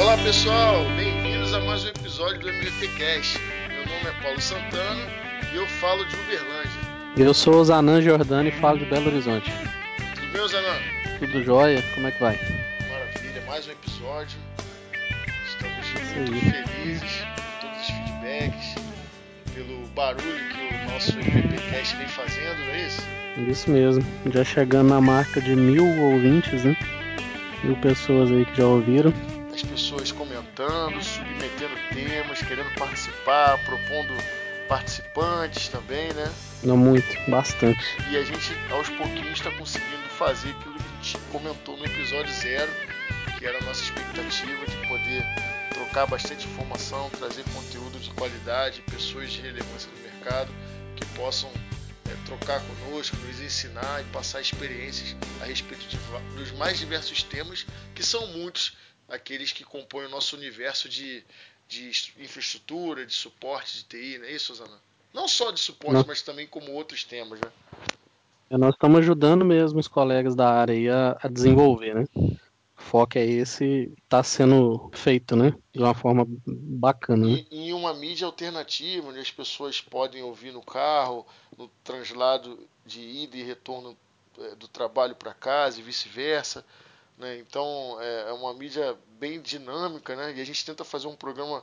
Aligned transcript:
Olá 0.00 0.16
pessoal, 0.16 0.82
bem-vindos 0.96 1.52
a 1.52 1.60
mais 1.60 1.84
um 1.84 1.88
episódio 1.88 2.40
do 2.40 2.48
MVPcast. 2.48 3.38
Meu 3.68 3.84
nome 3.84 4.08
é 4.08 4.22
Paulo 4.22 4.40
Santana 4.40 5.06
e 5.52 5.56
eu 5.56 5.66
falo 5.66 6.02
de 6.06 6.16
Uberlândia. 6.16 6.70
Eu 7.18 7.34
sou 7.34 7.56
o 7.56 7.64
Zanan 7.66 8.00
Jordano 8.00 8.48
e 8.48 8.50
falo 8.50 8.78
de 8.78 8.86
Belo 8.86 9.08
Horizonte. 9.08 9.52
Tudo 10.14 10.32
bem, 10.32 10.48
Zanan? 10.48 10.78
Tudo 11.18 11.44
jóia? 11.44 11.84
Como 11.94 12.06
é 12.06 12.12
que 12.12 12.18
vai? 12.18 12.40
Maravilha, 12.88 13.42
mais 13.46 13.68
um 13.68 13.72
episódio. 13.72 14.38
Estamos 15.46 15.86
muito 16.16 16.46
felizes 16.46 17.22
por 17.36 17.60
todos 17.60 17.80
os 17.82 17.86
feedbacks, 17.86 18.74
pelo 19.54 19.86
barulho 19.88 20.22
que 20.22 20.86
o 20.86 20.92
nosso 20.94 21.12
MVPcast 21.18 21.96
vem 21.96 22.08
fazendo, 22.08 22.58
não 22.58 22.72
é 22.72 22.86
isso? 22.86 23.02
Isso 23.46 23.70
mesmo, 23.70 24.02
já 24.32 24.44
chegando 24.44 24.88
na 24.88 25.00
marca 25.02 25.42
de 25.42 25.54
mil 25.54 25.84
ouvintes, 25.84 26.64
né? 26.64 26.74
Mil 27.62 27.76
pessoas 27.76 28.30
aí 28.30 28.46
que 28.46 28.56
já 28.56 28.64
ouviram. 28.64 29.12
As 29.60 29.68
pessoas 29.68 30.10
comentando, 30.10 31.02
submetendo 31.04 31.74
temas, 31.92 32.40
querendo 32.40 32.74
participar, 32.76 33.62
propondo 33.66 34.14
participantes 34.66 35.68
também, 35.68 36.10
né? 36.14 36.32
Não 36.62 36.78
muito, 36.78 37.06
bastante. 37.30 37.78
E 38.10 38.16
a 38.16 38.24
gente 38.24 38.54
aos 38.70 38.88
pouquinhos 38.88 39.32
está 39.32 39.50
conseguindo 39.50 40.08
fazer 40.16 40.48
aquilo 40.52 40.76
que 40.76 40.82
a 40.82 41.02
gente 41.02 41.18
comentou 41.30 41.76
no 41.76 41.84
episódio 41.84 42.32
zero, 42.32 42.72
que 43.38 43.44
era 43.44 43.58
a 43.58 43.60
nossa 43.64 43.82
expectativa 43.82 44.64
de 44.64 44.76
poder 44.88 45.26
trocar 45.74 46.06
bastante 46.06 46.46
informação, 46.46 47.10
trazer 47.10 47.44
conteúdo 47.52 47.98
de 48.00 48.08
qualidade, 48.12 48.80
pessoas 48.90 49.30
de 49.30 49.42
relevância 49.42 49.90
no 49.94 50.02
mercado 50.10 50.50
que 50.96 51.04
possam 51.08 51.50
é, 52.08 52.14
trocar 52.24 52.62
conosco, 52.62 53.14
nos 53.26 53.38
ensinar 53.42 54.00
e 54.00 54.04
passar 54.04 54.40
experiências 54.40 55.14
a 55.42 55.44
respeito 55.44 55.86
de, 55.86 55.98
dos 56.34 56.50
mais 56.52 56.78
diversos 56.78 57.22
temas, 57.22 57.66
que 57.94 58.02
são 58.02 58.26
muitos 58.28 58.72
aqueles 59.10 59.52
que 59.52 59.64
compõem 59.64 60.06
o 60.06 60.10
nosso 60.10 60.36
universo 60.36 60.88
de, 60.88 61.24
de 61.68 61.90
infraestrutura, 62.18 63.04
de 63.04 63.12
suporte 63.12 63.78
de 63.78 63.84
TI, 63.84 64.18
não 64.18 64.26
é 64.26 64.32
isso, 64.32 64.54
Suzana? 64.54 64.78
Não 65.12 65.26
só 65.26 65.50
de 65.50 65.60
suporte, 65.60 65.94
não. 65.94 66.04
mas 66.06 66.22
também 66.22 66.46
como 66.46 66.72
outros 66.72 67.04
temas, 67.04 67.40
né? 67.40 67.50
É, 68.48 68.56
nós 68.56 68.74
estamos 68.74 68.98
ajudando 68.98 69.44
mesmo 69.44 69.78
os 69.78 69.88
colegas 69.88 70.34
da 70.34 70.48
área 70.48 70.74
aí 70.74 70.88
a, 70.88 71.16
a 71.22 71.28
desenvolver, 71.28 71.94
né? 71.94 72.04
O 72.14 72.82
foco 72.82 73.18
é 73.18 73.24
esse, 73.24 73.92
está 74.02 74.22
sendo 74.22 74.90
feito, 74.92 75.36
né? 75.36 75.54
De 75.72 75.80
uma 75.80 75.94
forma 75.94 76.26
bacana. 76.46 77.26
Né? 77.26 77.44
Em, 77.50 77.68
em 77.68 77.72
uma 77.72 77.92
mídia 77.92 78.26
alternativa, 78.26 79.08
onde 79.08 79.18
as 79.18 79.30
pessoas 79.30 79.80
podem 79.80 80.22
ouvir 80.22 80.52
no 80.52 80.62
carro, 80.62 81.26
no 81.56 81.68
translado 81.84 82.58
de 82.86 83.00
ida 83.00 83.36
e 83.36 83.42
retorno 83.42 83.96
é, 84.38 84.54
do 84.54 84.66
trabalho 84.66 85.14
para 85.14 85.34
casa 85.34 85.78
e 85.78 85.82
vice-versa. 85.82 86.64
Né? 87.20 87.38
Então 87.38 87.98
é, 88.00 88.30
é 88.30 88.32
uma 88.32 88.54
mídia 88.54 88.96
bem 89.18 89.40
dinâmica, 89.42 90.16
né? 90.16 90.34
E 90.34 90.40
a 90.40 90.44
gente 90.44 90.64
tenta 90.64 90.82
fazer 90.84 91.06
um 91.06 91.14
programa 91.14 91.62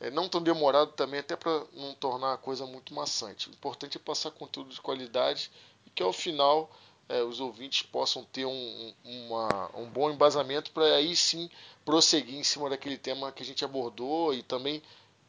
é, 0.00 0.10
não 0.10 0.28
tão 0.28 0.42
demorado 0.42 0.92
também, 0.92 1.20
até 1.20 1.36
para 1.36 1.62
não 1.74 1.94
tornar 1.94 2.32
a 2.32 2.36
coisa 2.36 2.66
muito 2.66 2.92
maçante. 2.92 3.48
O 3.48 3.52
importante 3.52 3.96
é 3.96 4.00
passar 4.00 4.32
conteúdo 4.32 4.74
de 4.74 4.80
qualidade 4.80 5.50
e 5.86 5.90
que 5.90 6.02
ao 6.02 6.12
final 6.12 6.68
é, 7.08 7.22
os 7.22 7.38
ouvintes 7.38 7.82
possam 7.82 8.24
ter 8.24 8.46
um, 8.46 8.94
uma, 9.04 9.70
um 9.76 9.88
bom 9.88 10.10
embasamento 10.10 10.72
para 10.72 10.84
aí 10.96 11.14
sim 11.14 11.48
prosseguir 11.84 12.36
em 12.36 12.44
cima 12.44 12.68
daquele 12.68 12.98
tema 12.98 13.30
que 13.30 13.44
a 13.44 13.46
gente 13.46 13.64
abordou 13.64 14.34
e 14.34 14.42
também 14.42 14.82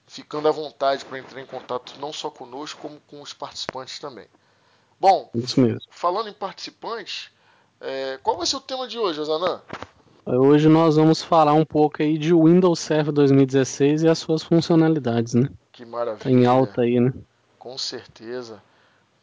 ficando 0.08 0.48
à 0.48 0.52
vontade 0.52 1.05
para 1.05 1.20
entrar 1.20 1.39
em 1.39 1.45
contato 1.45 2.00
não 2.00 2.11
só 2.11 2.31
conosco, 2.31 2.81
como 2.81 3.00
com 3.02 3.22
os 3.22 3.31
participantes 3.31 4.00
também. 4.00 4.28
Bom, 5.00 5.30
falando 5.92 6.30
em 6.30 6.33
participantes, 6.33 7.30
é, 7.81 8.20
qual 8.23 8.38
vai 8.38 8.45
ser 8.45 8.58
o 8.58 8.61
tema 8.61 8.88
de 8.88 8.97
hoje, 8.97 9.20
Osanã? 9.20 9.61
Hoje 10.25 10.67
nós 10.67 10.97
vamos 10.97 11.22
falar 11.22 11.53
um 11.53 11.64
pouco 11.64 12.02
aí 12.03 12.17
de 12.17 12.33
Windows 12.33 12.80
Server 12.80 13.14
2016 13.14 14.03
e 14.03 14.08
as 14.09 14.20
suas 14.20 14.44
funcionalidades, 14.44 15.33
né? 15.33 15.50
Que 15.72 15.86
maravilha. 15.86 16.23
Tá 16.23 16.30
em 16.30 16.45
alta 16.45 16.81
aí, 16.81 17.00
né? 17.00 17.14
Com 17.58 17.78
certeza. 17.78 18.61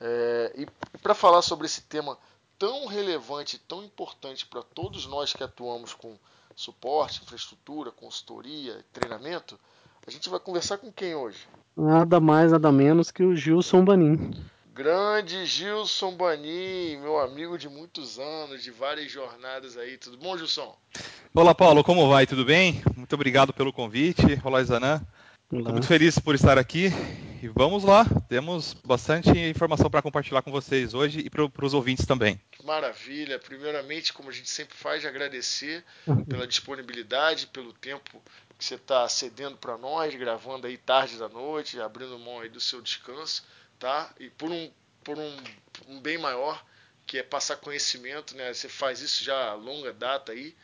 É, 0.01 0.53
e 0.57 0.99
para 0.99 1.15
falar 1.15 1.43
sobre 1.43 1.67
esse 1.67 1.83
tema 1.83 2.17
tão 2.59 2.87
relevante, 2.87 3.59
tão 3.59 3.85
importante 3.85 4.47
para 4.47 4.63
todos 4.63 5.07
nós 5.07 5.33
que 5.33 5.45
atuamos 5.45 5.93
com 5.93 6.15
suporte, 6.57 7.23
infraestrutura, 7.23 7.91
consultoria, 7.91 8.85
treinamento, 8.93 9.59
a 10.07 10.11
gente 10.11 10.29
vai 10.29 10.39
conversar 10.39 10.79
com 10.79 10.93
quem 10.93 11.15
hoje? 11.15 11.47
Nada 11.77 12.21
mais, 12.21 12.53
nada 12.53 12.71
menos 12.71 13.11
que 13.11 13.25
o 13.25 13.35
Gilson 13.35 13.85
Banin. 13.85 14.33
Grande 14.75 15.47
Gilson 15.47 16.17
Bani, 16.17 16.97
meu 16.97 17.21
amigo 17.21 17.57
de 17.57 17.69
muitos 17.69 18.19
anos, 18.19 18.61
de 18.61 18.73
várias 18.73 19.09
jornadas 19.09 19.77
aí. 19.77 19.97
Tudo 19.97 20.17
bom, 20.17 20.37
Gilson? 20.37 20.77
Olá, 21.33 21.55
Paulo, 21.55 21.85
como 21.85 22.09
vai? 22.09 22.27
Tudo 22.27 22.45
bem? 22.45 22.83
Muito 22.97 23.13
obrigado 23.13 23.53
pelo 23.53 23.73
convite. 23.73 24.23
Olá, 24.43 24.65
Zanã. 24.65 25.01
Estou 25.45 25.71
muito 25.71 25.87
feliz 25.87 26.19
por 26.19 26.35
estar 26.35 26.59
aqui 26.59 26.91
e 27.41 27.47
vamos 27.47 27.85
lá. 27.85 28.05
Temos 28.29 28.75
bastante 28.85 29.31
informação 29.39 29.89
para 29.89 30.03
compartilhar 30.03 30.43
com 30.43 30.51
vocês 30.51 30.93
hoje 30.93 31.21
e 31.21 31.31
para 31.31 31.65
os 31.65 31.73
ouvintes 31.73 32.05
também. 32.05 32.41
Maravilha. 32.65 33.39
Primeiramente, 33.39 34.13
como 34.13 34.29
a 34.29 34.33
gente 34.33 34.51
sempre 34.51 34.77
faz, 34.77 35.07
agradecer 35.07 35.85
pela 36.29 36.49
disponibilidade, 36.49 37.47
pelo 37.47 37.73
tempo 37.75 38.21
que 38.59 38.65
você 38.65 38.75
está 38.75 39.09
cedendo 39.09 39.57
para 39.57 39.79
nós, 39.79 40.13
gravando 40.17 40.67
aí 40.67 40.77
tarde 40.77 41.17
da 41.17 41.29
noite, 41.29 41.81
abrindo 41.81 42.19
mão 42.19 42.41
aí 42.41 42.49
do 42.49 42.61
seu 42.61 42.83
descanso 42.83 43.45
tá? 43.85 44.15
E 44.19 44.31
por 44.31 44.51
um, 44.51 44.73
por 45.05 45.19
um, 45.19 45.45
um 45.89 46.01
bem 46.01 46.17
maior, 46.17 46.65
que 47.07 47.19
é 47.19 47.23
passar 47.23 47.57
conhecimento, 47.57 48.35
né? 48.35 48.55
Você 48.55 48.67
faz 48.67 49.03
isso 49.03 49.23
já 49.23 49.51
a 49.51 49.55
longa 49.55 49.93
data 49.93 50.33
aí 50.33 50.57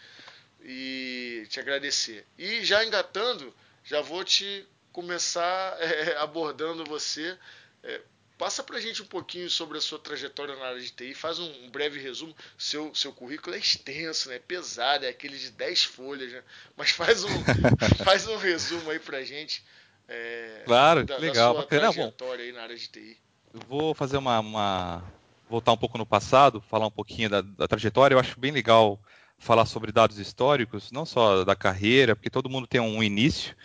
e 0.63 1.47
te 1.51 1.61
agradecer. 1.61 2.27
E 2.39 2.65
já 2.65 2.83
engatando, 2.83 3.55
já 3.85 4.01
vou 4.01 4.25
te 4.25 4.67
começar 4.91 5.77
é, 5.85 6.17
abordando 6.17 6.83
você. 6.87 7.37
É, 7.83 8.01
passa 8.39 8.63
pra 8.63 8.81
gente 8.81 9.03
um 9.03 9.07
pouquinho 9.07 9.51
sobre 9.51 9.77
a 9.77 9.83
sua 9.83 9.99
trajetória 9.99 10.57
na 10.57 10.69
área 10.69 10.81
de 10.81 10.91
TI, 10.91 11.13
faz 11.13 11.39
um, 11.39 11.65
um 11.65 11.71
breve 11.71 12.01
resumo. 12.01 12.35
Seu, 12.57 12.95
seu 12.95 13.13
currículo 13.13 13.55
é 13.55 13.59
extenso, 13.59 14.31
né? 14.31 14.39
pesado, 14.39 15.05
é 15.05 15.11
aquele 15.11 15.37
de 15.37 15.51
10 15.51 15.85
folhas, 15.85 16.33
né? 16.33 16.43
mas 16.75 16.91
faz 16.91 17.23
um, 17.23 17.45
faz 18.03 18.27
um 18.27 18.39
resumo 18.39 18.91
aí 18.91 18.99
pra 18.99 19.23
gente 19.23 19.63
é, 20.13 20.63
claro, 20.67 21.05
da, 21.05 21.17
legal, 21.19 21.55
da 21.55 21.61
bacana. 21.61 21.93
trajetória 21.93 22.45
aí 22.45 22.53
na 22.53 22.63
área 22.63 22.77
de 22.77 22.89
TI. 22.89 23.17
Eu 23.55 23.61
vou 23.69 23.95
fazer 23.95 24.17
uma, 24.17 24.41
uma, 24.41 25.05
voltar 25.49 25.73
um 25.73 25.77
pouco 25.77 25.97
no 25.97 26.05
passado, 26.05 26.61
falar 26.61 26.89
um 26.89 26.91
pouquinho 26.91 27.31
da, 27.31 27.41
da, 27.43 27.69
trajetória. 27.69 28.17
Eu 28.17 28.19
acho 28.19 28.39
bem 28.39 28.51
legal 28.51 29.01
falar 29.39 29.67
sobre 29.67 29.93
dados 29.93 30.19
históricos, 30.19 30.91
não 30.91 31.07
só 31.07 31.45
da 31.45 31.55
carreira, 31.55 32.17
porque 32.17 32.29
todo 32.29 32.51
mundo 32.51 32.67
tem 32.67 32.81
um 32.81 33.03
início. 33.03 33.57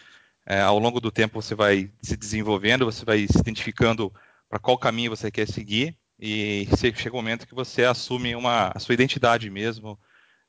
É, 0.45 0.61
ao 0.61 0.77
longo 0.77 0.99
do 0.99 1.11
tempo 1.11 1.41
você 1.41 1.55
vai 1.55 1.91
se 1.99 2.15
desenvolvendo, 2.15 2.85
você 2.85 3.03
vai 3.03 3.25
se 3.27 3.39
identificando 3.39 4.13
para 4.47 4.59
qual 4.59 4.77
caminho 4.77 5.09
você 5.09 5.31
quer 5.31 5.47
seguir 5.47 5.97
e 6.19 6.67
chega 6.77 7.09
o 7.09 7.13
um 7.13 7.21
momento 7.21 7.47
que 7.47 7.55
você 7.55 7.83
assume 7.83 8.35
uma, 8.35 8.71
a 8.73 8.79
sua 8.79 8.93
identidade 8.93 9.49
mesmo 9.49 9.99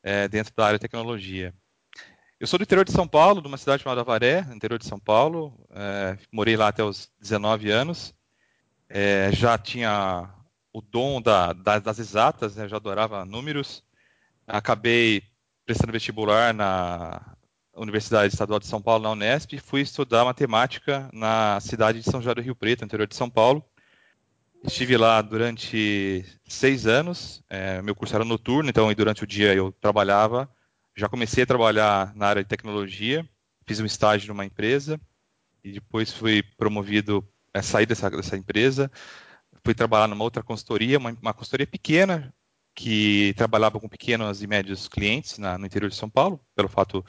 é, 0.02 0.28
dentro 0.28 0.54
da 0.54 0.66
área 0.66 0.78
de 0.78 0.82
tecnologia. 0.82 1.54
Eu 2.38 2.46
sou 2.46 2.58
do 2.58 2.64
interior 2.64 2.84
de 2.84 2.92
São 2.92 3.08
Paulo, 3.08 3.40
de 3.40 3.48
uma 3.48 3.56
cidade 3.56 3.82
chamada 3.82 4.02
Avaré, 4.02 4.46
interior 4.54 4.78
de 4.78 4.84
São 4.84 4.98
Paulo. 5.00 5.58
É, 5.70 6.18
morei 6.30 6.54
lá 6.54 6.68
até 6.68 6.84
os 6.84 7.10
19 7.18 7.70
anos. 7.70 8.14
É, 8.90 9.30
já 9.32 9.56
tinha 9.56 10.28
o 10.70 10.82
dom 10.82 11.22
da, 11.22 11.54
da, 11.54 11.78
das 11.78 11.98
exatas, 11.98 12.54
né, 12.54 12.68
já 12.68 12.76
adorava 12.76 13.24
números. 13.24 13.82
Acabei 14.46 15.22
prestando 15.64 15.92
vestibular 15.92 16.52
na 16.52 17.22
Universidade 17.74 18.34
Estadual 18.34 18.60
de 18.60 18.66
São 18.66 18.82
Paulo, 18.82 19.04
na 19.04 19.12
Unesp, 19.12 19.54
e 19.54 19.58
fui 19.58 19.80
estudar 19.80 20.26
matemática 20.26 21.08
na 21.14 21.58
cidade 21.62 22.00
de 22.00 22.10
São 22.10 22.20
João 22.20 22.34
do 22.34 22.42
Rio 22.42 22.54
Preto, 22.54 22.84
interior 22.84 23.08
de 23.08 23.16
São 23.16 23.30
Paulo. 23.30 23.64
Estive 24.62 24.98
lá 24.98 25.22
durante 25.22 26.22
seis 26.46 26.86
anos. 26.86 27.42
É, 27.48 27.80
meu 27.80 27.94
curso 27.94 28.14
era 28.14 28.26
noturno, 28.26 28.68
então 28.68 28.92
durante 28.92 29.24
o 29.24 29.26
dia 29.26 29.54
eu 29.54 29.72
trabalhava 29.72 30.46
já 30.96 31.08
comecei 31.08 31.44
a 31.44 31.46
trabalhar 31.46 32.14
na 32.16 32.26
área 32.26 32.42
de 32.42 32.48
tecnologia, 32.48 33.28
fiz 33.66 33.78
um 33.80 33.84
estágio 33.84 34.28
numa 34.28 34.44
empresa 34.44 34.98
e 35.62 35.72
depois 35.72 36.12
fui 36.12 36.42
promovido 36.56 37.26
a 37.52 37.62
sair 37.62 37.86
dessa, 37.86 38.08
dessa 38.08 38.36
empresa, 38.36 38.90
fui 39.64 39.74
trabalhar 39.74 40.08
numa 40.08 40.24
outra 40.24 40.42
consultoria, 40.42 40.98
uma, 40.98 41.16
uma 41.20 41.34
consultoria 41.34 41.66
pequena 41.66 42.32
que 42.74 43.34
trabalhava 43.36 43.80
com 43.80 43.88
pequenos 43.88 44.42
e 44.42 44.46
médios 44.46 44.88
clientes 44.88 45.38
na, 45.38 45.58
no 45.58 45.66
interior 45.66 45.88
de 45.88 45.96
São 45.96 46.08
Paulo, 46.08 46.40
pelo 46.54 46.68
fato 46.68 47.04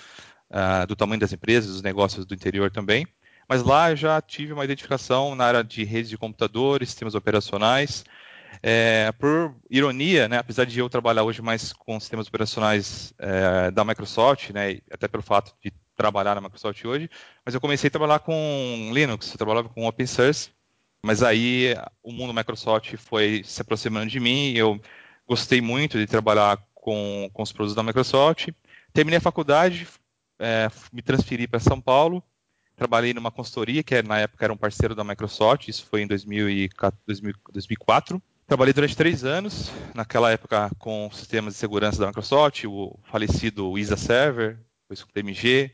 uh, 0.50 0.88
do 0.88 0.96
tamanho 0.96 1.20
das 1.20 1.34
empresas, 1.34 1.72
dos 1.72 1.82
negócios 1.82 2.26
do 2.26 2.34
interior 2.34 2.72
também. 2.72 3.06
Mas 3.48 3.64
lá 3.64 3.92
eu 3.92 3.96
já 3.96 4.22
tive 4.22 4.54
uma 4.54 4.66
identificação 4.66 5.36
na 5.36 5.46
área 5.46 5.64
de 5.64 5.84
redes 5.84 6.10
de 6.10 6.18
computadores, 6.18 6.90
sistemas 6.90 7.16
operacionais, 7.16 8.04
é, 8.62 9.12
por 9.14 9.56
ironia, 9.70 10.28
né, 10.28 10.38
apesar 10.38 10.66
de 10.66 10.80
eu 10.80 10.90
trabalhar 10.90 11.24
hoje 11.24 11.42
mais 11.42 11.74
com 11.74 12.00
sistemas 12.00 12.28
operacionais 12.28 13.14
é, 13.20 13.72
da 13.72 13.84
Microsoft, 13.84 14.52
né, 14.52 14.80
até 14.92 15.08
pelo 15.08 15.24
fato 15.24 15.54
de 15.64 15.72
trabalhar 15.96 16.36
na 16.36 16.42
Microsoft 16.42 16.84
hoje, 16.86 17.10
mas 17.46 17.56
eu 17.56 17.62
comecei 17.62 17.88
a 17.88 17.92
trabalhar 17.92 18.20
com 18.20 18.92
Linux, 18.94 19.32
eu 19.32 19.38
trabalhava 19.38 19.70
com 19.70 19.88
Open 19.88 20.06
Source, 20.06 20.52
mas 21.04 21.24
aí 21.24 21.76
o 22.04 22.12
mundo 22.12 22.34
Microsoft 22.34 22.96
foi 22.98 23.42
se 23.46 23.62
aproximando 23.62 24.08
de 24.08 24.20
mim, 24.20 24.54
eu 24.54 24.80
gostei 25.28 25.62
muito 25.62 25.98
de 25.98 26.08
trabalhar 26.08 26.58
com, 26.74 27.30
com 27.34 27.44
os 27.44 27.52
produtos 27.52 27.76
da 27.76 27.84
Microsoft, 27.84 28.50
terminei 28.94 29.18
a 29.18 29.22
faculdade, 29.22 29.88
é, 30.40 30.70
me 30.94 31.02
transferi 31.02 31.48
para 31.48 31.60
São 31.60 31.82
Paulo, 31.82 32.24
trabalhei 32.76 33.14
numa 33.14 33.32
consultoria 33.32 33.84
que 33.84 34.02
na 34.04 34.20
época 34.20 34.46
era 34.46 34.54
um 34.54 34.58
parceiro 34.58 34.94
da 34.94 35.04
Microsoft, 35.04 35.68
isso 35.68 35.86
foi 35.86 36.04
em 36.04 36.08
2004. 36.08 38.22
Trabalhei 38.48 38.74
durante 38.74 38.96
três 38.96 39.26
anos, 39.26 39.70
naquela 39.94 40.32
época 40.32 40.72
com 40.80 41.12
sistemas 41.12 41.54
de 41.54 41.60
segurança 41.60 42.00
da 42.00 42.08
Microsoft, 42.08 42.64
o 42.64 42.98
falecido 43.04 43.78
ISA 43.78 43.98
Server, 43.98 44.58
depois 44.84 45.04
com 45.04 45.10
o 45.10 45.14
DMG. 45.14 45.70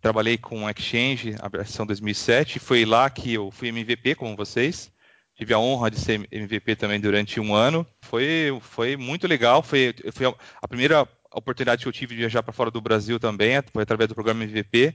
Trabalhei 0.00 0.38
com 0.38 0.70
Exchange, 0.70 1.34
a 1.40 1.48
versão 1.48 1.84
2007. 1.84 2.60
Foi 2.60 2.84
lá 2.84 3.10
que 3.10 3.34
eu 3.34 3.50
fui 3.50 3.70
MVP, 3.70 4.14
como 4.14 4.36
vocês. 4.36 4.92
Tive 5.34 5.52
a 5.52 5.58
honra 5.58 5.90
de 5.90 5.98
ser 5.98 6.28
MVP 6.30 6.76
também 6.76 7.00
durante 7.00 7.40
um 7.40 7.56
ano. 7.56 7.84
Foi, 8.02 8.56
foi 8.60 8.96
muito 8.96 9.26
legal. 9.26 9.60
Foi, 9.60 9.92
foi 10.12 10.32
a 10.60 10.68
primeira 10.68 11.08
oportunidade 11.34 11.82
que 11.82 11.88
eu 11.88 11.92
tive 11.92 12.14
de 12.14 12.20
viajar 12.20 12.44
para 12.44 12.52
fora 12.52 12.70
do 12.70 12.80
Brasil 12.80 13.18
também, 13.18 13.60
foi 13.72 13.82
através 13.82 14.06
do 14.08 14.14
programa 14.14 14.44
MVP, 14.44 14.94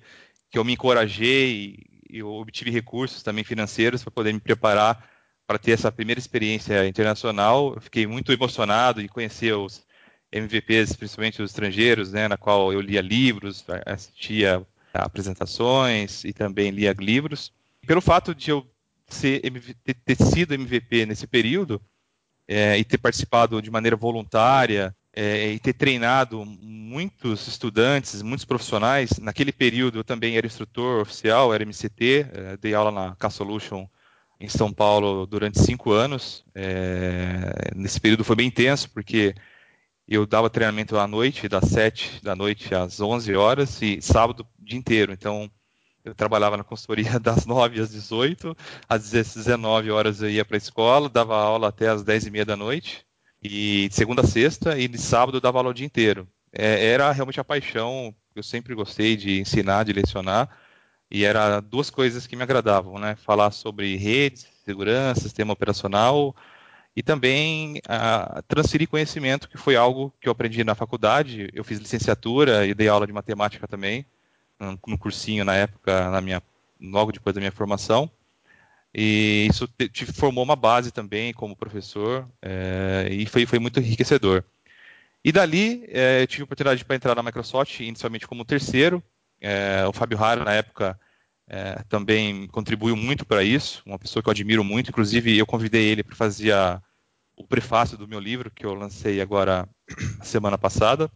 que 0.49 0.57
eu 0.57 0.63
me 0.63 0.71
encorajei 0.71 1.77
e 2.09 2.19
eu 2.19 2.29
obtive 2.29 2.71
recursos 2.71 3.21
também 3.21 3.43
financeiros 3.43 4.01
para 4.01 4.11
poder 4.11 4.31
me 4.31 4.39
preparar 4.39 5.16
para 5.47 5.57
ter 5.57 5.71
essa 5.71 5.91
primeira 5.91 6.19
experiência 6.19 6.85
internacional. 6.85 7.73
Eu 7.73 7.81
fiquei 7.81 8.05
muito 8.05 8.31
emocionado 8.33 9.01
de 9.01 9.07
conhecer 9.07 9.53
os 9.53 9.87
MVPs, 10.29 10.93
principalmente 10.97 11.41
os 11.41 11.51
estrangeiros, 11.51 12.11
né, 12.11 12.27
na 12.27 12.35
qual 12.37 12.73
eu 12.73 12.81
lia 12.81 12.99
livros, 12.99 13.65
assistia 13.85 14.67
apresentações 14.93 16.25
e 16.25 16.33
também 16.33 16.69
lia 16.69 16.93
livros. 16.99 17.53
Pelo 17.85 18.01
fato 18.01 18.35
de 18.35 18.51
eu 18.51 18.67
ser, 19.07 19.41
ter 20.03 20.15
sido 20.15 20.53
MVP 20.53 21.05
nesse 21.05 21.25
período 21.25 21.81
é, 22.45 22.77
e 22.77 22.83
ter 22.83 22.97
participado 22.97 23.61
de 23.61 23.71
maneira 23.71 23.95
voluntária 23.95 24.93
é, 25.13 25.53
e 25.53 25.59
ter 25.59 25.73
treinado 25.73 26.45
muitos 26.45 27.47
estudantes, 27.47 28.21
muitos 28.21 28.45
profissionais. 28.45 29.17
Naquele 29.19 29.53
período 29.53 29.99
eu 29.99 30.03
também 30.03 30.35
era 30.35 30.45
instrutor 30.45 31.01
oficial, 31.01 31.53
era 31.53 31.63
MCT, 31.63 32.27
é, 32.33 32.57
dei 32.57 32.73
aula 32.73 32.91
na 32.91 33.15
K-Solution 33.15 33.87
em 34.39 34.47
São 34.47 34.71
Paulo 34.71 35.25
durante 35.25 35.59
cinco 35.59 35.91
anos. 35.91 36.43
É, 36.53 37.71
nesse 37.75 37.99
período 37.99 38.23
foi 38.23 38.35
bem 38.35 38.47
intenso, 38.47 38.89
porque 38.91 39.35
eu 40.07 40.25
dava 40.25 40.49
treinamento 40.49 40.97
à 40.97 41.07
noite, 41.07 41.49
das 41.49 41.65
sete 41.65 42.23
da 42.23 42.35
noite 42.35 42.73
às 42.73 42.99
onze 42.99 43.35
horas, 43.35 43.81
e 43.81 44.01
sábado 44.01 44.47
o 44.59 44.65
dia 44.65 44.77
inteiro. 44.77 45.11
Então, 45.11 45.49
eu 46.03 46.15
trabalhava 46.15 46.57
na 46.57 46.63
consultoria 46.63 47.19
das 47.19 47.45
nove 47.45 47.81
às 47.81 47.89
dezoito, 47.89 48.55
às 48.87 49.11
dezenove 49.11 49.91
horas 49.91 50.21
eu 50.21 50.29
ia 50.29 50.45
para 50.45 50.55
a 50.55 50.57
escola, 50.57 51.09
dava 51.09 51.37
aula 51.37 51.67
até 51.67 51.89
às 51.89 52.03
dez 52.03 52.25
e 52.25 52.31
meia 52.31 52.45
da 52.45 52.55
noite, 52.55 53.05
e 53.43 53.87
de 53.89 53.95
segunda 53.95 54.21
a 54.21 54.27
sexta, 54.27 54.77
e 54.79 54.87
de 54.87 54.97
sábado 54.97 55.37
eu 55.37 55.41
dava 55.41 55.59
aula 55.59 55.71
o 55.71 55.73
dia 55.73 55.85
inteiro. 55.85 56.27
É, 56.51 56.87
era 56.87 57.11
realmente 57.11 57.39
a 57.39 57.43
paixão, 57.43 58.15
eu 58.35 58.43
sempre 58.43 58.73
gostei 58.73 59.17
de 59.17 59.41
ensinar, 59.41 59.83
de 59.83 59.93
lecionar, 59.93 60.49
e 61.09 61.23
era 61.23 61.59
duas 61.59 61.89
coisas 61.89 62.27
que 62.27 62.35
me 62.35 62.43
agradavam, 62.43 62.99
né? 62.99 63.15
Falar 63.15 63.51
sobre 63.51 63.95
redes, 63.95 64.47
segurança, 64.65 65.21
sistema 65.21 65.53
operacional 65.53 66.35
e 66.95 67.03
também 67.03 67.77
uh, 67.77 68.41
transferir 68.47 68.89
conhecimento, 68.89 69.47
que 69.47 69.57
foi 69.57 69.75
algo 69.75 70.13
que 70.19 70.27
eu 70.27 70.31
aprendi 70.31 70.63
na 70.63 70.75
faculdade. 70.75 71.49
Eu 71.53 71.63
fiz 71.63 71.79
licenciatura 71.79 72.65
e 72.65 72.73
dei 72.73 72.87
aula 72.87 73.07
de 73.07 73.13
matemática 73.13 73.67
também, 73.67 74.05
no, 74.59 74.79
no 74.87 74.97
cursinho 74.97 75.45
na 75.45 75.55
época, 75.55 76.09
na 76.09 76.19
minha, 76.21 76.41
logo 76.81 77.11
depois 77.11 77.33
da 77.33 77.39
minha 77.39 77.51
formação. 77.51 78.09
E 78.93 79.47
isso 79.49 79.67
te, 79.67 79.87
te 79.87 80.05
formou 80.07 80.43
uma 80.43 80.55
base 80.55 80.91
também 80.91 81.33
como 81.33 81.55
professor 81.55 82.27
é, 82.41 83.07
e 83.11 83.25
foi, 83.27 83.45
foi 83.45 83.59
muito 83.59 83.79
enriquecedor. 83.79 84.43
E 85.23 85.31
dali 85.31 85.85
é, 85.89 86.23
eu 86.23 86.27
tive 86.27 86.43
a 86.43 86.45
oportunidade 86.45 86.83
para 86.83 86.95
entrar 86.95 87.15
na 87.15 87.23
Microsoft, 87.23 87.79
inicialmente 87.79 88.27
como 88.27 88.43
terceiro, 88.43 89.03
é, 89.41 89.85
o 89.87 89.93
Fábio 89.93 90.17
Rara, 90.17 90.43
na 90.43 90.53
época, 90.53 90.99
é, 91.47 91.81
também 91.87 92.47
contribuiu 92.47 92.95
muito 92.95 93.25
para 93.25 93.43
isso, 93.43 93.81
uma 93.85 93.97
pessoa 93.97 94.21
que 94.21 94.29
eu 94.29 94.31
admiro 94.31 94.63
muito. 94.63 94.89
Inclusive, 94.89 95.37
eu 95.37 95.45
convidei 95.45 95.85
ele 95.85 96.03
para 96.03 96.15
fazer 96.15 96.53
a, 96.53 96.81
o 97.35 97.45
prefácio 97.45 97.97
do 97.97 98.07
meu 98.07 98.19
livro, 98.19 98.51
que 98.51 98.65
eu 98.65 98.73
lancei 98.73 99.21
agora 99.21 99.67
semana 100.23 100.57
passada. 100.57 101.09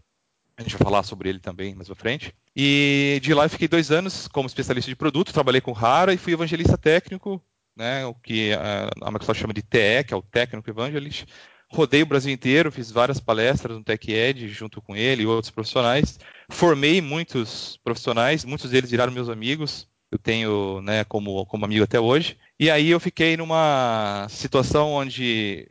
A 0.56 0.62
gente 0.62 0.78
vai 0.78 0.84
falar 0.84 1.04
sobre 1.04 1.30
ele 1.30 1.40
também 1.40 1.74
mais 1.74 1.90
à 1.90 1.96
frente. 1.96 2.36
E 2.56 3.20
de 3.22 3.34
lá 3.34 3.46
eu 3.46 3.50
fiquei 3.50 3.68
dois 3.68 3.92
anos 3.92 4.28
como 4.28 4.48
especialista 4.48 4.92
de 4.92 4.96
produto, 4.96 5.34
trabalhei 5.34 5.62
com 5.62 5.72
Rara 5.72 6.14
e 6.14 6.18
fui 6.18 6.34
evangelista 6.34 6.78
técnico, 6.78 7.42
né, 7.76 8.06
o 8.06 8.14
que 8.14 8.54
a, 8.54 8.90
a 9.02 9.12
Microsoft 9.12 9.40
chama 9.40 9.54
de 9.54 9.64
TE, 9.64 10.04
que 10.06 10.14
é 10.14 10.18
o 10.18 10.22
Técnico 10.22 10.70
Evangelist. 10.70 11.26
Rodei 11.74 12.04
o 12.04 12.06
Brasil 12.06 12.34
inteiro, 12.34 12.72
fiz 12.72 12.92
várias 12.92 13.20
palestras 13.20 13.78
no 13.78 13.84
TechEd 13.84 14.50
junto 14.50 14.82
com 14.82 14.96
ele 14.96 15.24
e 15.24 15.26
outros 15.26 15.52
profissionais. 15.52 16.20
Formei 16.50 17.02
muitos 17.02 17.80
profissionais, 17.84 18.44
muitos 18.44 18.70
deles 18.72 18.92
viraram 18.92 19.12
meus 19.12 19.30
amigos. 19.30 19.88
Eu 20.12 20.20
tenho, 20.20 20.82
né, 20.82 21.06
como, 21.06 21.46
como 21.46 21.64
amigo 21.64 21.86
até 21.86 21.98
hoje. 21.98 22.38
E 22.60 22.70
aí 22.70 22.90
eu 22.90 23.00
fiquei 23.00 23.38
numa 23.38 24.28
situação 24.30 24.92
onde 24.92 25.66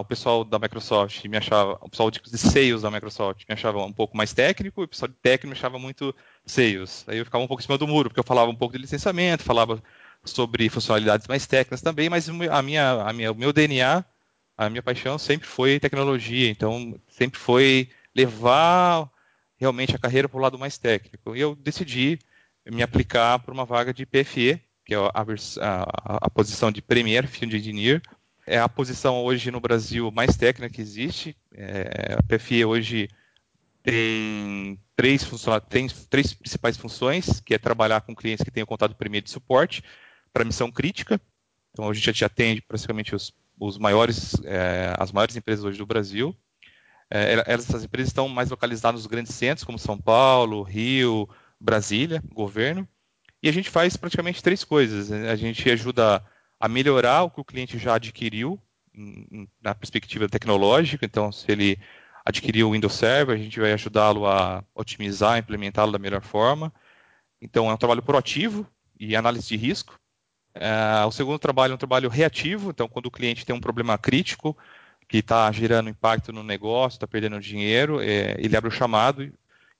o 0.00 0.04
pessoal 0.04 0.44
da 0.44 0.58
Microsoft 0.58 1.24
me 1.24 1.38
achava, 1.38 1.78
o 1.80 1.88
pessoal 1.88 2.10
de, 2.10 2.20
de 2.20 2.36
sales 2.38 2.82
da 2.82 2.90
Microsoft 2.90 3.44
me 3.48 3.54
achava 3.54 3.82
um 3.84 3.92
pouco 3.92 4.16
mais 4.16 4.32
técnico, 4.34 4.82
e 4.82 4.84
o 4.84 4.88
pessoal 4.88 5.08
de 5.08 5.14
técnico 5.22 5.46
me 5.46 5.52
achava 5.52 5.78
muito 5.78 6.14
sales. 6.44 7.04
Aí 7.08 7.18
eu 7.18 7.24
ficava 7.24 7.42
um 7.42 7.46
pouco 7.46 7.62
em 7.62 7.64
cima 7.64 7.78
do 7.78 7.86
muro, 7.86 8.10
porque 8.10 8.20
eu 8.20 8.24
falava 8.24 8.50
um 8.50 8.56
pouco 8.56 8.72
de 8.74 8.80
licenciamento, 8.80 9.44
falava 9.44 9.82
sobre 10.24 10.68
funcionalidades 10.68 11.26
mais 11.28 11.46
técnicas 11.46 11.80
também, 11.80 12.10
mas 12.10 12.28
a 12.28 12.62
minha, 12.62 12.92
a 13.02 13.12
minha, 13.12 13.32
o 13.32 13.34
meu 13.34 13.52
DNA 13.52 14.04
a 14.60 14.68
minha 14.68 14.82
paixão 14.82 15.16
sempre 15.16 15.48
foi 15.48 15.80
tecnologia, 15.80 16.50
então 16.50 16.94
sempre 17.08 17.40
foi 17.40 17.88
levar 18.14 19.10
realmente 19.56 19.96
a 19.96 19.98
carreira 19.98 20.28
para 20.28 20.36
o 20.36 20.40
lado 20.40 20.58
mais 20.58 20.76
técnico. 20.76 21.34
E 21.34 21.40
eu 21.40 21.56
decidi 21.56 22.18
me 22.70 22.82
aplicar 22.82 23.38
para 23.38 23.54
uma 23.54 23.64
vaga 23.64 23.94
de 23.94 24.04
PFE, 24.04 24.60
que 24.84 24.94
é 24.94 24.98
a, 24.98 25.10
a, 25.14 26.26
a 26.26 26.30
posição 26.30 26.70
de 26.70 26.82
Premier 26.82 27.26
Field 27.26 27.56
Engineer. 27.56 28.02
É 28.46 28.58
a 28.58 28.68
posição 28.68 29.24
hoje 29.24 29.50
no 29.50 29.60
Brasil 29.60 30.10
mais 30.10 30.36
técnica 30.36 30.74
que 30.74 30.82
existe. 30.82 31.34
É, 31.54 32.18
a 32.18 32.22
PFE 32.22 32.62
hoje 32.66 33.08
tem 33.82 34.78
três, 34.94 35.26
tem 35.70 35.88
três 36.10 36.34
principais 36.34 36.76
funções, 36.76 37.40
que 37.40 37.54
é 37.54 37.58
trabalhar 37.58 38.02
com 38.02 38.14
clientes 38.14 38.44
que 38.44 38.50
têm 38.50 38.62
o 38.62 38.66
contato 38.66 38.94
Premier 38.94 39.22
de 39.22 39.30
suporte 39.30 39.82
para 40.34 40.44
missão 40.44 40.70
crítica. 40.70 41.18
Então 41.72 41.88
a 41.88 41.94
gente 41.94 42.22
atende 42.26 42.60
praticamente 42.60 43.14
os 43.14 43.32
os 43.60 43.76
maiores, 43.76 44.34
é, 44.44 44.94
as 44.98 45.12
maiores 45.12 45.36
empresas 45.36 45.64
hoje 45.64 45.76
do 45.76 45.84
Brasil. 45.84 46.34
É, 47.10 47.44
essas 47.46 47.84
empresas 47.84 48.08
estão 48.08 48.26
mais 48.28 48.48
localizadas 48.48 49.02
nos 49.02 49.06
grandes 49.06 49.34
centros, 49.34 49.64
como 49.64 49.78
São 49.78 49.98
Paulo, 49.98 50.62
Rio, 50.62 51.28
Brasília, 51.60 52.22
governo. 52.32 52.88
E 53.42 53.48
a 53.48 53.52
gente 53.52 53.68
faz 53.68 53.96
praticamente 53.96 54.42
três 54.42 54.64
coisas. 54.64 55.12
A 55.12 55.36
gente 55.36 55.68
ajuda 55.70 56.24
a 56.58 56.68
melhorar 56.68 57.24
o 57.24 57.30
que 57.30 57.40
o 57.40 57.44
cliente 57.44 57.78
já 57.78 57.94
adquiriu 57.96 58.60
na 59.60 59.74
perspectiva 59.74 60.28
tecnológica. 60.28 61.04
Então, 61.04 61.30
se 61.30 61.50
ele 61.52 61.78
adquiriu 62.24 62.68
o 62.68 62.72
Windows 62.72 62.94
Server, 62.94 63.34
a 63.34 63.42
gente 63.42 63.60
vai 63.60 63.72
ajudá-lo 63.72 64.26
a 64.26 64.64
otimizar, 64.74 65.38
implementá-lo 65.38 65.92
da 65.92 65.98
melhor 65.98 66.22
forma. 66.22 66.72
Então, 67.42 67.68
é 67.68 67.74
um 67.74 67.76
trabalho 67.76 68.02
proativo 68.02 68.66
e 68.98 69.14
análise 69.14 69.48
de 69.48 69.56
risco. 69.56 69.99
Uh, 70.54 71.06
o 71.06 71.12
segundo 71.12 71.38
trabalho 71.38 71.72
é 71.72 71.74
um 71.74 71.78
trabalho 71.78 72.08
reativo, 72.08 72.70
então 72.70 72.88
quando 72.88 73.06
o 73.06 73.10
cliente 73.10 73.46
tem 73.46 73.54
um 73.54 73.60
problema 73.60 73.96
crítico 73.96 74.56
que 75.06 75.18
está 75.18 75.50
gerando 75.52 75.90
impacto 75.90 76.32
no 76.32 76.42
negócio, 76.42 76.96
está 76.96 77.06
perdendo 77.06 77.40
dinheiro, 77.40 78.00
é, 78.00 78.36
ele 78.38 78.56
abre 78.56 78.68
o 78.68 78.72
chamado 78.72 79.22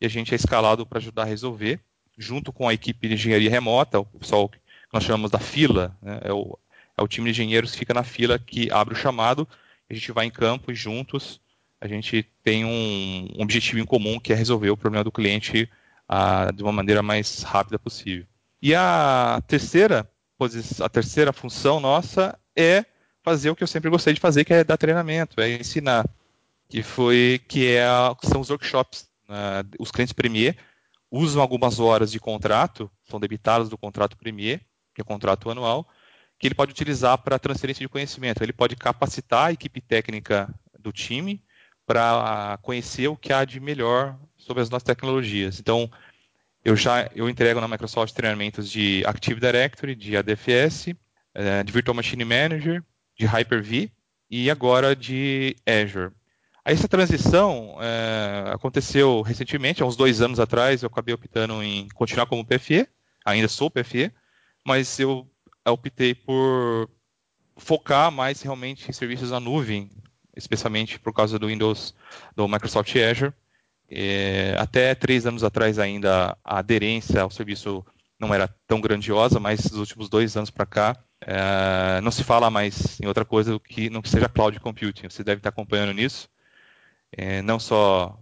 e 0.00 0.07
a 0.07 0.09
gente 0.09 0.33
é 0.33 0.37
escalado 0.37 0.87
para 0.87 0.99
ajudar 0.99 1.23
a 1.23 1.27
resolver, 1.27 1.81
junto 2.17 2.53
com 2.53 2.69
a 2.69 2.75
equipe 2.75 3.09
de 3.09 3.15
engenharia 3.15 3.50
remota, 3.50 4.00
o 4.00 4.05
pessoal 4.05 4.49
que 4.49 4.59
nós 4.93 5.05
chamamos 5.05 5.31
da 5.31 5.39
fila, 5.39 5.97
né, 6.03 6.21
é, 6.23 6.33
o, 6.33 6.59
é, 6.97 7.03
o, 7.03 7.09
time 7.09 7.27
de 7.27 7.43
engenheiros 7.43 7.73
que 7.73 7.79
fica 7.79 7.95
na 7.95 8.03
fila 8.03 8.39
que 8.39 8.71
abre 8.73 8.95
o 8.95 8.97
chamado, 8.97 9.47
a 9.89 9.95
gente 9.95 10.11
vai 10.12 10.27
em 10.27 10.31
campo 10.31 10.71
e 10.71 10.75
juntos 10.75 11.41
a 11.81 11.89
gente 11.89 12.27
tem 12.45 12.65
um, 12.65 13.29
um 13.39 13.43
objetivo 13.43 13.81
em 13.81 13.87
comum 13.87 14.21
que 14.21 14.33
é 14.33 14.37
resolver 14.37 14.71
o 14.71 14.77
problema 14.77 15.03
do 15.03 15.12
cliente 15.12 15.69
uh, 16.11 16.53
de 16.53 16.62
uma 16.62 16.73
maneira 16.73 17.03
mais 17.03 17.43
rápida 17.43 17.79
possível. 17.79 18.27
E 18.61 18.75
a 18.75 19.43
terceira 19.47 20.09
a 20.81 20.89
terceira 20.89 21.33
função 21.33 21.81
nossa 21.81 22.39
é 22.57 22.85
fazer 23.23 23.51
o 23.51 23.57
que 23.57 23.63
eu 23.63 23.69
sempre 23.69 23.91
gostei 23.91 24.15
de 24.15 24.21
fazer, 24.21 24.45
que 24.45 24.53
é 24.53 24.65
dar 24.65 24.77
treinamento, 24.77 25.41
é 25.41 25.57
ensinar, 25.57 26.09
que 26.69 26.83
foi 26.83 27.41
que 27.49 27.69
é 27.69 27.87
são 28.23 28.41
os 28.41 28.51
workshops. 28.51 29.09
Né? 29.29 29.65
Os 29.79 29.91
clientes 29.91 30.13
Premier 30.13 30.57
usam 31.11 31.43
algumas 31.43 31.81
horas 31.81 32.11
de 32.11 32.21
contrato, 32.21 32.91
são 33.09 33.19
debitadas 33.19 33.69
do 33.69 33.77
contrato 33.77 34.17
Premier, 34.17 34.61
que 34.95 35.01
é 35.01 35.05
contrato 35.05 35.51
anual, 35.51 35.89
que 36.39 36.47
ele 36.47 36.55
pode 36.55 36.71
utilizar 36.71 37.19
para 37.19 37.39
transferência 37.39 37.85
de 37.85 37.89
conhecimento. 37.89 38.43
Ele 38.43 38.53
pode 38.53 38.77
capacitar 38.77 39.49
a 39.49 39.53
equipe 39.53 39.81
técnica 39.81 40.49
do 40.79 40.93
time 40.93 41.43
para 41.87 42.59
conhecer 42.63 43.09
o 43.09 43.17
que 43.17 43.33
há 43.33 43.45
de 43.45 43.59
melhor 43.59 44.17
sobre 44.37 44.63
as 44.63 44.71
nossas 44.71 44.85
tecnologias. 44.85 45.59
Então, 45.59 45.91
eu 46.64 46.76
já 46.76 47.11
eu 47.14 47.29
entrego 47.29 47.61
na 47.61 47.69
Microsoft 47.69 48.14
treinamentos 48.14 48.71
de 48.71 49.02
Active 49.07 49.40
Directory, 49.40 49.95
de 49.95 50.17
ADFS, 50.17 50.95
eh, 51.35 51.62
de 51.62 51.73
Virtual 51.73 51.95
Machine 51.95 52.25
Manager, 52.25 52.83
de 53.19 53.26
Hyper-V 53.26 53.90
e 54.31 54.50
agora 54.50 54.95
de 54.95 55.57
Azure. 55.67 56.12
Essa 56.64 56.87
transição 56.87 57.76
é, 57.81 58.52
aconteceu 58.52 59.23
recentemente, 59.23 59.83
há 59.83 59.87
uns 59.87 59.97
dois 59.97 60.21
anos 60.21 60.38
atrás, 60.38 60.83
eu 60.83 60.88
acabei 60.88 61.14
optando 61.14 61.62
em 61.62 61.88
continuar 61.95 62.26
como 62.26 62.45
PFE, 62.45 62.87
ainda 63.25 63.49
sou 63.49 63.71
PFE, 63.71 64.12
mas 64.64 64.99
eu 65.00 65.26
optei 65.67 66.14
por 66.14 66.88
focar 67.57 68.11
mais 68.12 68.43
realmente 68.43 68.88
em 68.88 68.93
serviços 68.93 69.31
na 69.31 69.40
nuvem, 69.40 69.90
especialmente 70.37 70.99
por 70.99 71.12
causa 71.12 71.38
do 71.38 71.49
Windows, 71.49 71.95
do 72.37 72.47
Microsoft 72.47 72.95
Azure. 72.97 73.33
É, 73.91 74.55
até 74.59 74.95
três 74.95 75.27
anos 75.27 75.43
atrás 75.43 75.79
ainda 75.79 76.37
a 76.45 76.59
aderência 76.59 77.23
ao 77.23 77.31
serviço 77.31 77.85
não 78.19 78.33
era 78.33 78.49
tão 78.67 78.81
grandiosa, 78.81 79.41
mas 79.41 79.65
nos 79.71 79.81
últimos 79.81 80.09
dois 80.09 80.37
anos 80.37 80.51
para 80.51 80.67
cá 80.67 80.97
é, 81.21 82.01
não 82.01 82.11
se 82.11 82.23
fala 82.23 82.51
mais 82.51 83.01
em 83.01 83.07
outra 83.07 83.25
coisa 83.25 83.53
do 83.53 83.61
que 83.61 83.91
não 83.91 84.03
que 84.03 84.09
seja 84.09 84.29
cloud 84.29 84.59
computing. 84.61 85.09
Você 85.09 85.25
deve 85.25 85.39
estar 85.41 85.49
acompanhando 85.49 85.93
nisso, 85.93 86.29
é, 87.13 87.43
não 87.43 87.59
só 87.59 88.19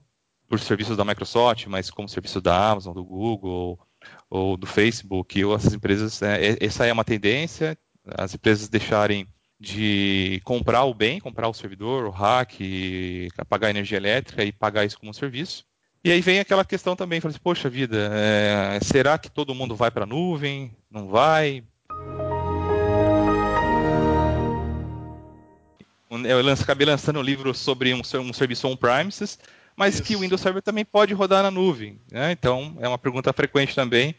por 0.48 0.58
serviços 0.58 0.96
da 0.96 1.04
Microsoft, 1.04 1.66
mas 1.66 1.90
como 1.90 2.08
serviço 2.08 2.40
da 2.40 2.70
Amazon, 2.70 2.94
do 2.94 3.04
Google 3.04 3.78
ou 4.30 4.56
do 4.56 4.66
Facebook, 4.66 5.44
ou 5.44 5.54
essas 5.54 5.74
empresas. 5.74 6.22
É, 6.22 6.56
essa 6.60 6.86
é 6.86 6.92
uma 6.92 7.04
tendência. 7.04 7.76
As 8.16 8.34
empresas 8.34 8.68
deixarem 8.68 9.28
de 9.60 10.40
comprar 10.44 10.84
o 10.84 10.94
bem, 10.94 11.18
comprar 11.18 11.48
o 11.48 11.54
servidor, 11.54 12.04
o 12.04 12.10
rack, 12.10 13.28
pagar 13.48 13.70
energia 13.70 13.96
elétrica 13.96 14.44
e 14.44 14.52
pagar 14.52 14.84
isso 14.84 14.98
como 14.98 15.10
um 15.10 15.14
serviço. 15.14 15.64
E 16.04 16.12
aí 16.12 16.20
vem 16.20 16.38
aquela 16.38 16.64
questão 16.64 16.94
também, 16.94 17.20
fala 17.20 17.32
assim, 17.32 17.40
poxa 17.42 17.68
vida, 17.68 18.08
é, 18.12 18.78
será 18.80 19.18
que 19.18 19.28
todo 19.28 19.54
mundo 19.54 19.74
vai 19.74 19.90
para 19.90 20.04
a 20.04 20.06
nuvem? 20.06 20.72
Não 20.90 21.08
vai? 21.08 21.64
Eu 26.24 26.40
lance, 26.40 26.62
acabei 26.62 26.86
lançando 26.86 27.18
um 27.18 27.22
livro 27.22 27.52
sobre 27.52 27.92
um, 27.92 28.00
um 28.00 28.32
serviço 28.32 28.66
on-premises, 28.66 29.38
mas 29.76 29.94
Isso. 29.94 30.04
que 30.04 30.16
o 30.16 30.20
Windows 30.20 30.40
Server 30.40 30.62
também 30.62 30.84
pode 30.84 31.12
rodar 31.12 31.42
na 31.42 31.50
nuvem. 31.50 32.00
Né? 32.10 32.32
Então, 32.32 32.76
é 32.80 32.88
uma 32.88 32.96
pergunta 32.96 33.32
frequente 33.32 33.74
também 33.74 34.14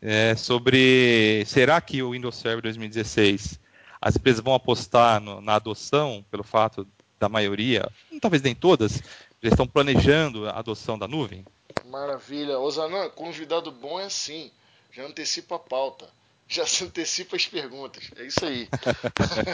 é, 0.00 0.34
sobre 0.36 1.42
será 1.46 1.80
que 1.80 2.02
o 2.02 2.12
Windows 2.12 2.36
Server 2.36 2.62
2016 2.62 3.58
as 4.00 4.16
empresas 4.16 4.42
vão 4.42 4.54
apostar 4.54 5.20
no, 5.20 5.40
na 5.40 5.54
adoção 5.54 6.24
pelo 6.30 6.44
fato 6.44 6.86
da 7.18 7.28
maioria, 7.28 7.88
talvez 8.20 8.42
nem 8.42 8.54
todas, 8.54 9.02
já 9.42 9.50
estão 9.50 9.66
planejando 9.66 10.48
a 10.48 10.58
adoção 10.58 10.98
da 10.98 11.08
nuvem? 11.08 11.44
Maravilha. 11.86 12.58
Osanã, 12.58 13.08
convidado 13.10 13.70
bom 13.70 13.98
é 13.98 14.04
assim, 14.04 14.50
já 14.92 15.04
antecipa 15.04 15.56
a 15.56 15.58
pauta, 15.58 16.08
já 16.48 16.66
se 16.66 16.84
antecipa 16.84 17.36
as 17.36 17.46
perguntas. 17.46 18.10
É 18.16 18.24
isso 18.24 18.44
aí. 18.44 18.68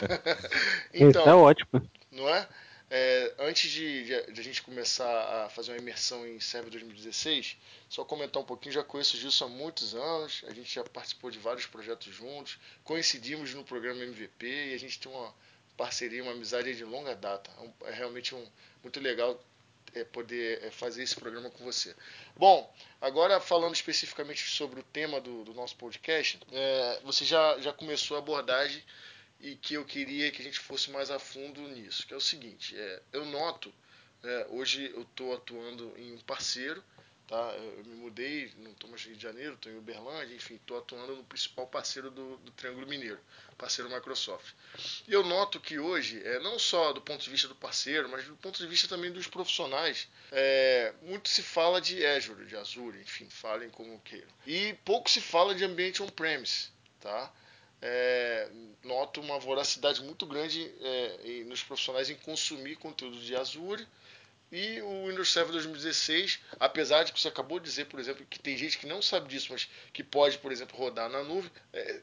então, 0.93 1.27
é 1.27 1.35
ótimo. 1.35 1.83
Não 2.13 2.29
é? 2.29 2.47
É, 2.97 3.35
antes 3.41 3.73
de, 3.73 4.05
de, 4.05 4.41
a 4.41 4.45
gente 4.45 4.63
começar 4.63 5.45
a 5.45 5.49
fazer 5.49 5.73
uma 5.73 5.79
imersão 5.79 6.25
em 6.25 6.39
Server 6.39 6.71
2016, 6.71 7.57
só 7.89 8.05
comentar 8.05 8.41
um 8.41 8.47
pouquinho, 8.47 8.73
já 8.73 8.85
conheço 8.85 9.17
o 9.17 9.19
Gilson 9.19 9.47
há 9.47 9.49
muitos 9.49 9.97
anos, 9.97 10.45
a 10.47 10.55
gente 10.55 10.73
já 10.73 10.85
participou 10.85 11.29
de 11.29 11.41
vários 11.41 11.67
projetos 11.67 12.15
juntos, 12.15 12.57
coincidimos 12.85 13.53
no 13.53 13.65
programa 13.65 14.05
MVP 14.05 14.47
e 14.47 14.75
a 14.75 14.79
gente 14.79 15.01
tem 15.01 15.11
uma 15.11 15.35
parceria, 15.77 16.23
uma 16.23 16.31
amizade 16.31 16.73
de 16.73 16.85
longa 16.85 17.17
data. 17.17 17.51
É, 17.83 17.91
é 17.91 17.95
realmente 17.95 18.33
um, 18.33 18.47
muito 18.81 19.01
legal 19.01 19.43
é, 19.93 20.05
poder 20.05 20.63
é, 20.63 20.71
fazer 20.71 21.03
esse 21.03 21.17
programa 21.17 21.51
com 21.51 21.65
você. 21.65 21.97
Bom, 22.37 22.73
agora 23.01 23.41
falando 23.41 23.75
especificamente 23.75 24.49
sobre 24.49 24.79
o 24.79 24.85
tema 24.85 25.21
do, 25.21 25.43
do 25.43 25.53
nosso 25.53 25.75
podcast, 25.75 26.39
é, 26.53 27.01
você 27.03 27.25
já, 27.25 27.59
já 27.59 27.73
começou 27.73 28.17
a 28.17 28.21
abordagem 28.21 28.81
e 29.41 29.57
que 29.57 29.75
eu 29.75 29.85
queria 29.85 30.31
que 30.31 30.41
a 30.41 30.45
gente 30.45 30.59
fosse 30.59 30.91
mais 30.91 31.11
a 31.11 31.19
fundo 31.19 31.61
nisso, 31.69 32.07
que 32.07 32.15
é 32.15 32.17
o 32.17 32.21
seguinte, 32.21 32.77
é, 32.77 33.03
eu 33.13 33.25
noto, 33.25 33.73
né, 34.23 34.47
hoje 34.51 34.91
eu 34.95 35.03
estou 35.03 35.35
atuando 35.35 35.93
em 35.99 36.13
um 36.15 36.19
parceiro, 36.21 36.83
tá? 37.27 37.55
eu 37.57 37.85
me 37.85 37.97
mudei, 37.97 38.53
não 38.59 38.71
estou 38.73 38.89
mais 38.89 39.03
no 39.03 39.09
Rio 39.09 39.17
de 39.17 39.23
Janeiro, 39.23 39.55
estou 39.55 39.73
em 39.73 39.79
Uberlândia, 39.79 40.35
enfim, 40.35 40.55
estou 40.55 40.79
atuando 40.79 41.17
no 41.17 41.25
principal 41.25 41.67
parceiro 41.67 42.11
do, 42.11 42.37
do, 42.39 42.51
Triângulo 42.53 42.87
Mineiro, 42.87 43.19
parceiro 43.57 43.91
Microsoft. 43.91 44.55
E 45.07 45.13
eu 45.13 45.23
noto 45.25 45.61
que 45.61 45.79
hoje, 45.79 46.23
é, 46.25 46.39
não 46.41 46.59
só 46.59 46.93
do 46.93 47.01
ponto 47.01 47.23
de 47.23 47.31
vista 47.31 47.49
do 47.49 47.55
parceiro, 47.55 48.09
mas 48.09 48.25
do 48.25 48.37
ponto 48.37 48.59
de 48.59 48.67
vista 48.67 48.89
também 48.89 49.13
dos 49.13 49.27
profissionais, 49.27 50.09
é, 50.33 50.95
muito 51.03 51.29
se 51.29 51.43
fala 51.43 51.81
de 51.81 52.05
Azure, 52.05 52.47
de 52.47 52.57
Azure, 52.57 53.01
enfim, 53.01 53.29
falem 53.31 53.71
como 53.71 54.01
queiram. 54.01 54.29
E 54.47 54.75
pouco 54.85 55.11
se 55.11 55.21
fala 55.21 55.55
de 55.55 55.65
ambiente 55.65 56.03
on-premise, 56.03 56.69
tá? 57.01 57.33
É, 57.87 58.49
noto 58.83 59.21
uma 59.21 59.39
voracidade 59.39 60.03
muito 60.03 60.25
grande 60.25 60.73
é, 60.81 61.45
nos 61.45 61.63
profissionais 61.63 62.09
em 62.09 62.17
consumir 62.17 62.77
conteúdo 62.77 63.21
de 63.21 63.37
Azure. 63.37 63.87
E 64.51 64.81
o 64.83 65.09
Windows 65.09 65.33
Server 65.33 65.53
2016, 65.53 66.39
apesar 66.61 67.03
de 67.03 67.13
que 67.13 67.21
você 67.21 67.29
acabou 67.29 67.59
de 67.59 67.65
dizer, 67.65 67.87
por 67.87 67.99
exemplo, 67.99 68.25
que 68.31 68.39
tem 68.39 68.57
gente 68.57 68.79
que 68.79 68.87
não 68.87 69.03
sabe 69.03 69.29
disso, 69.29 69.49
mas 69.51 69.69
que 69.93 70.03
pode, 70.03 70.39
por 70.39 70.53
exemplo, 70.53 70.79
rodar 70.79 71.11
na 71.11 71.23
nuvem, 71.25 71.51
é, 71.73 72.01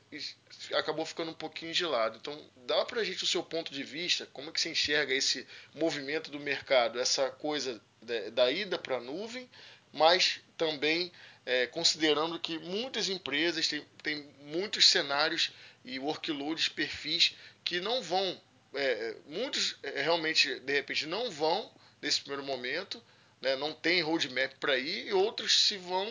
acabou 0.73 1.05
ficando 1.05 1.31
um 1.31 1.35
pouquinho 1.35 1.73
de 1.73 1.85
lado. 1.85 2.17
Então, 2.19 2.38
dá 2.67 2.83
para 2.85 3.01
a 3.01 3.03
gente 3.03 3.23
o 3.23 3.27
seu 3.27 3.41
ponto 3.41 3.73
de 3.73 3.83
vista, 3.83 4.27
como 4.33 4.50
é 4.50 4.53
que 4.53 4.61
você 4.61 4.69
enxerga 4.69 5.13
esse 5.13 5.47
movimento 5.73 6.29
do 6.29 6.39
mercado, 6.39 7.00
essa 7.00 7.31
coisa 7.31 7.81
da, 8.01 8.29
da 8.31 8.51
ida 8.51 8.77
para 8.77 8.97
a 8.97 9.01
nuvem, 9.01 9.50
mas 9.93 10.41
também 10.57 11.11
é, 11.45 11.67
considerando 11.67 12.39
que 12.39 12.59
muitas 12.59 13.09
empresas 13.09 13.67
têm, 13.67 13.85
têm 14.03 14.29
muitos 14.41 14.88
cenários 14.88 15.51
e 15.83 16.00
workloads, 16.00 16.69
perfis 16.69 17.35
que 17.63 17.79
não 17.79 18.01
vão, 18.01 18.38
é, 18.73 19.15
muitos 19.27 19.77
é, 19.83 20.01
realmente 20.01 20.59
de 20.59 20.73
repente 20.73 21.05
não 21.05 21.29
vão 21.29 21.69
nesse 22.01 22.21
primeiro 22.21 22.45
momento, 22.45 23.01
né, 23.41 23.55
não 23.55 23.73
tem 23.73 24.01
roadmap 24.01 24.51
para 24.59 24.77
ir, 24.77 25.07
e 25.07 25.13
outros 25.13 25.63
se 25.63 25.77
vão, 25.77 26.07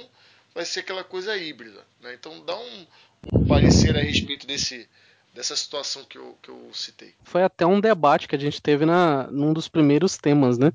vai 0.55 0.65
ser 0.65 0.81
aquela 0.81 1.05
coisa 1.05 1.37
híbrida. 1.37 1.85
Né? 2.01 2.15
Então 2.15 2.45
dá 2.45 2.57
um, 2.57 2.87
um 3.35 3.47
parecer 3.47 3.97
a 3.97 4.01
respeito 4.01 4.47
desse, 4.47 4.89
dessa 5.35 5.55
situação 5.57 6.05
que 6.05 6.19
eu, 6.19 6.37
que 6.43 6.49
eu 6.49 6.71
citei. 6.73 7.15
Foi 7.25 7.43
até 7.43 7.65
um 7.67 7.81
debate 7.81 8.29
que 8.29 8.37
a 8.37 8.39
gente 8.39 8.61
teve 8.61 8.85
na, 8.85 9.29
num 9.31 9.53
dos 9.53 9.69
primeiros 9.69 10.17
temas, 10.17 10.59
né? 10.59 10.73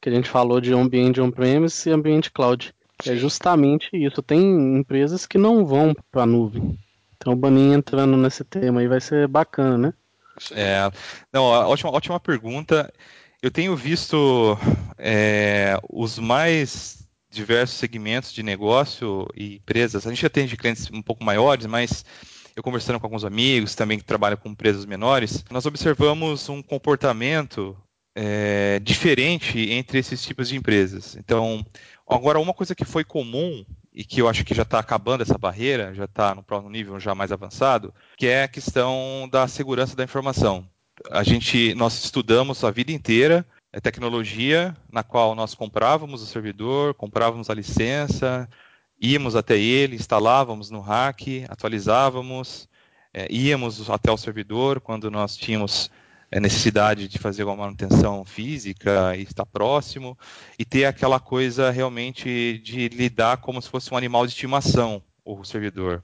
Que 0.00 0.08
a 0.08 0.12
gente 0.12 0.28
falou 0.28 0.60
de 0.60 0.72
ambiente 0.72 1.20
on-premise 1.20 1.88
e 1.88 1.92
ambiente 1.92 2.30
cloud. 2.30 2.74
É 3.06 3.16
justamente 3.16 3.88
isso. 3.92 4.22
Tem 4.22 4.40
empresas 4.76 5.26
que 5.26 5.38
não 5.38 5.64
vão 5.64 5.94
para 6.10 6.22
a 6.22 6.26
nuvem. 6.26 6.78
Então 7.22 7.34
o 7.34 7.36
Baninha 7.36 7.76
entrando 7.76 8.16
nesse 8.16 8.42
tema 8.42 8.80
aí 8.80 8.88
vai 8.88 9.00
ser 9.00 9.28
bacana, 9.28 9.78
né? 9.78 9.94
É, 10.50 10.90
não, 11.32 11.44
ótima, 11.44 11.92
ótima 11.92 12.18
pergunta. 12.18 12.92
Eu 13.40 13.48
tenho 13.48 13.76
visto 13.76 14.58
é, 14.98 15.78
os 15.88 16.18
mais 16.18 17.06
diversos 17.30 17.78
segmentos 17.78 18.32
de 18.32 18.42
negócio 18.42 19.28
e 19.36 19.56
empresas. 19.56 20.04
A 20.04 20.10
gente 20.10 20.22
já 20.22 20.28
clientes 20.56 20.90
um 20.92 21.00
pouco 21.00 21.22
maiores, 21.22 21.64
mas 21.66 22.04
eu 22.56 22.62
conversando 22.62 22.98
com 22.98 23.06
alguns 23.06 23.24
amigos 23.24 23.76
também 23.76 23.98
que 23.98 24.04
trabalham 24.04 24.36
com 24.36 24.48
empresas 24.48 24.84
menores, 24.84 25.44
nós 25.48 25.64
observamos 25.64 26.48
um 26.48 26.60
comportamento 26.60 27.76
é, 28.16 28.80
diferente 28.80 29.70
entre 29.70 30.00
esses 30.00 30.20
tipos 30.22 30.48
de 30.48 30.56
empresas. 30.56 31.14
Então, 31.14 31.64
agora 32.08 32.40
uma 32.40 32.52
coisa 32.52 32.74
que 32.74 32.84
foi 32.84 33.04
comum 33.04 33.64
e 33.94 34.04
que 34.04 34.20
eu 34.20 34.28
acho 34.28 34.44
que 34.44 34.54
já 34.54 34.62
está 34.62 34.78
acabando 34.78 35.22
essa 35.22 35.36
barreira, 35.36 35.94
já 35.94 36.04
está 36.04 36.34
no 36.34 36.70
nível 36.70 36.98
já 36.98 37.14
mais 37.14 37.30
avançado, 37.30 37.92
que 38.16 38.26
é 38.26 38.44
a 38.44 38.48
questão 38.48 39.28
da 39.30 39.46
segurança 39.46 39.94
da 39.94 40.04
informação. 40.04 40.66
A 41.10 41.22
gente, 41.22 41.74
nós 41.74 42.04
estudamos 42.04 42.62
a 42.64 42.70
vida 42.70 42.92
inteira 42.92 43.46
a 43.72 43.80
tecnologia 43.80 44.76
na 44.90 45.02
qual 45.02 45.34
nós 45.34 45.54
comprávamos 45.54 46.22
o 46.22 46.26
servidor, 46.26 46.94
comprávamos 46.94 47.48
a 47.48 47.54
licença, 47.54 48.48
íamos 49.00 49.34
até 49.34 49.58
ele, 49.58 49.96
instalávamos 49.96 50.70
no 50.70 50.80
rack, 50.80 51.46
atualizávamos, 51.48 52.68
é, 53.14 53.26
íamos 53.32 53.88
até 53.88 54.12
o 54.12 54.16
servidor 54.16 54.80
quando 54.80 55.10
nós 55.10 55.36
tínhamos 55.36 55.90
é, 56.32 56.40
necessidade 56.40 57.06
de 57.06 57.18
fazer 57.18 57.44
uma 57.44 57.54
manutenção 57.54 58.24
física 58.24 59.14
e 59.14 59.22
estar 59.22 59.44
próximo, 59.44 60.18
e 60.58 60.64
ter 60.64 60.86
aquela 60.86 61.20
coisa 61.20 61.70
realmente 61.70 62.58
de 62.64 62.88
lidar 62.88 63.36
como 63.36 63.60
se 63.60 63.68
fosse 63.68 63.92
um 63.92 63.96
animal 63.98 64.26
de 64.26 64.32
estimação, 64.32 65.02
o 65.24 65.44
servidor. 65.44 66.02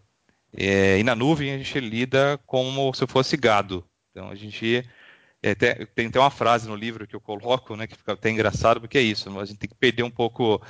É, 0.55 0.99
e 0.99 1.03
na 1.03 1.15
nuvem 1.15 1.53
a 1.53 1.59
gente 1.59 1.81
lida 1.81 2.39
como 2.47 2.93
se 2.93 3.07
fosse 3.07 3.37
gado. 3.39 3.85
Então 4.11 4.29
a 4.29 4.35
gente 4.35 4.87
é, 5.43 5.55
tem, 5.55 5.75
tem 5.95 6.07
até 6.09 6.21
uma 6.21 6.31
frase 6.31 6.69
no 6.69 6.77
livro 6.77 7.07
que 7.07 7.17
eu 7.17 7.21
coloco, 7.21 7.75
né, 7.75 7.87
que 7.87 7.97
fica 7.97 8.13
até 8.13 8.29
engraçado, 8.29 8.81
porque 8.81 8.99
é 8.99 9.03
isso, 9.03 9.31
a 9.39 9.45
gente 9.47 9.59
tem 9.59 9.69
que 9.69 9.77
perder 9.77 10.03
um 10.03 10.11
pouco 10.11 10.61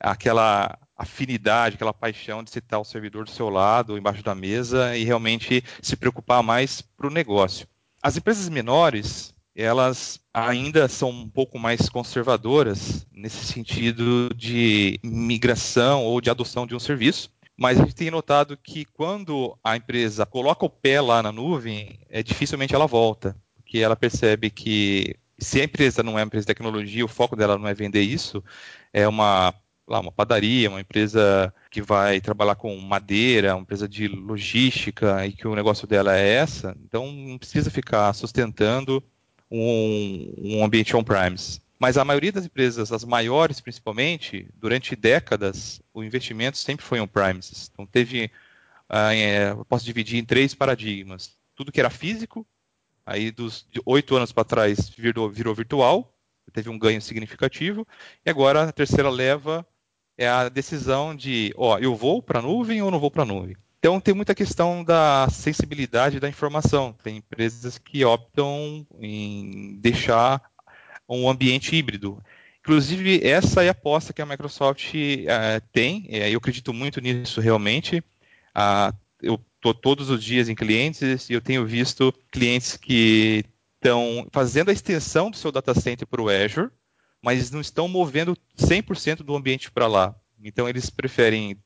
aquela 0.00 0.76
afinidade, 0.96 1.76
aquela 1.76 1.94
paixão 1.94 2.42
de 2.42 2.50
citar 2.50 2.80
o 2.80 2.84
servidor 2.84 3.24
do 3.24 3.30
seu 3.30 3.48
lado, 3.48 3.96
embaixo 3.96 4.22
da 4.24 4.34
mesa, 4.34 4.96
e 4.96 5.04
realmente 5.04 5.62
se 5.82 5.96
preocupar 5.96 6.42
mais 6.42 6.80
para 6.80 7.06
o 7.06 7.10
negócio. 7.10 7.66
As 8.04 8.18
empresas 8.18 8.50
menores, 8.50 9.34
elas 9.56 10.20
ainda 10.34 10.86
são 10.88 11.08
um 11.08 11.26
pouco 11.26 11.58
mais 11.58 11.88
conservadoras 11.88 13.06
nesse 13.10 13.46
sentido 13.46 14.28
de 14.36 15.00
migração 15.02 16.04
ou 16.04 16.20
de 16.20 16.28
adoção 16.28 16.66
de 16.66 16.74
um 16.74 16.78
serviço. 16.78 17.30
Mas 17.56 17.80
a 17.80 17.82
gente 17.82 17.94
tem 17.94 18.10
notado 18.10 18.58
que 18.58 18.84
quando 18.84 19.56
a 19.64 19.74
empresa 19.74 20.26
coloca 20.26 20.66
o 20.66 20.68
pé 20.68 21.00
lá 21.00 21.22
na 21.22 21.32
nuvem, 21.32 21.98
é, 22.10 22.22
dificilmente 22.22 22.74
ela 22.74 22.86
volta, 22.86 23.34
porque 23.54 23.78
ela 23.78 23.96
percebe 23.96 24.50
que 24.50 25.16
se 25.38 25.62
a 25.62 25.64
empresa 25.64 26.02
não 26.02 26.18
é 26.18 26.20
uma 26.20 26.26
empresa 26.26 26.44
de 26.44 26.48
tecnologia, 26.48 27.06
o 27.06 27.08
foco 27.08 27.34
dela 27.34 27.56
não 27.56 27.66
é 27.66 27.72
vender 27.72 28.02
isso, 28.02 28.44
é 28.92 29.08
uma 29.08 29.54
lá, 29.86 30.00
uma 30.00 30.12
padaria, 30.12 30.70
uma 30.70 30.80
empresa 30.80 31.52
que 31.70 31.82
vai 31.82 32.20
trabalhar 32.20 32.54
com 32.54 32.76
madeira, 32.76 33.54
uma 33.54 33.62
empresa 33.62 33.88
de 33.88 34.08
logística 34.08 35.26
e 35.26 35.32
que 35.32 35.46
o 35.46 35.54
negócio 35.54 35.86
dela 35.86 36.16
é 36.16 36.34
essa, 36.34 36.76
então 36.84 37.10
não 37.12 37.38
precisa 37.38 37.70
ficar 37.70 38.12
sustentando 38.14 39.02
um, 39.50 40.34
um 40.38 40.64
ambiente 40.64 40.96
on-premise. 40.96 41.60
Mas 41.78 41.98
a 41.98 42.04
maioria 42.04 42.32
das 42.32 42.46
empresas, 42.46 42.92
as 42.92 43.04
maiores 43.04 43.60
principalmente, 43.60 44.48
durante 44.56 44.96
décadas, 44.96 45.82
o 45.92 46.02
investimento 46.02 46.56
sempre 46.56 46.84
foi 46.84 47.00
on-premises. 47.00 47.70
Então 47.72 47.84
teve, 47.84 48.30
ah, 48.88 49.14
é, 49.14 49.50
eu 49.50 49.64
posso 49.64 49.84
dividir 49.84 50.18
em 50.18 50.24
três 50.24 50.54
paradigmas. 50.54 51.36
Tudo 51.54 51.70
que 51.70 51.80
era 51.80 51.90
físico, 51.90 52.46
aí 53.04 53.30
dos 53.30 53.66
oito 53.84 54.16
anos 54.16 54.32
para 54.32 54.44
trás 54.44 54.88
virou, 54.88 55.28
virou 55.30 55.54
virtual, 55.54 56.10
teve 56.52 56.70
um 56.70 56.78
ganho 56.78 57.02
significativo, 57.02 57.86
e 58.24 58.30
agora 58.30 58.62
a 58.62 58.72
terceira 58.72 59.10
leva 59.10 59.66
é 60.16 60.28
a 60.28 60.48
decisão 60.48 61.14
de, 61.14 61.52
ó, 61.56 61.78
eu 61.78 61.94
vou 61.94 62.22
para 62.22 62.38
a 62.38 62.42
nuvem 62.42 62.82
ou 62.82 62.90
não 62.90 63.00
vou 63.00 63.10
para 63.10 63.22
a 63.22 63.26
nuvem. 63.26 63.56
Então 63.78 64.00
tem 64.00 64.14
muita 64.14 64.34
questão 64.34 64.82
da 64.82 65.28
sensibilidade 65.30 66.18
da 66.18 66.28
informação. 66.28 66.94
Tem 67.02 67.18
empresas 67.18 67.76
que 67.76 68.04
optam 68.04 68.86
em 68.98 69.76
deixar 69.80 70.40
um 71.08 71.28
ambiente 71.28 71.76
híbrido. 71.76 72.22
Inclusive, 72.60 73.20
essa 73.22 73.62
é 73.62 73.68
a 73.68 73.72
aposta 73.72 74.14
que 74.14 74.22
a 74.22 74.26
Microsoft 74.26 74.94
uh, 74.94 75.62
tem, 75.70 76.06
e 76.08 76.32
eu 76.32 76.38
acredito 76.38 76.72
muito 76.72 76.98
nisso 76.98 77.42
realmente. 77.42 77.98
Uh, 78.56 78.96
eu 79.20 79.38
estou 79.56 79.74
todos 79.74 80.08
os 80.08 80.24
dias 80.24 80.48
em 80.48 80.54
clientes 80.54 81.28
e 81.28 81.34
eu 81.34 81.42
tenho 81.42 81.66
visto 81.66 82.10
clientes 82.32 82.78
que 82.78 83.44
estão 83.74 84.26
fazendo 84.32 84.70
a 84.70 84.72
extensão 84.72 85.30
do 85.30 85.36
seu 85.36 85.52
data 85.52 85.74
center 85.74 86.06
para 86.06 86.22
o 86.22 86.30
Azure, 86.30 86.70
mas 87.24 87.50
não 87.50 87.60
estão 87.62 87.88
movendo 87.88 88.36
100% 88.58 89.22
do 89.22 89.34
ambiente 89.34 89.70
para 89.70 89.86
lá. 89.86 90.14
Então, 90.42 90.68
eles 90.68 90.90
preferem 90.90 91.56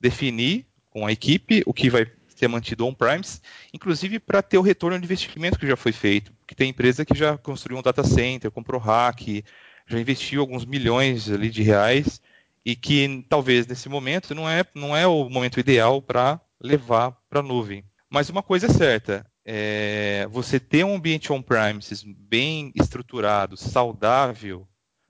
definir 0.00 0.64
com 0.90 1.04
a 1.04 1.10
equipe 1.10 1.64
o 1.66 1.74
que 1.74 1.90
vai 1.90 2.06
ser 2.28 2.46
mantido 2.46 2.86
on-premise, 2.86 3.40
inclusive 3.74 4.20
para 4.20 4.40
ter 4.40 4.58
o 4.58 4.62
retorno 4.62 4.96
de 4.96 5.04
investimento 5.04 5.58
que 5.58 5.66
já 5.66 5.76
foi 5.76 5.90
feito. 5.90 6.32
Porque 6.34 6.54
tem 6.54 6.70
empresa 6.70 7.04
que 7.04 7.18
já 7.18 7.36
construiu 7.36 7.80
um 7.80 7.82
data 7.82 8.04
center, 8.04 8.48
comprou 8.52 8.80
hack, 8.80 9.42
já 9.88 9.98
investiu 9.98 10.40
alguns 10.40 10.64
milhões 10.64 11.28
ali 11.28 11.50
de 11.50 11.64
reais 11.64 12.20
e 12.64 12.76
que 12.76 13.24
talvez 13.28 13.66
nesse 13.66 13.88
momento 13.88 14.36
não 14.36 14.48
é, 14.48 14.64
não 14.72 14.96
é 14.96 15.04
o 15.04 15.28
momento 15.28 15.58
ideal 15.58 16.00
para 16.00 16.40
levar 16.60 17.10
para 17.28 17.40
a 17.40 17.42
nuvem. 17.42 17.84
Mas 18.08 18.30
uma 18.30 18.42
coisa 18.42 18.66
é 18.66 18.70
certa, 18.70 19.26
é, 19.44 20.28
você 20.30 20.60
ter 20.60 20.84
um 20.84 20.94
ambiente 20.94 21.32
on-premises 21.32 22.04
bem 22.04 22.70
estruturado, 22.76 23.56
saudável, 23.56 24.68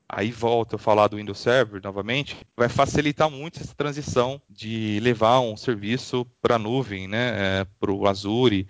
aí 0.08 0.32
volto 0.32 0.76
a 0.76 0.78
falar 0.78 1.08
do 1.08 1.18
Windows 1.18 1.38
Server 1.38 1.82
novamente, 1.82 2.36
vai 2.56 2.68
facilitar 2.68 3.28
muito 3.28 3.60
essa 3.60 3.74
transição 3.74 4.40
de 4.48 4.98
levar 5.00 5.40
um 5.40 5.56
serviço 5.56 6.26
para 6.40 6.54
a 6.54 6.58
nuvem, 6.58 7.06
né, 7.06 7.60
é, 7.60 7.66
para 7.78 7.92
o 7.92 8.08
Azure, 8.08 8.66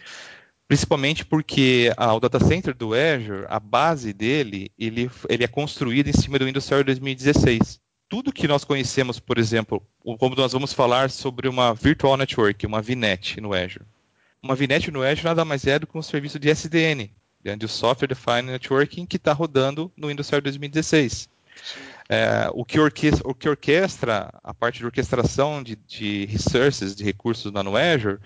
principalmente 0.66 1.24
porque 1.24 1.90
o 1.96 2.20
data 2.20 2.40
center 2.40 2.74
do 2.74 2.92
Azure, 2.92 3.46
a 3.48 3.60
base 3.60 4.12
dele, 4.12 4.70
ele, 4.78 5.10
ele 5.28 5.44
é 5.44 5.48
construído 5.48 6.08
em 6.08 6.12
cima 6.12 6.38
do 6.38 6.44
Windows 6.44 6.64
Server 6.64 6.84
2016. 6.86 7.80
Tudo 8.08 8.32
que 8.32 8.48
nós 8.48 8.64
conhecemos, 8.64 9.20
por 9.20 9.38
exemplo, 9.38 9.82
como 10.18 10.34
nós 10.34 10.52
vamos 10.52 10.72
falar 10.72 11.10
sobre 11.10 11.48
uma 11.48 11.72
Virtual 11.74 12.16
Network, 12.16 12.66
uma 12.66 12.82
VNet 12.82 13.40
no 13.40 13.52
Azure. 13.52 13.84
Uma 14.42 14.54
VNet 14.54 14.90
no 14.90 15.02
Azure 15.02 15.24
nada 15.24 15.44
mais 15.44 15.66
é 15.66 15.78
do 15.78 15.86
que 15.86 15.96
um 15.96 16.02
serviço 16.02 16.38
de 16.38 16.48
SDN, 16.48 17.10
de 17.56 17.68
Software 17.68 18.08
Defined 18.08 18.46
Networking, 18.46 19.06
que 19.06 19.16
está 19.16 19.32
rodando 19.32 19.90
no 19.96 20.08
Windows 20.08 20.26
Server 20.26 20.42
2016. 20.42 21.28
É, 22.08 22.48
o, 22.52 22.64
que 22.64 22.80
orquestra, 22.80 23.28
o 23.28 23.34
que 23.34 23.48
orquestra 23.48 24.30
a 24.42 24.54
parte 24.54 24.78
de 24.78 24.86
orquestração 24.86 25.62
de, 25.62 25.76
de 25.76 26.24
resources, 26.26 26.94
de 26.94 27.04
recursos 27.04 27.52
lá 27.52 27.62
no 27.62 27.76
Azure, 27.76 28.18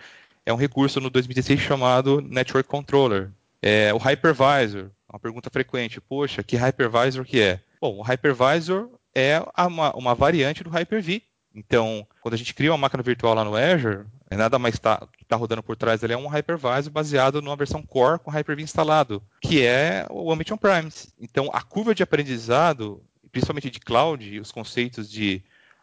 é 0.46 0.52
um 0.52 0.56
recurso 0.56 1.00
no 1.00 1.10
2016 1.10 1.60
chamado 1.60 2.20
Network 2.20 2.68
Controller. 2.68 3.30
É, 3.60 3.92
o 3.92 3.98
Hypervisor, 3.98 4.90
uma 5.08 5.18
pergunta 5.18 5.50
frequente, 5.50 6.00
poxa, 6.00 6.42
que 6.42 6.56
Hypervisor 6.56 7.24
que 7.24 7.40
é? 7.40 7.60
Bom, 7.80 7.98
o 7.98 8.02
Hypervisor 8.02 8.88
é 9.14 9.42
uma, 9.66 9.94
uma 9.96 10.14
variante 10.14 10.64
do 10.64 10.70
Hyper-V. 10.70 11.22
Então, 11.54 12.06
quando 12.20 12.34
a 12.34 12.36
gente 12.36 12.54
cria 12.54 12.72
uma 12.72 12.78
máquina 12.78 13.02
virtual 13.02 13.34
lá 13.34 13.44
no 13.44 13.54
Azure, 13.54 14.06
nada 14.36 14.58
mais 14.58 14.74
está 14.74 15.06
tá 15.28 15.36
rodando 15.36 15.62
por 15.62 15.76
trás 15.76 16.02
ele 16.02 16.12
é 16.12 16.16
um 16.16 16.28
hypervisor 16.28 16.90
baseado 16.90 17.42
numa 17.42 17.56
versão 17.56 17.82
core 17.82 18.18
com 18.18 18.30
Hyper-V 18.30 18.62
instalado, 18.62 19.22
que 19.40 19.62
é 19.62 20.06
o 20.10 20.32
ambiente 20.32 20.52
on-premise. 20.52 21.08
Então, 21.20 21.50
a 21.52 21.62
curva 21.62 21.94
de 21.94 22.02
aprendizado, 22.02 23.02
principalmente 23.30 23.70
de 23.70 23.80
cloud, 23.80 24.40
os 24.40 24.52
conceitos 24.52 25.10
de 25.10 25.42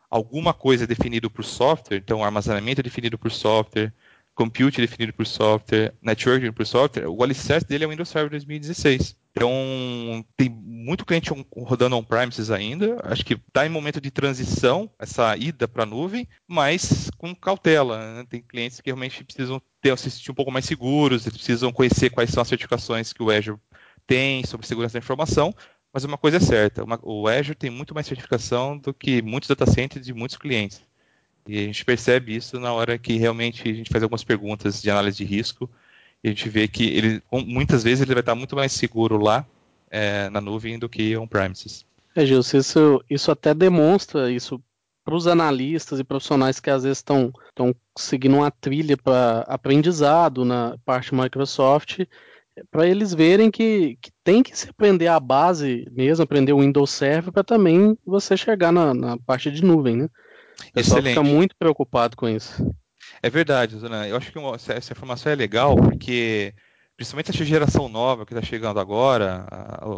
alguma 0.09 0.53
coisa 0.53 0.87
definido 0.87 1.29
por 1.29 1.45
software, 1.45 1.97
então 1.97 2.23
armazenamento 2.23 2.81
definido 2.81 3.17
por 3.17 3.31
software, 3.31 3.93
compute 4.39 4.79
definido 4.79 5.11
por 5.11 5.27
software, 5.27 5.93
network 6.01 6.49
por 6.53 6.65
software, 6.65 7.09
o 7.09 7.21
alicerce 7.21 7.67
dele 7.67 7.83
é 7.83 7.87
o 7.87 7.89
Windows 7.89 8.07
Server 8.07 8.29
2016. 8.29 9.17
Então, 9.31 10.25
tem 10.37 10.47
muito 10.47 11.05
cliente 11.05 11.29
rodando 11.53 11.97
on-premises 11.97 12.49
ainda. 12.49 12.97
Acho 13.03 13.25
que 13.25 13.33
está 13.33 13.65
em 13.65 13.69
momento 13.69 13.99
de 13.99 14.09
transição, 14.09 14.89
essa 14.97 15.35
ida 15.35 15.67
para 15.67 15.83
a 15.83 15.85
nuvem, 15.85 16.25
mas 16.47 17.11
com 17.17 17.35
cautela. 17.35 18.15
Né? 18.15 18.25
Tem 18.29 18.41
clientes 18.41 18.79
que 18.79 18.89
realmente 18.89 19.25
precisam 19.25 19.61
ter, 19.81 19.97
se 19.97 20.09
sentir 20.09 20.31
um 20.31 20.35
pouco 20.35 20.51
mais 20.51 20.63
seguros, 20.63 21.25
eles 21.25 21.37
precisam 21.37 21.73
conhecer 21.73 22.09
quais 22.09 22.29
são 22.29 22.41
as 22.41 22.47
certificações 22.47 23.11
que 23.11 23.21
o 23.21 23.29
Azure 23.29 23.59
tem 24.07 24.45
sobre 24.45 24.65
segurança 24.65 24.93
da 24.93 24.99
informação. 24.99 25.53
Mas 25.93 26.05
uma 26.05 26.17
coisa 26.17 26.37
é 26.37 26.39
certa, 26.39 26.83
uma, 26.83 26.97
o 27.03 27.27
Azure 27.27 27.55
tem 27.55 27.69
muito 27.69 27.93
mais 27.93 28.07
certificação 28.07 28.77
do 28.77 28.93
que 28.93 29.21
muitos 29.21 29.49
data 29.49 29.65
centers 29.65 30.05
de 30.05 30.13
muitos 30.13 30.37
clientes. 30.37 30.81
E 31.49 31.57
a 31.57 31.61
gente 31.63 31.83
percebe 31.83 32.35
isso 32.35 32.59
na 32.59 32.71
hora 32.71 32.95
que 32.95 33.17
realmente 33.17 33.67
a 33.67 33.73
gente 33.73 33.89
faz 33.89 34.03
algumas 34.03 34.23
perguntas 34.23 34.79
de 34.79 34.91
análise 34.91 35.17
de 35.17 35.23
risco 35.23 35.67
e 36.23 36.27
a 36.27 36.31
gente 36.31 36.47
vê 36.47 36.67
que 36.67 36.83
ele, 36.83 37.23
muitas 37.31 37.83
vezes 37.83 38.01
ele 38.01 38.13
vai 38.13 38.21
estar 38.21 38.35
muito 38.35 38.55
mais 38.55 38.71
seguro 38.71 39.17
lá 39.17 39.43
é, 39.89 40.29
na 40.29 40.39
nuvem 40.39 40.77
do 40.77 40.87
que 40.87 41.17
on-premises. 41.17 41.83
É, 42.15 42.23
Gilson, 42.23 42.57
isso, 42.57 43.03
isso 43.09 43.31
até 43.31 43.51
demonstra 43.55 44.31
isso 44.31 44.61
para 45.03 45.15
os 45.15 45.25
analistas 45.25 45.99
e 45.99 46.03
profissionais 46.03 46.59
que 46.59 46.69
às 46.69 46.83
vezes 46.83 46.99
estão 46.99 47.33
seguindo 47.97 48.35
uma 48.35 48.51
trilha 48.51 48.95
para 48.95 49.39
aprendizado 49.47 50.45
na 50.45 50.77
parte 50.85 51.15
Microsoft, 51.15 52.01
para 52.69 52.85
eles 52.85 53.11
verem 53.11 53.49
que, 53.49 53.97
que 53.99 54.11
tem 54.23 54.43
que 54.43 54.55
se 54.55 54.69
aprender 54.69 55.07
a 55.07 55.19
base 55.19 55.87
mesmo, 55.91 56.23
aprender 56.23 56.53
o 56.53 56.59
Windows 56.59 56.91
Server 56.91 57.31
para 57.31 57.43
também 57.43 57.97
você 58.05 58.37
chegar 58.37 58.71
na, 58.71 58.93
na, 58.93 59.17
parte 59.17 59.49
de 59.49 59.63
nuvem, 59.63 59.97
né? 59.97 60.09
O 60.67 60.73
pessoal 60.73 60.99
Excelente. 60.99 61.09
fica 61.09 61.23
muito 61.23 61.55
preocupado 61.57 62.15
com 62.15 62.27
isso. 62.27 62.63
É 63.21 63.29
verdade, 63.29 63.77
Zona. 63.77 64.07
Eu 64.07 64.17
acho 64.17 64.31
que 64.31 64.39
essa 64.71 64.93
informação 64.93 65.31
é 65.31 65.35
legal 65.35 65.75
porque, 65.75 66.53
principalmente 66.95 67.31
essa 67.31 67.45
geração 67.45 67.89
nova 67.89 68.25
que 68.25 68.33
está 68.33 68.45
chegando 68.45 68.79
agora, 68.79 69.45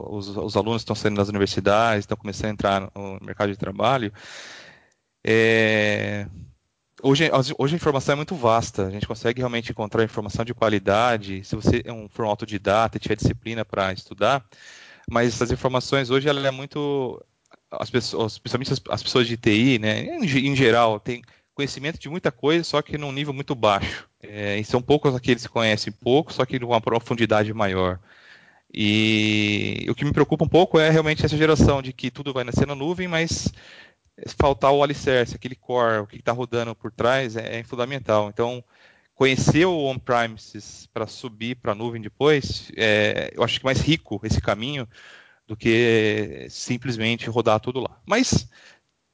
os, 0.09 0.27
os 0.29 0.55
alunos 0.55 0.81
estão 0.81 0.95
saindo 0.95 1.17
das 1.17 1.29
universidades, 1.29 1.99
estão 2.03 2.17
começando 2.17 2.45
a 2.45 2.53
entrar 2.53 2.91
no 2.95 3.19
mercado 3.21 3.51
de 3.51 3.57
trabalho. 3.57 4.11
É... 5.23 6.27
Hoje, 7.03 7.29
hoje 7.57 7.73
a 7.73 7.77
informação 7.77 8.13
é 8.13 8.15
muito 8.15 8.35
vasta, 8.35 8.85
a 8.85 8.91
gente 8.91 9.07
consegue 9.07 9.39
realmente 9.39 9.71
encontrar 9.71 10.03
informação 10.03 10.45
de 10.45 10.53
qualidade, 10.53 11.43
se 11.43 11.55
você 11.55 11.81
é 11.83 11.91
um, 11.91 12.07
for 12.07 12.25
um 12.25 12.29
autodidata 12.29 12.97
e 12.97 12.99
tiver 12.99 13.15
disciplina 13.15 13.65
para 13.65 13.91
estudar, 13.91 14.45
mas 15.09 15.41
as 15.41 15.49
informações 15.49 16.11
hoje 16.11 16.29
ela 16.29 16.47
é 16.47 16.51
muito 16.51 17.19
as 17.71 17.89
pessoas, 17.89 18.37
principalmente 18.37 18.73
as, 18.73 18.81
as 18.89 19.03
pessoas 19.03 19.27
de 19.27 19.37
TI, 19.37 19.79
né, 19.79 20.01
em, 20.01 20.47
em 20.47 20.55
geral, 20.55 20.99
tem 20.99 21.21
conhecimento 21.53 21.99
de 21.99 22.09
muita 22.09 22.31
coisa, 22.31 22.63
só 22.63 22.81
que 22.81 22.97
num 22.97 23.11
nível 23.11 23.33
muito 23.33 23.55
baixo. 23.55 24.07
É, 24.21 24.57
e 24.59 24.63
são 24.63 24.81
poucos 24.81 25.15
aqueles 25.15 25.43
que 25.43 25.51
conhecem 25.51 25.91
pouco, 25.91 26.33
só 26.33 26.45
que 26.45 26.59
numa 26.59 26.81
profundidade 26.81 27.53
maior. 27.53 27.99
E 28.73 29.85
o 29.89 29.95
que 29.95 30.05
me 30.05 30.13
preocupa 30.13 30.45
um 30.45 30.47
pouco 30.47 30.79
é 30.79 30.89
realmente 30.89 31.25
essa 31.25 31.35
geração 31.35 31.81
de 31.81 31.91
que 31.91 32.09
tudo 32.09 32.33
vai 32.33 32.43
nascer 32.43 32.65
na 32.65 32.75
nuvem, 32.75 33.07
mas 33.07 33.51
faltar 34.37 34.71
o 34.71 34.83
alicerce, 34.83 35.35
aquele 35.35 35.55
core, 35.55 35.99
o 35.99 36.07
que 36.07 36.17
está 36.17 36.31
rodando 36.31 36.75
por 36.75 36.91
trás 36.91 37.35
é, 37.35 37.59
é, 37.59 37.63
fundamental. 37.63 38.29
Então, 38.29 38.63
conhecer 39.13 39.65
o 39.65 39.85
on-premises 39.85 40.87
para 40.93 41.07
subir 41.07 41.55
para 41.55 41.73
a 41.73 41.75
nuvem 41.75 42.01
depois, 42.01 42.71
é, 42.77 43.31
eu 43.35 43.43
acho 43.43 43.59
que 43.59 43.65
é 43.65 43.67
mais 43.67 43.81
rico 43.81 44.19
esse 44.23 44.39
caminho 44.39 44.87
do 45.51 45.57
que 45.57 46.47
simplesmente 46.49 47.29
rodar 47.29 47.59
tudo 47.59 47.81
lá. 47.81 47.99
Mas 48.05 48.47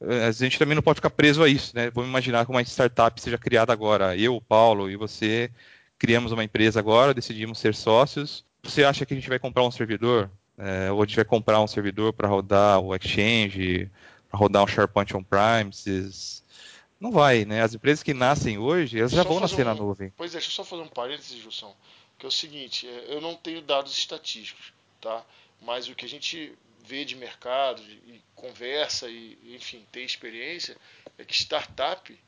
eh, 0.00 0.26
a 0.26 0.30
gente 0.30 0.56
também 0.56 0.76
não 0.76 0.82
pode 0.82 0.98
ficar 0.98 1.10
preso 1.10 1.42
a 1.42 1.48
isso, 1.48 1.74
né? 1.74 1.90
Vamos 1.90 2.08
imaginar 2.08 2.44
que 2.44 2.50
uma 2.52 2.62
startup 2.62 3.20
seja 3.20 3.36
criada 3.36 3.72
agora. 3.72 4.16
Eu, 4.16 4.36
o 4.36 4.40
Paulo 4.40 4.88
e 4.88 4.94
você 4.94 5.50
criamos 5.98 6.30
uma 6.30 6.44
empresa 6.44 6.78
agora, 6.78 7.12
decidimos 7.12 7.58
ser 7.58 7.74
sócios. 7.74 8.44
Você 8.62 8.84
acha 8.84 9.04
que 9.04 9.12
a 9.12 9.16
gente 9.16 9.28
vai 9.28 9.40
comprar 9.40 9.64
um 9.64 9.70
servidor? 9.72 10.30
É, 10.56 10.92
ou 10.92 11.02
a 11.02 11.06
gente 11.06 11.16
vai 11.16 11.24
comprar 11.24 11.60
um 11.60 11.66
servidor 11.66 12.12
para 12.12 12.28
rodar 12.28 12.78
o 12.78 12.94
Exchange, 12.94 13.90
para 14.30 14.38
rodar 14.38 14.62
um 14.62 14.68
SharePoint 14.68 15.16
on-premises? 15.16 16.44
Não 17.00 17.10
vai, 17.10 17.44
né? 17.44 17.62
As 17.62 17.74
empresas 17.74 18.04
que 18.04 18.14
nascem 18.14 18.58
hoje, 18.58 19.00
elas 19.00 19.10
já 19.10 19.24
vão 19.24 19.40
nascer 19.40 19.62
um, 19.62 19.70
na 19.70 19.74
nuvem. 19.74 20.12
Pois 20.16 20.30
é, 20.30 20.38
deixa 20.38 20.50
eu 20.50 20.52
só 20.52 20.64
fazer 20.64 20.82
um 20.82 20.88
parênteses, 20.88 21.36
Gilson, 21.36 21.74
que 22.16 22.24
é 22.24 22.28
o 22.28 22.32
seguinte, 22.32 22.86
é, 22.86 23.16
eu 23.16 23.20
não 23.20 23.34
tenho 23.34 23.60
dados 23.60 23.98
estatísticos, 23.98 24.72
tá? 25.00 25.24
Mas 25.60 25.88
o 25.88 25.94
que 25.94 26.04
a 26.04 26.08
gente 26.08 26.52
vê 26.84 27.04
de 27.04 27.16
mercado, 27.16 27.82
e 27.82 28.22
conversa 28.34 29.08
e, 29.08 29.38
enfim, 29.54 29.86
tem 29.92 30.04
experiência, 30.04 30.76
é 31.18 31.24
que 31.24 31.34
startup 31.34 32.18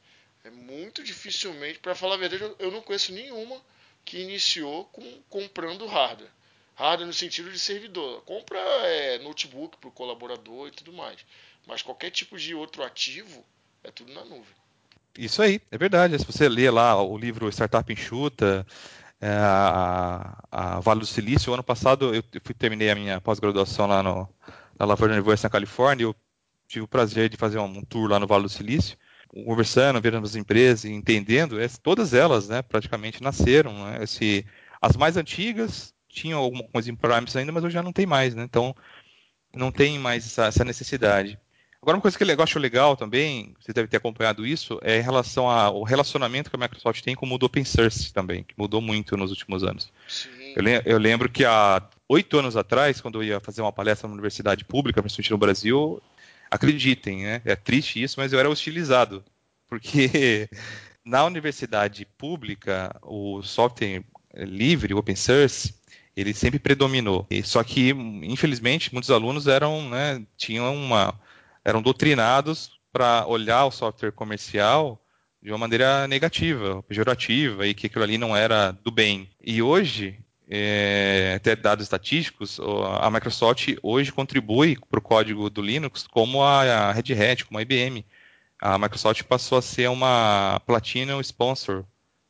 é 0.44 0.50
muito 0.50 1.02
dificilmente, 1.02 1.78
para 1.78 1.94
falar 1.94 2.14
a 2.14 2.18
verdade, 2.18 2.54
eu 2.58 2.70
não 2.70 2.82
conheço 2.82 3.12
nenhuma 3.12 3.60
que 4.04 4.18
iniciou 4.18 4.84
com, 4.86 5.22
comprando 5.28 5.86
hardware. 5.86 6.30
Hardware 6.74 7.06
no 7.06 7.12
sentido 7.12 7.50
de 7.50 7.58
servidor. 7.58 8.22
Compra 8.22 8.58
é, 8.58 9.18
notebook 9.18 9.76
para 9.76 9.88
o 9.88 9.92
colaborador 9.92 10.68
e 10.68 10.70
tudo 10.70 10.92
mais. 10.92 11.18
Mas 11.66 11.82
qualquer 11.82 12.10
tipo 12.10 12.38
de 12.38 12.54
outro 12.54 12.82
ativo 12.82 13.44
é 13.84 13.90
tudo 13.90 14.12
na 14.12 14.24
nuvem. 14.24 14.60
Isso 15.18 15.42
aí, 15.42 15.60
é 15.70 15.76
verdade. 15.76 16.18
Se 16.18 16.24
você 16.24 16.48
lê 16.48 16.70
lá 16.70 17.02
o 17.02 17.18
livro 17.18 17.50
Startup 17.50 17.92
Enxuta, 17.92 18.66
a, 19.28 20.44
a, 20.50 20.80
Vale 20.80 21.00
do 21.00 21.06
Silício, 21.06 21.50
o 21.50 21.54
ano 21.54 21.62
passado 21.62 22.14
eu, 22.14 22.22
fui, 22.44 22.54
terminei 22.54 22.90
a 22.90 22.94
minha 22.94 23.20
pós-graduação 23.20 23.86
lá 23.86 24.02
no, 24.02 24.28
na 24.78 24.86
Laverne 24.86 25.14
University 25.14 25.44
na 25.44 25.50
Califórnia. 25.50 26.04
Eu 26.04 26.16
tive 26.66 26.84
o 26.84 26.88
prazer 26.88 27.28
de 27.28 27.36
fazer 27.36 27.58
um, 27.58 27.64
um 27.64 27.84
tour 27.84 28.08
lá 28.08 28.18
no 28.18 28.26
Vale 28.26 28.44
do 28.44 28.48
Silício 28.48 28.96
conversando, 29.44 30.00
vendo 30.00 30.18
as 30.18 30.34
empresas, 30.34 30.84
entendendo, 30.84 31.60
é, 31.60 31.68
todas 31.82 32.12
elas, 32.12 32.48
né, 32.48 32.62
praticamente 32.62 33.22
nasceram, 33.22 33.72
né, 33.84 34.02
esse, 34.02 34.44
as 34.82 34.96
mais 34.96 35.16
antigas 35.16 35.94
tinham 36.08 36.40
alguma 36.40 36.64
coisa 36.64 36.90
em 36.90 36.96
primes 36.96 37.36
ainda, 37.36 37.52
mas 37.52 37.62
hoje 37.62 37.74
já 37.74 37.82
não 37.82 37.92
tem 37.92 38.06
mais, 38.06 38.34
né, 38.34 38.42
então 38.42 38.74
não 39.54 39.70
tem 39.70 39.98
mais 39.98 40.26
essa, 40.26 40.46
essa 40.46 40.64
necessidade. 40.64 41.38
Agora, 41.82 41.96
uma 41.96 42.02
coisa 42.02 42.18
que 42.18 42.24
eu 42.24 42.42
acho 42.42 42.58
legal 42.58 42.94
também, 42.94 43.54
você 43.58 43.72
deve 43.72 43.88
ter 43.88 43.96
acompanhado 43.96 44.46
isso, 44.46 44.78
é 44.82 44.98
em 44.98 45.02
relação 45.02 45.48
ao 45.48 45.82
relacionamento 45.82 46.50
que 46.50 46.56
a 46.56 46.58
Microsoft 46.58 47.02
tem 47.02 47.14
com 47.14 47.24
o 47.24 47.28
mundo 47.28 47.44
open 47.44 47.64
source 47.64 48.12
também, 48.12 48.42
que 48.42 48.54
mudou 48.56 48.82
muito 48.82 49.16
nos 49.16 49.30
últimos 49.30 49.64
anos. 49.64 49.90
Eu, 50.54 50.62
eu, 50.84 50.98
lembro 50.98 51.30
que 51.30 51.42
há 51.42 51.82
oito 52.06 52.38
anos 52.38 52.54
atrás, 52.54 53.00
quando 53.00 53.22
eu 53.22 53.24
ia 53.24 53.40
fazer 53.40 53.62
uma 53.62 53.72
palestra 53.72 54.06
na 54.06 54.12
universidade 54.12 54.62
pública, 54.62 55.00
principalmente 55.00 55.30
no 55.30 55.38
Brasil, 55.38 56.02
acreditem, 56.50 57.22
né? 57.22 57.42
É 57.46 57.56
triste 57.56 58.02
isso, 58.02 58.16
mas 58.18 58.32
eu 58.32 58.38
era 58.38 58.50
hostilizado. 58.50 59.24
Porque 59.66 60.50
na 61.02 61.24
universidade 61.24 62.04
pública, 62.18 62.94
o 63.02 63.42
software 63.42 64.02
livre, 64.34 64.92
open 64.92 65.16
source, 65.16 65.74
ele 66.14 66.34
sempre 66.34 66.58
predominou. 66.58 67.26
E, 67.30 67.42
só 67.42 67.64
que, 67.64 67.90
infelizmente, 68.22 68.92
muitos 68.92 69.10
alunos 69.10 69.46
eram, 69.46 69.88
né, 69.88 70.22
tinham 70.36 70.74
uma, 70.74 71.18
eram 71.64 71.82
doutrinados 71.82 72.70
para 72.92 73.26
olhar 73.26 73.66
o 73.66 73.70
software 73.70 74.12
comercial 74.12 75.00
de 75.42 75.50
uma 75.50 75.58
maneira 75.58 76.06
negativa, 76.06 76.82
pejorativa, 76.82 77.66
e 77.66 77.74
que 77.74 77.86
aquilo 77.86 78.04
ali 78.04 78.18
não 78.18 78.36
era 78.36 78.72
do 78.72 78.90
bem. 78.90 79.30
E 79.42 79.62
hoje, 79.62 80.18
é, 80.48 81.34
até 81.36 81.56
dados 81.56 81.84
estatísticos, 81.84 82.60
a 83.00 83.10
Microsoft 83.10 83.74
hoje 83.82 84.12
contribui 84.12 84.76
para 84.90 84.98
o 84.98 85.02
código 85.02 85.48
do 85.48 85.62
Linux 85.62 86.06
como 86.06 86.42
a 86.42 86.92
Red 86.92 87.14
Hat, 87.14 87.44
como 87.44 87.58
a 87.58 87.62
IBM. 87.62 88.04
A 88.60 88.78
Microsoft 88.78 89.22
passou 89.22 89.56
a 89.56 89.62
ser 89.62 89.88
uma 89.88 90.60
Platinum 90.66 91.20
Sponsor, 91.20 91.84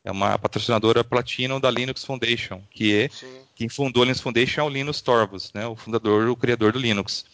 é 0.04 0.12
uma 0.12 0.38
patrocinadora 0.38 1.02
Platinum 1.02 1.58
da 1.58 1.70
Linux 1.70 2.04
Foundation, 2.04 2.62
que 2.70 2.94
é 2.94 3.08
Sim. 3.08 3.40
quem 3.56 3.68
fundou 3.68 4.02
a 4.02 4.06
Linux 4.06 4.20
Foundation 4.20 4.60
é 4.60 4.64
o 4.64 4.68
Linus 4.68 5.00
Torvalds, 5.00 5.52
né, 5.52 5.66
o 5.66 5.74
fundador, 5.74 6.28
o 6.28 6.36
criador 6.36 6.72
do 6.72 6.78
Linux. 6.78 7.24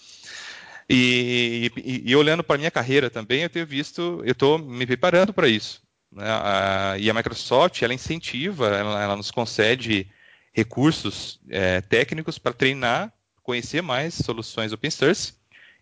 E, 0.89 1.71
e, 1.77 2.11
e 2.11 2.17
olhando 2.17 2.45
para 2.45 2.59
minha 2.59 2.71
carreira 2.71 3.11
também, 3.11 3.43
eu 3.43 3.51
tenho 3.51 3.67
visto, 3.67 4.23
eu 4.25 4.33
estou 4.33 4.59
me 4.59 4.87
preparando 4.87 5.33
para 5.33 5.49
isso. 5.49 5.83
Né, 6.13 6.25
a, 6.27 6.97
e 6.99 7.11
a 7.11 7.15
Microsoft, 7.15 7.83
ela 7.83 7.95
incentiva, 7.95 8.69
ela, 8.69 9.03
ela 9.03 9.17
nos 9.17 9.31
concede 9.31 10.09
recursos 10.53 11.41
é, 11.51 11.81
técnicos 11.81 12.39
para 12.39 12.53
treinar, 12.53 13.13
conhecer 13.43 13.83
mais 13.83 14.15
soluções 14.15 14.73
open 14.73 14.91
source. 14.91 15.35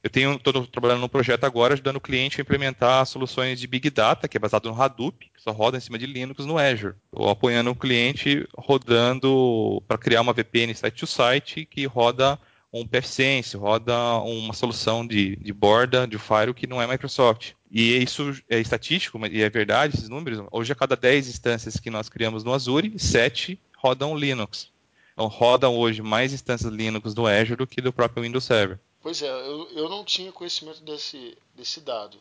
Eu 0.03 0.11
tenho 0.11 0.35
estou 0.35 0.67
trabalhando 0.67 1.01
num 1.01 1.09
projeto 1.09 1.45
agora 1.45 1.73
ajudando 1.73 1.97
o 1.97 2.01
cliente 2.01 2.38
a 2.38 2.43
implementar 2.43 3.07
soluções 3.07 3.59
de 3.59 3.67
Big 3.67 3.88
Data, 3.88 4.29
que 4.29 4.37
é 4.37 4.40
baseado 4.40 4.69
no 4.69 4.83
Hadoop, 4.83 5.31
que 5.35 5.43
só 5.43 5.51
roda 5.51 5.79
em 5.79 5.81
cima 5.81 5.99
de 5.99 6.05
Linux 6.05 6.45
no 6.45 6.59
Azure. 6.59 6.95
Estou 7.11 7.31
apoiando 7.31 7.71
o 7.71 7.75
cliente 7.75 8.47
rodando 8.55 9.83
para 9.88 9.97
criar 9.97 10.21
uma 10.21 10.35
VPN 10.35 10.75
site-to-site 10.75 11.64
que 11.64 11.87
roda 11.87 12.38
um 12.74 12.84
PFSense, 12.84 13.56
roda 13.56 13.96
uma 14.24 14.52
solução 14.52 15.06
de, 15.06 15.37
de 15.37 15.52
borda, 15.52 16.08
de 16.08 16.18
firewall 16.18 16.52
que 16.52 16.66
não 16.66 16.82
é 16.82 16.87
Microsoft. 16.88 17.52
E 17.70 18.02
isso 18.02 18.37
é 18.50 18.58
estatístico, 18.58 19.24
e 19.28 19.42
é 19.42 19.48
verdade 19.48 19.96
esses 19.96 20.08
números. 20.08 20.44
Hoje, 20.50 20.72
a 20.72 20.74
cada 20.74 20.96
10 20.96 21.28
instâncias 21.28 21.76
que 21.76 21.88
nós 21.88 22.08
criamos 22.08 22.42
no 22.42 22.52
Azure, 22.52 22.98
7 22.98 23.60
rodam 23.76 24.16
Linux. 24.16 24.72
Então, 25.12 25.28
rodam 25.28 25.76
hoje 25.76 26.02
mais 26.02 26.32
instâncias 26.32 26.72
Linux 26.72 27.14
do 27.14 27.28
Azure 27.28 27.54
do 27.54 27.66
que 27.66 27.80
do 27.80 27.92
próprio 27.92 28.24
Windows 28.24 28.44
Server. 28.44 28.80
Pois 29.00 29.22
é, 29.22 29.28
eu, 29.28 29.68
eu 29.70 29.88
não 29.88 30.04
tinha 30.04 30.32
conhecimento 30.32 30.82
desse, 30.82 31.38
desse 31.54 31.80
dado. 31.80 32.18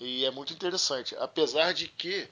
E 0.00 0.24
é 0.24 0.30
muito 0.30 0.54
interessante. 0.54 1.14
Apesar 1.18 1.72
de 1.72 1.88
que, 1.88 2.26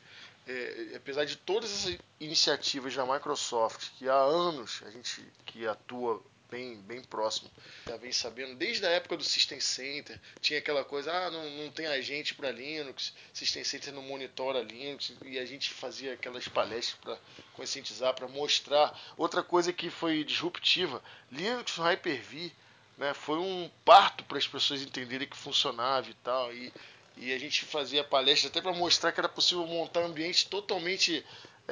é, 0.48 0.92
apesar 0.96 1.26
de 1.26 1.36
todas 1.36 1.70
essas 1.70 1.98
iniciativas 2.18 2.94
da 2.94 3.04
Microsoft, 3.04 3.90
que 3.98 4.08
há 4.08 4.14
anos 4.14 4.82
a 4.86 4.90
gente 4.90 5.22
que 5.44 5.66
atua 5.66 6.22
bem, 6.52 6.76
bem 6.82 7.02
próximo. 7.02 7.50
Já 7.88 7.96
vem 7.96 8.12
sabendo, 8.12 8.54
desde 8.56 8.84
a 8.84 8.90
época 8.90 9.16
do 9.16 9.24
System 9.24 9.58
Center, 9.58 10.20
tinha 10.38 10.58
aquela 10.58 10.84
coisa, 10.84 11.10
ah, 11.10 11.30
não, 11.30 11.50
não 11.50 11.70
tem 11.70 11.86
agente 11.86 12.34
para 12.34 12.50
Linux, 12.50 13.14
System 13.32 13.64
Center 13.64 13.94
não 13.94 14.02
monitora 14.02 14.60
Linux, 14.60 15.14
e 15.24 15.38
a 15.38 15.46
gente 15.46 15.70
fazia 15.70 16.12
aquelas 16.12 16.46
palestras 16.46 16.98
para 17.00 17.18
conscientizar, 17.54 18.14
para 18.14 18.28
mostrar. 18.28 18.94
Outra 19.16 19.42
coisa 19.42 19.72
que 19.72 19.88
foi 19.88 20.22
disruptiva, 20.22 21.02
Linux 21.30 21.78
no 21.78 21.84
Hyper-V, 21.84 22.52
né, 22.98 23.14
foi 23.14 23.38
um 23.38 23.70
parto 23.82 24.22
para 24.24 24.36
as 24.36 24.46
pessoas 24.46 24.82
entenderem 24.82 25.26
que 25.26 25.36
funcionava 25.36 26.10
e 26.10 26.14
tal, 26.14 26.52
e, 26.52 26.70
e 27.16 27.32
a 27.32 27.38
gente 27.38 27.64
fazia 27.64 28.04
palestras 28.04 28.50
até 28.50 28.60
para 28.60 28.74
mostrar 28.74 29.10
que 29.10 29.20
era 29.20 29.28
possível 29.28 29.66
montar 29.66 30.00
ambientes 30.00 30.44
totalmente 30.44 31.24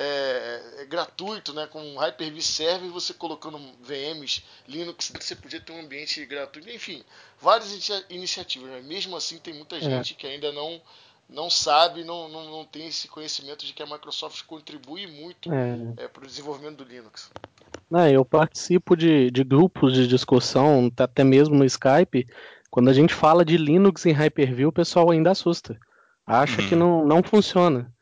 é, 0.03 0.63
é, 0.79 0.85
gratuito, 0.87 1.53
né? 1.53 1.67
Com 1.67 1.97
Hyper-V 1.97 2.41
Server, 2.41 2.91
você 2.91 3.13
colocando 3.13 3.61
VMs, 3.83 4.43
Linux, 4.67 5.13
você 5.21 5.37
podia 5.37 5.61
ter 5.61 5.73
um 5.73 5.81
ambiente 5.81 6.25
gratuito. 6.25 6.71
Enfim, 6.71 7.03
várias 7.39 7.71
iniciativas. 8.09 8.71
Mas 8.71 8.85
mesmo 8.87 9.15
assim, 9.15 9.39
tem 9.39 9.53
muita 9.53 9.77
é. 9.77 9.81
gente 9.81 10.15
que 10.15 10.27
ainda 10.27 10.51
não 10.53 10.81
não 11.29 11.49
sabe, 11.49 12.03
não, 12.03 12.29
não, 12.29 12.51
não 12.51 12.65
tem 12.65 12.89
esse 12.89 13.07
conhecimento 13.07 13.65
de 13.65 13.73
que 13.73 13.81
a 13.81 13.87
Microsoft 13.87 14.43
contribui 14.47 15.07
muito 15.07 15.53
é. 15.53 16.05
é 16.05 16.09
para 16.09 16.25
o 16.25 16.27
desenvolvimento 16.27 16.79
do 16.79 16.85
Linux. 16.85 17.31
É, 17.95 18.11
eu 18.11 18.25
participo 18.25 18.97
de, 18.97 19.31
de 19.31 19.45
grupos 19.45 19.95
de 19.95 20.09
discussão, 20.09 20.91
até 20.99 21.23
mesmo 21.23 21.55
no 21.55 21.65
Skype. 21.65 22.27
Quando 22.69 22.89
a 22.89 22.93
gente 22.93 23.15
fala 23.15 23.45
de 23.45 23.57
Linux 23.57 24.07
em 24.07 24.13
Hyper-V, 24.13 24.67
o 24.67 24.73
pessoal 24.73 25.11
ainda 25.13 25.31
assusta. 25.31 25.79
Acha 26.27 26.63
uhum. 26.63 26.69
que 26.69 26.75
não, 26.75 27.07
não 27.07 27.23
funciona 27.23 27.93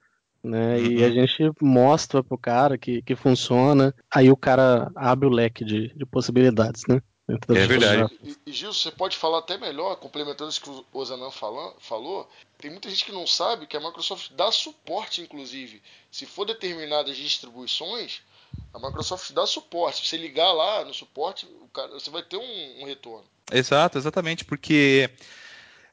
né? 0.42 0.76
Uhum. 0.76 0.86
E 0.86 1.04
a 1.04 1.10
gente 1.10 1.50
mostra 1.60 2.22
pro 2.22 2.38
cara 2.38 2.78
que, 2.78 3.02
que 3.02 3.16
funciona, 3.16 3.94
aí 4.10 4.30
o 4.30 4.36
cara 4.36 4.90
abre 4.94 5.26
o 5.26 5.30
leque 5.30 5.64
de, 5.64 5.94
de 5.94 6.06
possibilidades, 6.06 6.82
né? 6.88 7.02
É 7.28 7.66
verdade. 7.66 8.18
E, 8.22 8.36
e 8.46 8.52
Gil, 8.52 8.72
você 8.72 8.90
pode 8.90 9.16
falar 9.16 9.40
até 9.40 9.58
melhor, 9.58 9.96
complementando 9.96 10.48
isso 10.48 10.62
que 10.62 10.70
o 10.70 10.84
Ozanan 10.94 11.30
falou, 11.30 12.26
tem 12.56 12.70
muita 12.70 12.88
gente 12.88 13.04
que 13.04 13.12
não 13.12 13.26
sabe 13.26 13.66
que 13.66 13.76
a 13.76 13.80
Microsoft 13.80 14.32
dá 14.32 14.50
suporte, 14.50 15.20
inclusive. 15.20 15.82
Se 16.10 16.24
for 16.24 16.46
determinadas 16.46 17.16
distribuições, 17.16 18.22
a 18.72 18.78
Microsoft 18.78 19.32
dá 19.32 19.46
suporte. 19.46 19.98
Se 19.98 20.08
você 20.08 20.16
ligar 20.16 20.50
lá 20.52 20.84
no 20.86 20.94
suporte, 20.94 21.46
cara, 21.74 21.92
você 21.92 22.10
vai 22.10 22.22
ter 22.22 22.38
um, 22.38 22.82
um 22.82 22.86
retorno. 22.86 23.26
Exato, 23.52 23.98
exatamente, 23.98 24.44
porque 24.44 25.10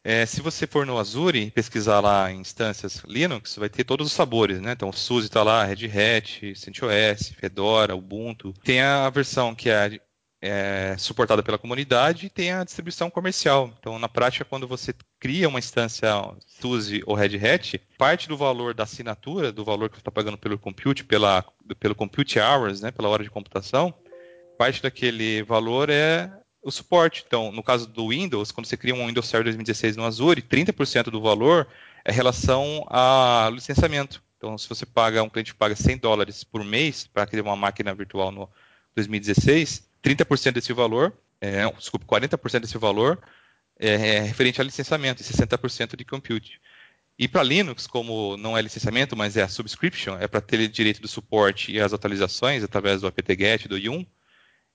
é, 0.07 0.23
se 0.27 0.39
você 0.39 0.67
for 0.67 0.85
no 0.85 0.99
Azure 0.99 1.49
pesquisar 1.49 1.99
lá 1.99 2.31
em 2.31 2.39
instâncias 2.39 3.01
Linux, 3.07 3.55
vai 3.55 3.69
ter 3.69 3.83
todos 3.83 4.05
os 4.05 4.13
sabores, 4.13 4.61
né? 4.61 4.73
Então, 4.73 4.89
o 4.89 4.93
SUSE 4.93 5.25
está 5.25 5.41
lá, 5.41 5.65
Red 5.65 5.87
Hat, 5.87 6.55
CentOS, 6.55 7.33
Fedora, 7.39 7.95
Ubuntu. 7.95 8.53
Tem 8.63 8.81
a 8.81 9.09
versão 9.09 9.55
que 9.55 9.67
é, 9.67 9.99
é, 10.39 10.95
suportada 10.99 11.41
pela 11.41 11.57
comunidade 11.57 12.27
e 12.27 12.29
tem 12.29 12.51
a 12.51 12.63
distribuição 12.63 13.09
comercial. 13.09 13.73
Então, 13.79 13.97
na 13.97 14.07
prática, 14.07 14.45
quando 14.45 14.67
você 14.67 14.93
cria 15.19 15.49
uma 15.49 15.57
instância 15.57 16.07
SUSE 16.61 17.01
ou 17.07 17.15
Red 17.15 17.43
Hat, 17.43 17.81
parte 17.97 18.27
do 18.27 18.37
valor 18.37 18.75
da 18.75 18.83
assinatura, 18.83 19.51
do 19.51 19.65
valor 19.65 19.89
que 19.89 19.95
você 19.95 20.01
está 20.01 20.11
pagando 20.11 20.37
pelo 20.37 20.59
compute, 20.59 21.03
pela, 21.03 21.43
pelo 21.79 21.95
compute 21.95 22.39
hours, 22.39 22.79
né, 22.79 22.91
pela 22.91 23.09
hora 23.09 23.23
de 23.23 23.31
computação, 23.31 23.91
parte 24.55 24.83
daquele 24.83 25.41
valor 25.41 25.89
é 25.89 26.31
o 26.65 26.71
suporte. 26.71 27.23
Então, 27.25 27.51
no 27.51 27.61
caso 27.61 27.85
do 27.85 28.09
Windows, 28.09 28.51
quando 28.51 28.65
você 28.65 28.75
cria 28.75 28.95
um 28.95 29.05
Windows 29.05 29.27
Server 29.27 29.45
2016 29.45 29.95
no 29.95 30.03
Azure, 30.03 30.41
30% 30.41 31.11
do 31.11 31.21
valor 31.21 31.67
é 32.03 32.11
relação 32.11 32.83
ao 32.87 33.51
licenciamento. 33.51 34.21
Então, 34.37 34.57
se 34.57 34.67
você 34.67 34.83
paga, 34.83 35.21
um 35.21 35.29
cliente 35.29 35.53
paga 35.53 35.75
100 35.75 35.99
dólares 35.99 36.43
por 36.43 36.63
mês 36.63 37.05
para 37.05 37.27
criar 37.27 37.43
uma 37.43 37.55
máquina 37.55 37.93
virtual 37.93 38.31
no 38.31 38.49
2016, 38.95 39.87
30% 40.03 40.53
desse 40.53 40.73
valor, 40.73 41.13
é, 41.39 41.69
desculpe, 41.73 42.05
40% 42.05 42.61
desse 42.61 42.79
valor 42.79 43.21
é, 43.79 44.15
é 44.15 44.19
referente 44.21 44.59
a 44.59 44.63
licenciamento 44.63 45.21
e 45.21 45.25
60% 45.25 45.95
de 45.95 46.03
compute. 46.03 46.59
E 47.17 47.27
para 47.27 47.43
Linux, 47.43 47.85
como 47.85 48.35
não 48.37 48.57
é 48.57 48.61
licenciamento, 48.61 49.15
mas 49.15 49.37
é 49.37 49.43
a 49.43 49.47
subscription, 49.47 50.17
é 50.19 50.27
para 50.27 50.41
ter 50.41 50.67
direito 50.67 50.99
do 50.99 51.07
suporte 51.07 51.71
e 51.71 51.79
as 51.79 51.93
atualizações 51.93 52.63
através 52.63 53.01
do 53.01 53.07
apt-get, 53.07 53.67
do 53.67 53.77
Yum, 53.77 54.05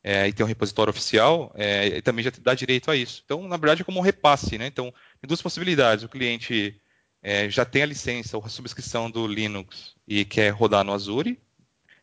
é, 0.02 0.28
e 0.28 0.32
tem 0.32 0.44
um 0.44 0.48
repositório 0.48 0.90
oficial, 0.90 1.52
é, 1.54 2.00
também 2.00 2.24
já 2.24 2.32
dá 2.40 2.54
direito 2.54 2.90
a 2.90 2.96
isso. 2.96 3.22
Então, 3.24 3.46
na 3.46 3.56
verdade, 3.56 3.82
é 3.82 3.84
como 3.84 3.98
um 3.98 4.02
repasse, 4.02 4.56
né? 4.56 4.66
Então, 4.66 4.92
tem 5.20 5.28
duas 5.28 5.42
possibilidades. 5.42 6.04
O 6.04 6.08
cliente 6.08 6.80
é, 7.22 7.50
já 7.50 7.64
tem 7.64 7.82
a 7.82 7.86
licença 7.86 8.36
ou 8.36 8.44
a 8.44 8.48
subscrição 8.48 9.10
do 9.10 9.26
Linux 9.26 9.94
e 10.08 10.24
quer 10.24 10.50
rodar 10.50 10.84
no 10.84 10.92
Azure, 10.92 11.38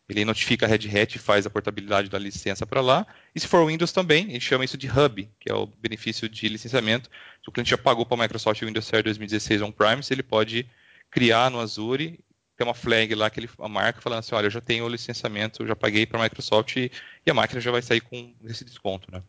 ele 0.10 0.24
notifica 0.24 0.66
a 0.66 0.70
Red 0.70 0.88
Hat 0.88 1.16
e 1.16 1.20
faz 1.20 1.46
a 1.46 1.50
portabilidade 1.50 2.10
da 2.10 2.18
licença 2.18 2.66
para 2.66 2.80
lá. 2.80 3.06
E 3.36 3.40
se 3.40 3.48
for 3.48 3.66
Windows 3.68 3.92
também, 3.92 4.30
gente 4.32 4.42
chama 4.42 4.64
isso 4.64 4.78
de 4.78 4.88
Hub, 4.88 5.30
que 5.38 5.52
é 5.52 5.54
o 5.54 5.66
benefício 5.66 6.30
de 6.30 6.48
licenciamento. 6.48 7.10
Se 7.44 7.50
o 7.50 7.52
cliente 7.52 7.72
já 7.72 7.78
pagou 7.78 8.06
para 8.06 8.16
a 8.16 8.22
Microsoft 8.24 8.62
Windows 8.62 8.86
Server 8.86 9.04
2016 9.04 9.62
on-prime, 9.62 10.02
ele 10.10 10.24
pode 10.24 10.66
criar 11.12 11.52
no 11.52 11.60
Azure, 11.60 12.20
tem 12.58 12.66
uma 12.66 12.74
flag 12.74 13.14
lá 13.14 13.30
que 13.30 13.40
ele 13.40 13.50
marca 13.70 14.02
falando 14.02 14.20
assim, 14.20 14.34
olha, 14.34 14.48
eu 14.48 14.52
já 14.52 14.60
tenho 14.60 14.84
o 14.84 14.90
licenciamento, 14.90 15.66
já 15.66 15.76
paguei 15.76 16.08
para 16.08 16.20
a 16.20 16.24
Microsoft 16.24 16.76
e, 16.76 16.92
e, 17.24 17.30
a 17.30 17.34
máquina 17.34 17.62
já 17.62 17.70
vai 17.70 17.84
sair 17.84 18.02
com 18.02 18.34
esse 18.46 18.66
desconto, 18.66 19.12
né? 19.12 19.22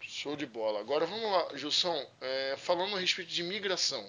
Show 0.00 0.36
de 0.36 0.46
bola. 0.46 0.78
Agora 0.78 1.04
vamos 1.04 1.30
lá, 1.30 1.56
Gilson, 1.56 2.06
é, 2.20 2.54
falando 2.58 2.96
a 2.96 3.00
respeito 3.00 3.30
de 3.30 3.42
migração. 3.42 4.08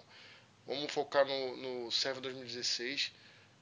Vamos 0.67 0.91
focar 0.91 1.25
no, 1.25 1.57
no 1.57 1.91
Server 1.91 2.21
2016. 2.21 3.11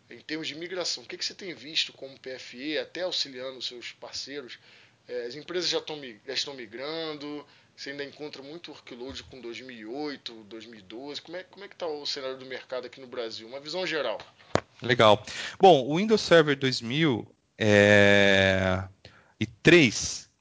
Em 0.09 0.19
termos 0.19 0.49
de 0.49 0.55
migração, 0.55 1.03
o 1.03 1.05
que, 1.05 1.17
que 1.17 1.23
você 1.23 1.33
tem 1.33 1.53
visto 1.53 1.93
como 1.93 2.17
PFE, 2.19 2.77
até 2.77 3.03
auxiliando 3.03 3.57
os 3.57 3.67
seus 3.67 3.93
parceiros? 3.93 4.59
É, 5.07 5.25
as 5.25 5.35
empresas 5.35 5.69
já, 5.69 5.81
já 6.25 6.33
estão 6.33 6.53
migrando? 6.53 7.45
Você 7.77 7.91
ainda 7.91 8.03
encontra 8.03 8.41
muito 8.41 8.71
workload 8.71 9.21
com 9.25 9.39
2008, 9.39 10.33
2012? 10.49 11.21
Como 11.21 11.37
é, 11.37 11.43
como 11.43 11.63
é 11.63 11.67
que 11.67 11.75
está 11.75 11.85
o 11.85 12.03
cenário 12.07 12.35
do 12.35 12.45
mercado 12.47 12.87
aqui 12.87 12.99
no 12.99 13.05
Brasil? 13.05 13.47
Uma 13.47 13.59
visão 13.59 13.85
geral. 13.85 14.17
Legal. 14.81 15.23
Bom, 15.59 15.85
o 15.85 15.97
Windows 15.97 16.21
Server 16.21 16.57
2003, 16.57 17.27
é... 17.59 18.87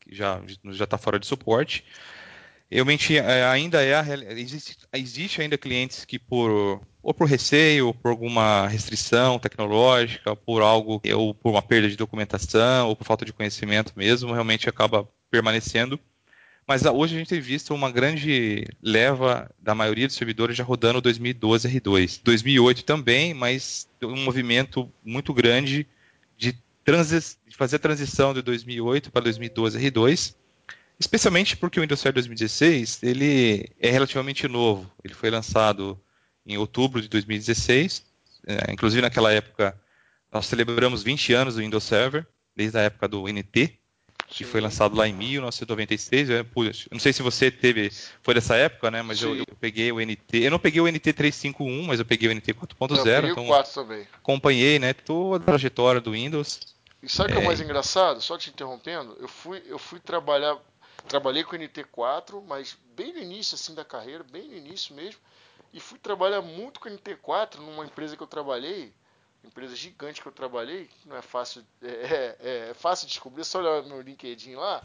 que 0.01 0.15
já 0.15 0.41
está 0.83 0.97
fora 0.97 1.19
de 1.19 1.27
suporte, 1.27 1.85
realmente 2.71 3.19
é, 3.19 3.45
ainda 3.45 3.83
é 3.83 3.95
a, 3.95 4.05
existe, 4.33 4.79
existe 4.95 5.43
ainda 5.43 5.59
clientes 5.59 6.07
que 6.07 6.19
por 6.19 6.81
ou 7.03 7.13
por 7.13 7.29
receio, 7.29 7.89
ou 7.89 7.95
por 7.95 8.13
alguma 8.13 8.67
restrição 8.67 9.39
tecnológica, 9.39 10.35
por 10.35 10.63
algo 10.63 11.03
ou 11.15 11.35
por 11.35 11.51
uma 11.51 11.61
perda 11.61 11.87
de 11.91 11.97
documentação, 11.97 12.89
ou 12.89 12.97
por 12.97 13.05
falta 13.05 13.27
de 13.27 13.33
conhecimento 13.35 13.93
mesmo, 13.95 14.33
realmente 14.33 14.71
acaba 14.71 15.07
permanecendo. 15.31 16.01
Mas 16.67 16.85
ah, 16.85 16.93
hoje 16.93 17.15
a 17.15 17.19
gente 17.19 17.29
tem 17.29 17.41
visto 17.41 17.73
uma 17.75 17.91
grande 17.91 18.67
leva 18.83 19.51
da 19.59 19.75
maioria 19.75 20.07
dos 20.07 20.17
servidores 20.17 20.57
já 20.57 20.65
rodando 20.65 21.01
2012 21.01 21.69
R2. 21.69 22.21
2008 22.25 22.85
também, 22.85 23.33
mas 23.33 23.89
um 24.03 24.25
movimento 24.25 24.91
muito 25.05 25.33
grande 25.33 25.87
de, 26.37 26.53
de 26.53 27.57
fazer 27.57 27.77
a 27.77 27.79
transição 27.79 28.35
de 28.35 28.43
2008 28.43 29.13
para 29.13 29.23
2012 29.23 29.79
R2 29.79 30.35
Especialmente 30.99 31.57
porque 31.57 31.79
o 31.79 31.83
Windows 31.83 32.01
Server 32.01 32.15
2016 32.15 33.03
ele 33.03 33.69
é 33.79 33.91
relativamente 33.91 34.49
novo. 34.49 34.91
Ele 35.05 35.13
foi 35.13 35.31
lançado 35.31 36.01
em 36.47 36.57
outubro 36.57 37.03
de 37.03 37.09
2016. 37.09 38.03
É, 38.47 38.73
inclusive 38.73 39.03
naquela 39.03 39.31
época 39.33 39.79
nós 40.33 40.47
celebramos 40.47 41.03
20 41.03 41.33
anos 41.35 41.55
do 41.55 41.61
Windows 41.61 41.85
Server, 41.85 42.27
desde 42.55 42.79
a 42.79 42.83
época 42.83 43.09
do 43.09 43.25
NT, 43.25 43.79
que 44.27 44.45
foi 44.45 44.61
lançado 44.61 44.97
lá 44.97 45.07
em 45.07 45.13
1996. 45.13 46.31
Eu, 46.31 46.47
não 46.91 47.01
sei 47.01 47.13
se 47.13 47.23
você 47.23 47.51
teve, 47.51 47.91
foi 48.23 48.35
dessa 48.35 48.57
época, 48.57 48.91
né? 48.91 49.03
Mas 49.03 49.23
eu, 49.23 49.37
eu, 49.37 49.47
peguei 49.61 49.93
o 49.93 50.01
NT. 50.01 50.39
Eu 50.39 50.51
não 50.51 50.59
peguei 50.59 50.81
o 50.81 50.89
NT 50.89 51.13
351, 51.13 51.87
mas 51.87 51.99
eu 51.99 52.05
peguei 52.05 52.29
o 52.29 52.35
NT 52.35 52.55
4.0. 52.55 53.31
Então, 53.31 53.47
4 53.47 53.73
também. 53.73 54.07
Acompanhei, 54.15 54.79
né? 54.79 54.93
Toda 54.93 55.43
a 55.43 55.47
trajetória 55.47 56.01
do 56.01 56.13
Windows. 56.13 56.61
E 57.03 57.09
sabe 57.09 57.31
o 57.31 57.33
é... 57.33 57.35
que 57.35 57.39
é 57.41 57.43
o 57.43 57.47
mais 57.47 57.61
engraçado? 57.61 58.21
Só 58.21 58.37
te 58.37 58.51
interrompendo, 58.51 59.17
eu 59.21 59.29
fui, 59.29 59.63
eu 59.69 59.79
fui 59.79 60.01
trabalhar 60.01 60.59
Trabalhei 61.09 61.45
com 61.45 61.55
o 61.55 61.59
NT4, 61.59 62.43
mas 62.47 62.77
bem 62.97 63.13
no 63.13 63.21
início 63.21 63.55
assim 63.55 63.75
da 63.75 63.85
carreira, 63.85 64.25
bem 64.25 64.49
no 64.49 64.57
início 64.57 64.95
mesmo. 64.95 65.21
E 65.73 65.79
fui 65.79 65.99
trabalhar 65.99 66.43
muito 66.43 66.81
com 66.81 66.89
o 66.89 66.93
NT4 66.93 67.57
numa 67.59 67.85
empresa 67.85 68.17
que 68.17 68.23
eu 68.23 68.27
trabalhei, 68.27 68.93
empresa 69.47 69.75
gigante 69.77 70.21
que 70.21 70.29
eu 70.29 70.33
trabalhei, 70.33 70.89
não 71.05 71.17
é 71.17 71.23
fácil, 71.23 71.65
é, 71.83 72.37
é, 72.41 72.69
é 72.71 72.75
fácil 72.75 73.07
descobrir, 73.07 73.45
só 73.45 73.59
olhar 73.59 73.83
no 73.83 74.01
LinkedIn 74.01 74.55
lá, 74.55 74.85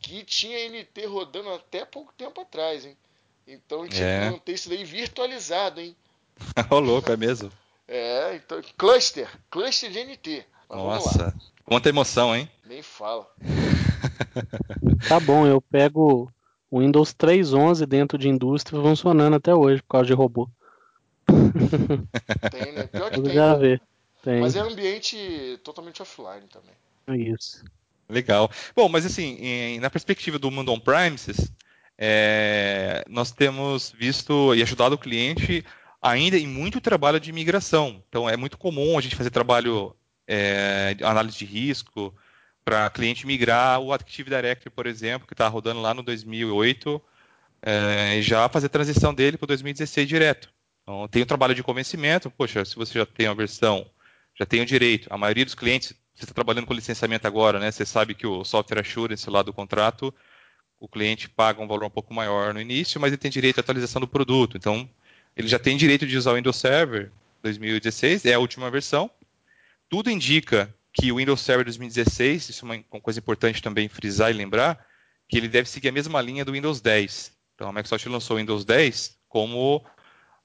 que 0.00 0.24
tinha 0.24 0.68
NT 0.68 1.06
rodando 1.06 1.50
até 1.50 1.84
pouco 1.84 2.12
tempo 2.16 2.40
atrás, 2.40 2.84
hein? 2.84 2.96
Então 3.46 3.86
tinha 3.86 4.06
é. 4.06 4.24
que 4.24 4.30
manter 4.30 4.52
isso 4.52 4.68
daí 4.68 4.84
virtualizado, 4.84 5.80
hein? 5.80 5.96
Ô 6.70 6.78
louco, 6.78 7.10
é 7.10 7.16
mesmo? 7.16 7.50
É, 7.86 8.36
então, 8.36 8.60
cluster, 8.78 9.28
cluster 9.50 9.90
de 9.90 10.04
NT. 10.04 10.46
Mas 10.68 10.78
Nossa, 10.78 11.34
quanta 11.64 11.88
emoção, 11.88 12.34
hein? 12.34 12.48
Nem 12.64 12.82
fala. 12.82 13.28
Tá 15.08 15.20
bom, 15.20 15.46
eu 15.46 15.60
pego 15.60 16.30
o 16.70 16.80
Windows 16.80 17.14
3.11 17.14 17.86
dentro 17.86 18.18
de 18.18 18.28
indústria 18.28 18.80
funcionando 18.80 19.36
até 19.36 19.54
hoje 19.54 19.82
por 19.82 19.88
causa 19.88 20.06
de 20.06 20.12
robô. 20.12 20.48
Tem, 22.50 22.72
né? 22.72 22.84
Pior 22.84 23.10
que 23.10 23.22
tem. 23.22 23.32
Já 23.32 23.56
né? 23.56 23.80
Tem. 24.24 24.40
Mas 24.40 24.56
é 24.56 24.60
ambiente 24.60 25.60
totalmente 25.62 26.00
offline 26.00 26.48
também. 26.50 26.74
É 27.06 27.30
isso. 27.30 27.62
Legal. 28.08 28.50
Bom, 28.74 28.88
mas 28.88 29.04
assim, 29.04 29.36
em, 29.38 29.80
na 29.80 29.90
perspectiva 29.90 30.38
do 30.38 30.50
mundo 30.50 30.72
on-premises, 30.72 31.52
é, 31.98 33.04
nós 33.06 33.30
temos 33.30 33.94
visto 33.96 34.54
e 34.54 34.62
ajudado 34.62 34.94
o 34.94 34.98
cliente 34.98 35.64
ainda 36.00 36.38
em 36.38 36.46
muito 36.46 36.80
trabalho 36.80 37.20
de 37.20 37.32
migração. 37.32 38.02
Então, 38.08 38.28
é 38.28 38.36
muito 38.36 38.56
comum 38.56 38.96
a 38.98 39.00
gente 39.02 39.14
fazer 39.16 39.30
trabalho 39.30 39.94
é, 40.26 40.94
de 40.94 41.04
análise 41.04 41.36
de 41.36 41.44
risco, 41.44 42.14
para 42.64 42.88
cliente 42.88 43.26
migrar 43.26 43.78
o 43.80 43.92
Active 43.92 44.30
Directory, 44.30 44.70
por 44.70 44.86
exemplo, 44.86 45.26
que 45.26 45.34
está 45.34 45.46
rodando 45.48 45.82
lá 45.82 45.92
no 45.92 46.02
2008, 46.02 47.00
é, 47.60 48.22
já 48.22 48.48
fazer 48.48 48.66
a 48.66 48.70
transição 48.70 49.12
dele 49.12 49.36
para 49.36 49.44
o 49.44 49.48
2016 49.48 50.08
direto. 50.08 50.50
Então, 50.82 51.06
tem 51.08 51.22
o 51.22 51.24
um 51.24 51.28
trabalho 51.28 51.54
de 51.54 51.62
convencimento, 51.62 52.30
poxa, 52.30 52.64
se 52.64 52.74
você 52.74 52.98
já 52.98 53.06
tem 53.06 53.26
a 53.26 53.34
versão, 53.34 53.86
já 54.38 54.44
tem 54.44 54.60
o 54.60 54.66
direito, 54.66 55.08
a 55.12 55.18
maioria 55.18 55.44
dos 55.44 55.54
clientes, 55.54 55.94
você 56.14 56.24
está 56.24 56.34
trabalhando 56.34 56.66
com 56.66 56.74
licenciamento 56.74 57.26
agora, 57.26 57.58
né? 57.58 57.70
Você 57.70 57.84
sabe 57.84 58.14
que 58.14 58.26
o 58.26 58.44
software 58.44 58.80
assurance 58.80 59.28
lá 59.28 59.42
do 59.42 59.52
contrato, 59.52 60.14
o 60.78 60.88
cliente 60.88 61.28
paga 61.28 61.62
um 61.62 61.66
valor 61.66 61.84
um 61.84 61.90
pouco 61.90 62.12
maior 62.14 62.54
no 62.54 62.60
início, 62.60 63.00
mas 63.00 63.12
ele 63.12 63.18
tem 63.18 63.30
direito 63.30 63.58
à 63.58 63.60
atualização 63.60 64.00
do 64.00 64.08
produto. 64.08 64.56
Então, 64.56 64.88
ele 65.36 65.48
já 65.48 65.58
tem 65.58 65.76
direito 65.76 66.06
de 66.06 66.16
usar 66.16 66.32
o 66.32 66.34
Windows 66.36 66.56
Server 66.56 67.10
2016, 67.42 68.24
é 68.24 68.34
a 68.34 68.38
última 68.38 68.70
versão. 68.70 69.10
Tudo 69.88 70.10
indica 70.10 70.74
que 70.92 71.10
o 71.10 71.16
Windows 71.16 71.40
Server 71.40 71.64
2016, 71.64 72.48
isso 72.48 72.64
é 72.64 72.84
uma 72.90 73.00
coisa 73.00 73.18
importante 73.18 73.60
também 73.60 73.88
frisar 73.88 74.30
e 74.30 74.34
lembrar, 74.34 74.84
que 75.28 75.36
ele 75.36 75.48
deve 75.48 75.68
seguir 75.68 75.88
a 75.88 75.92
mesma 75.92 76.20
linha 76.20 76.44
do 76.44 76.52
Windows 76.52 76.80
10. 76.80 77.32
Então 77.54 77.68
a 77.68 77.72
Microsoft 77.72 78.06
lançou 78.06 78.36
o 78.36 78.38
Windows 78.38 78.64
10 78.64 79.18
como 79.28 79.84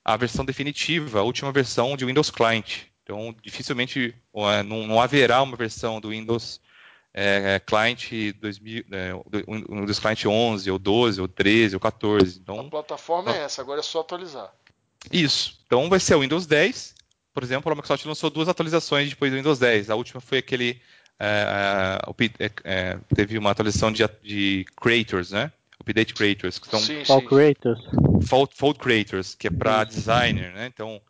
a 0.04 0.18
versão 0.18 0.44
definitiva, 0.44 1.20
a 1.20 1.24
última 1.24 1.52
versão 1.52 1.96
de 1.96 2.06
Windows 2.06 2.32
Client. 2.32 2.89
Então 3.10 3.36
dificilmente 3.42 4.14
é, 4.36 4.64
não, 4.64 4.86
não 4.86 5.02
haverá 5.02 5.42
uma 5.42 5.58
versão 5.58 6.00
do 6.00 6.10
Windows 6.10 6.62
é, 7.12 7.60
Client 7.66 8.36
2000, 8.40 8.86
é, 8.92 9.14
Windows 9.68 10.00
Client 10.00 10.26
11 10.26 10.70
ou 10.70 10.78
12 10.78 11.22
ou 11.22 11.28
13 11.28 11.76
ou 11.76 11.80
14. 11.80 12.40
Então, 12.40 12.60
a 12.60 12.64
plataforma 12.66 13.36
é 13.36 13.40
essa, 13.40 13.62
agora 13.62 13.80
é 13.80 13.84
só 13.84 14.02
atualizar. 14.02 14.54
Isso. 15.12 15.60
Então 15.66 15.90
vai 15.90 16.00
ser 16.00 16.14
o 16.16 16.20
Windows 16.20 16.46
10 16.46 17.00
por 17.34 17.44
exemplo, 17.44 17.72
a 17.72 17.76
Microsoft 17.76 18.06
lançou 18.06 18.30
duas 18.30 18.50
atualizações 18.50 19.10
depois 19.10 19.32
do 19.32 19.38
Windows 19.38 19.60
10. 19.60 19.90
A 19.90 19.96
última 19.96 20.20
foi 20.20 20.40
aquele. 20.40 20.82
É, 21.18 21.98
é, 22.38 22.52
é, 22.66 22.98
teve 23.16 23.38
uma 23.38 23.52
atualização 23.52 23.92
de, 23.94 24.04
de 24.22 24.66
creators, 24.76 25.32
né? 25.32 25.50
Update 25.80 26.14
creators, 26.14 26.60
que 26.60 26.68
são 26.68 26.80
sim, 26.82 27.06
sim. 27.06 27.26
creators. 27.26 27.80
Fault, 28.28 28.54
fault 28.56 28.80
creators, 28.80 29.36
que 29.36 29.48
é 29.48 29.50
para 29.50 29.86
designer, 29.86 30.52
né? 30.52 30.68
Então 30.68 31.02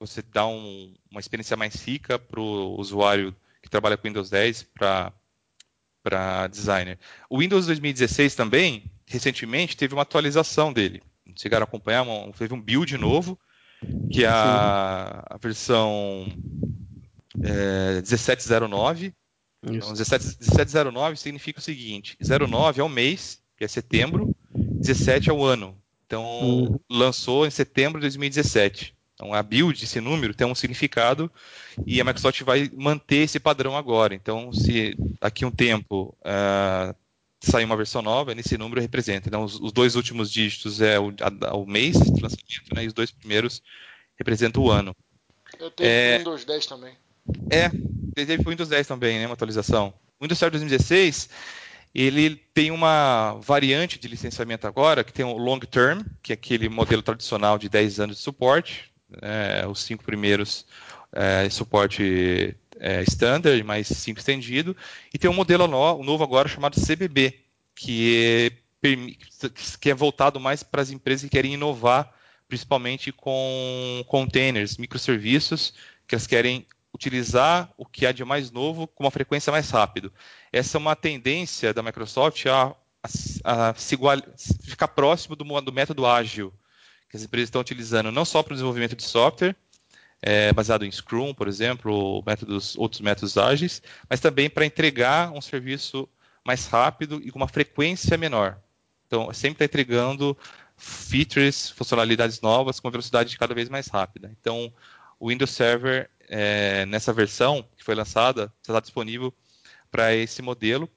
você 0.00 0.22
dá 0.22 0.46
um, 0.46 0.94
uma 1.10 1.20
experiência 1.20 1.56
mais 1.56 1.74
rica 1.74 2.18
para 2.18 2.40
o 2.40 2.80
usuário 2.80 3.36
que 3.62 3.68
trabalha 3.68 3.98
com 3.98 4.08
Windows 4.08 4.30
10 4.30 4.66
para 4.72 6.46
designer. 6.48 6.98
O 7.28 7.38
Windows 7.38 7.66
2016 7.66 8.34
também, 8.34 8.90
recentemente, 9.06 9.76
teve 9.76 9.92
uma 9.92 10.02
atualização 10.02 10.72
dele. 10.72 11.02
Chegaram 11.36 11.64
a 11.64 11.68
acompanhar, 11.68 12.02
uma, 12.02 12.32
teve 12.32 12.54
um 12.54 12.60
build 12.60 12.96
novo 12.96 13.38
que 14.10 14.24
é 14.24 14.28
a, 14.28 15.24
a 15.30 15.36
versão 15.36 16.26
é, 17.42 17.96
1709. 17.96 19.14
Então, 19.62 19.92
17, 19.92 20.38
1709 20.40 21.16
significa 21.16 21.58
o 21.58 21.62
seguinte: 21.62 22.16
09 22.20 22.80
é 22.80 22.84
o 22.84 22.88
mês, 22.88 23.42
que 23.56 23.64
é 23.64 23.68
setembro, 23.68 24.34
17 24.54 25.28
é 25.28 25.32
o 25.32 25.44
ano. 25.44 25.76
Então, 26.06 26.24
uhum. 26.24 26.80
lançou 26.90 27.46
em 27.46 27.50
setembro 27.50 28.00
de 28.00 28.04
2017. 28.04 28.94
Então, 29.20 29.34
a 29.34 29.42
build, 29.42 29.84
esse 29.84 30.00
número, 30.00 30.32
tem 30.32 30.46
um 30.46 30.54
significado 30.54 31.30
e 31.86 32.00
a 32.00 32.04
Microsoft 32.04 32.40
vai 32.42 32.70
manter 32.74 33.24
esse 33.24 33.38
padrão 33.38 33.76
agora. 33.76 34.14
Então, 34.14 34.50
se 34.50 34.96
daqui 35.20 35.44
a 35.44 35.48
um 35.48 35.50
tempo 35.50 36.16
uh, 36.20 36.94
sair 37.38 37.66
uma 37.66 37.76
versão 37.76 38.00
nova, 38.00 38.34
nesse 38.34 38.56
número 38.56 38.80
representa. 38.80 39.28
Então, 39.28 39.44
os, 39.44 39.60
os 39.60 39.72
dois 39.72 39.94
últimos 39.94 40.32
dígitos 40.32 40.80
é 40.80 40.98
o, 40.98 41.12
a, 41.20 41.54
o 41.54 41.66
mês 41.66 41.98
de 41.98 42.22
lançamento, 42.22 42.74
né, 42.74 42.84
e 42.84 42.86
os 42.86 42.94
dois 42.94 43.10
primeiros 43.10 43.62
representam 44.16 44.62
o 44.62 44.70
ano. 44.70 44.96
Eu 45.58 45.70
tenho 45.70 45.90
é, 45.90 46.18
Windows 46.18 46.46
10 46.46 46.66
também. 46.66 46.94
É, 47.50 47.70
teve 48.14 48.38
Windows 48.38 48.70
10 48.70 48.86
também, 48.86 49.18
né, 49.18 49.26
uma 49.26 49.34
atualização. 49.34 49.92
O 50.18 50.24
Windows 50.24 50.38
Server 50.38 50.58
2016 50.58 51.28
ele 51.94 52.36
tem 52.54 52.70
uma 52.70 53.34
variante 53.40 53.98
de 53.98 54.08
licenciamento 54.08 54.66
agora, 54.66 55.04
que 55.04 55.12
tem 55.12 55.24
o 55.24 55.36
Long 55.36 55.58
Term, 55.58 56.02
que 56.22 56.32
é 56.32 56.34
aquele 56.34 56.68
modelo 56.68 57.02
tradicional 57.02 57.58
de 57.58 57.68
10 57.68 58.00
anos 58.00 58.16
de 58.16 58.22
suporte, 58.22 58.89
é, 59.20 59.66
os 59.66 59.80
cinco 59.82 60.04
primeiros 60.04 60.66
é, 61.12 61.48
suporte 61.50 62.56
é, 62.78 63.02
standard, 63.02 63.62
mais 63.62 63.86
cinco 63.86 64.20
estendido, 64.20 64.76
e 65.12 65.18
tem 65.18 65.30
um 65.30 65.34
modelo 65.34 65.66
no, 65.66 66.02
novo 66.02 66.24
agora 66.24 66.48
chamado 66.48 66.80
CBB, 66.80 67.40
que 67.74 68.52
é, 68.82 68.88
que 69.80 69.90
é 69.90 69.94
voltado 69.94 70.40
mais 70.40 70.62
para 70.62 70.82
as 70.82 70.90
empresas 70.90 71.24
que 71.24 71.36
querem 71.36 71.54
inovar, 71.54 72.12
principalmente 72.48 73.12
com 73.12 74.04
containers, 74.08 74.76
microserviços, 74.76 75.74
que 76.06 76.14
elas 76.14 76.26
querem 76.26 76.66
utilizar 76.92 77.72
o 77.76 77.86
que 77.86 78.04
há 78.04 78.12
de 78.12 78.24
mais 78.24 78.50
novo 78.50 78.86
com 78.86 79.04
uma 79.04 79.10
frequência 79.10 79.52
mais 79.52 79.70
rápida. 79.70 80.10
Essa 80.52 80.76
é 80.76 80.80
uma 80.80 80.96
tendência 80.96 81.72
da 81.72 81.82
Microsoft 81.82 82.46
a, 82.46 82.74
a, 83.44 83.70
a 83.70 83.74
ficar 83.74 84.88
próximo 84.88 85.36
do, 85.36 85.44
do, 85.60 85.72
método 85.72 86.06
ágil 86.06 86.52
que 87.10 87.16
as 87.16 87.22
empresas 87.22 87.48
estão 87.48 87.60
utilizando, 87.60 88.12
não 88.12 88.24
só 88.24 88.42
para 88.42 88.52
o 88.52 88.54
desenvolvimento 88.54 88.96
de 88.96 89.02
software, 89.02 89.54
é, 90.22 90.52
baseado 90.52 90.84
em 90.84 90.90
Scrum, 90.90 91.34
por 91.34 91.48
exemplo, 91.48 92.22
métodos, 92.24 92.76
outros 92.76 93.00
métodos 93.00 93.36
ágeis, 93.36 93.82
mas 94.08 94.20
também 94.20 94.48
para 94.48 94.64
entregar 94.64 95.32
um 95.32 95.40
serviço 95.40 96.08
mais 96.44 96.66
rápido 96.66 97.20
e 97.22 97.30
com 97.30 97.38
uma 97.38 97.48
frequência 97.48 98.16
menor. 98.16 98.58
Então, 99.06 99.32
sempre 99.32 99.56
está 99.56 99.64
entregando 99.64 100.36
features, 100.76 101.70
funcionalidades 101.70 102.40
novas 102.40 102.78
com 102.80 102.90
velocidade 102.90 103.36
cada 103.36 103.54
vez 103.54 103.68
mais 103.68 103.88
rápida. 103.88 104.30
Então, 104.40 104.72
o 105.18 105.28
Windows 105.28 105.50
Server 105.50 106.08
é, 106.30 106.86
nessa 106.86 107.12
versão 107.12 107.66
que 107.76 107.82
foi 107.82 107.96
lançada, 107.96 108.52
está 108.62 108.78
disponível 108.78 109.34
para 109.90 110.14
esse 110.14 110.40
modelo. 110.40 110.88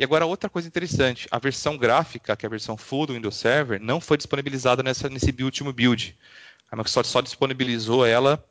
E 0.00 0.04
agora 0.04 0.24
outra 0.24 0.48
coisa 0.48 0.66
interessante, 0.66 1.28
a 1.30 1.38
versão 1.38 1.76
gráfica, 1.76 2.34
que 2.34 2.46
é 2.46 2.48
a 2.48 2.50
versão 2.50 2.74
full 2.74 3.04
do 3.04 3.12
Windows 3.12 3.36
Server, 3.36 3.78
não 3.78 4.00
foi 4.00 4.16
disponibilizada 4.16 4.82
nessa, 4.82 5.10
nesse 5.10 5.30
último 5.42 5.74
build. 5.74 6.16
A 6.70 6.74
Microsoft 6.74 7.10
só 7.10 7.20
disponibilizou 7.20 8.06
ela 8.06 8.42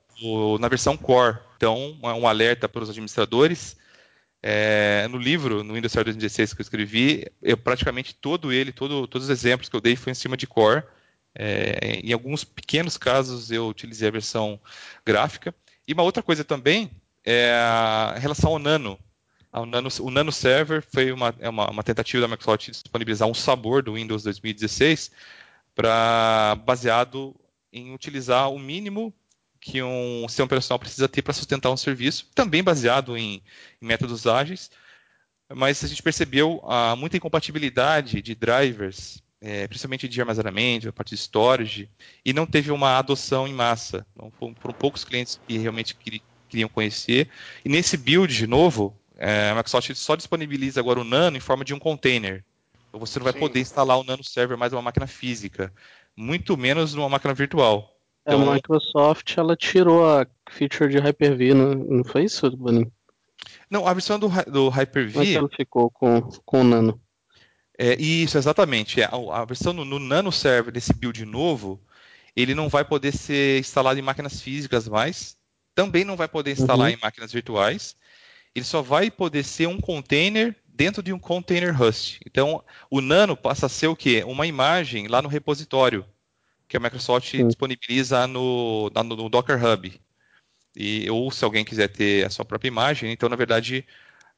na 0.59 0.67
versão 0.67 0.95
Core. 0.95 1.39
Então, 1.57 1.97
um 2.03 2.27
alerta 2.27 2.69
para 2.69 2.83
os 2.83 2.89
administradores. 2.91 3.75
É, 4.43 5.07
no 5.09 5.17
livro, 5.17 5.63
no 5.63 5.73
Windows 5.73 5.91
Server 5.91 6.13
2016 6.13 6.53
que 6.53 6.61
eu 6.61 6.63
escrevi, 6.63 7.25
eu 7.41 7.57
praticamente 7.57 8.13
todo 8.13 8.53
ele, 8.53 8.71
todo, 8.71 9.07
todos 9.07 9.27
os 9.27 9.31
exemplos 9.31 9.69
que 9.69 9.75
eu 9.75 9.81
dei 9.81 9.95
foi 9.95 10.11
em 10.11 10.15
cima 10.15 10.37
de 10.37 10.45
Core. 10.45 10.83
É, 11.33 11.99
em 12.03 12.13
alguns 12.13 12.43
pequenos 12.43 12.95
casos 12.95 13.49
eu 13.49 13.67
utilizei 13.67 14.07
a 14.07 14.11
versão 14.11 14.59
gráfica. 15.03 15.51
E 15.87 15.93
uma 15.93 16.03
outra 16.03 16.21
coisa 16.21 16.43
também 16.43 16.91
é 17.25 17.53
a 17.55 18.19
relação 18.19 18.51
ao 18.51 18.59
Nano. 18.59 18.99
Nano 19.65 19.89
o 20.01 20.11
Nano 20.11 20.31
Server 20.31 20.81
foi 20.81 21.11
uma, 21.11 21.33
é 21.39 21.49
uma, 21.49 21.69
uma 21.69 21.83
tentativa 21.83 22.21
da 22.21 22.27
Microsoft 22.27 22.65
de 22.65 22.71
disponibilizar 22.71 23.27
um 23.27 23.33
sabor 23.33 23.81
do 23.81 23.93
Windows 23.93 24.23
2016 24.23 25.11
para 25.73 26.55
baseado 26.65 27.35
em 27.71 27.93
utilizar 27.93 28.51
o 28.51 28.59
mínimo 28.59 29.13
que 29.59 29.81
um 29.83 30.25
sistema 30.27 30.45
operacional 30.45 30.79
precisa 30.79 31.09
ter 31.09 31.21
para 31.21 31.33
sustentar 31.33 31.69
um 31.69 31.77
serviço, 31.77 32.27
também 32.33 32.63
baseado 32.63 33.17
em, 33.17 33.43
em, 33.81 33.85
métodos 33.85 34.25
ágeis, 34.25 34.71
mas 35.53 35.83
a 35.83 35.87
gente 35.87 36.01
percebeu 36.01 36.63
ah, 36.65 36.95
muita 36.95 37.17
incompatibilidade 37.17 38.21
de 38.21 38.35
drivers 38.35 39.21
é, 39.41 39.67
principalmente 39.67 40.07
de 40.07 40.19
armazenamento, 40.19 40.89
a 40.89 40.93
parte 40.93 41.15
de 41.15 41.21
storage, 41.21 41.89
e 42.25 42.33
não 42.33 42.45
teve 42.45 42.71
uma 42.71 42.97
adoção 42.97 43.47
em 43.47 43.53
massa. 43.53 44.05
Então, 44.13 44.31
foram, 44.31 44.55
foram 44.59 44.75
poucos 44.75 45.03
clientes 45.03 45.39
que 45.47 45.57
realmente 45.57 45.95
queriam 46.49 46.69
conhecer. 46.69 47.29
E 47.63 47.69
nesse 47.69 47.95
build 47.95 48.45
novo, 48.47 48.97
é, 49.19 49.49
a 49.49 49.55
Microsoft 49.55 49.93
só 49.95 50.15
disponibiliza 50.15 50.79
agora 50.79 51.01
o 51.01 51.03
Nano 51.03 51.35
em 51.35 51.41
forma 51.41 51.65
de 51.65 51.73
um 51.73 51.79
container. 51.79 52.43
Então 52.87 52.99
você 52.99 53.19
não 53.19 53.25
vai 53.25 53.33
Sim. 53.33 53.39
poder 53.39 53.59
instalar 53.59 53.99
o 53.99 54.03
Nano 54.03 54.23
Server 54.23 54.57
mais 54.57 54.71
numa 54.71 54.81
máquina 54.81 55.05
física, 55.05 55.73
muito 56.15 56.55
menos 56.55 56.93
numa 56.95 57.09
máquina 57.09 57.33
virtual. 57.33 57.93
Então, 58.25 58.49
a 58.49 58.53
Microsoft 58.53 59.37
ela 59.37 59.55
tirou 59.55 60.07
a 60.07 60.25
feature 60.49 60.89
de 60.89 60.99
Hyper-V, 60.99 61.53
não, 61.53 61.73
não 61.73 62.03
foi 62.03 62.23
isso, 62.25 62.49
Boninho? 62.55 62.91
Não, 63.69 63.85
a 63.85 63.93
versão 63.93 64.17
do, 64.17 64.29
do 64.47 64.69
Hyper-V. 64.69 65.13
Como 65.13 65.25
é 65.25 65.33
ela 65.33 65.49
ficou 65.49 65.91
com, 65.91 66.21
com 66.45 66.61
o 66.61 66.63
Nano? 66.63 67.01
É, 67.77 67.95
isso, 67.99 68.37
exatamente. 68.37 69.01
É, 69.01 69.05
a, 69.05 69.41
a, 69.41 69.45
versão 69.45 69.73
no, 69.73 69.83
no, 69.83 69.99
Nano 69.99 70.31
Server 70.31 70.71
desse 70.71 70.93
build 70.93 71.25
novo, 71.25 71.81
ele 72.35 72.53
não 72.53 72.69
vai 72.69 72.85
poder 72.85 73.13
ser 73.13 73.59
instalado 73.59 73.99
em 73.99 74.03
máquinas 74.03 74.41
físicas 74.41 74.87
mais, 74.87 75.37
também 75.73 76.03
não 76.03 76.15
vai 76.15 76.27
poder 76.27 76.51
instalar 76.51 76.89
uhum. 76.89 76.95
em 76.95 76.99
máquinas 77.01 77.31
virtuais. 77.31 77.95
Ele 78.55 78.65
só 78.65 78.81
vai 78.81 79.09
poder 79.11 79.43
ser 79.43 79.67
um 79.67 79.79
container 79.79 80.55
dentro 80.67 81.03
de 81.03 81.11
um 81.11 81.19
container 81.19 81.75
Rust. 81.75 82.19
Então, 82.25 82.63
o 82.89 83.01
Nano 83.01 83.35
passa 83.35 83.65
a 83.65 83.69
ser 83.69 83.87
o 83.87 83.95
quê? 83.95 84.23
Uma 84.25 84.47
imagem 84.47 85.07
lá 85.07 85.21
no 85.21 85.27
repositório 85.27 86.05
que 86.67 86.77
a 86.77 86.79
Microsoft 86.79 87.33
uhum. 87.33 87.47
disponibiliza 87.47 88.27
no, 88.27 88.89
no, 88.89 89.03
no 89.03 89.29
Docker 89.29 89.63
Hub. 89.63 89.99
E, 90.75 91.09
ou 91.09 91.31
se 91.31 91.43
alguém 91.43 91.65
quiser 91.65 91.89
ter 91.89 92.25
a 92.25 92.29
sua 92.29 92.45
própria 92.45 92.69
imagem, 92.69 93.11
então, 93.11 93.27
na 93.27 93.35
verdade, 93.35 93.85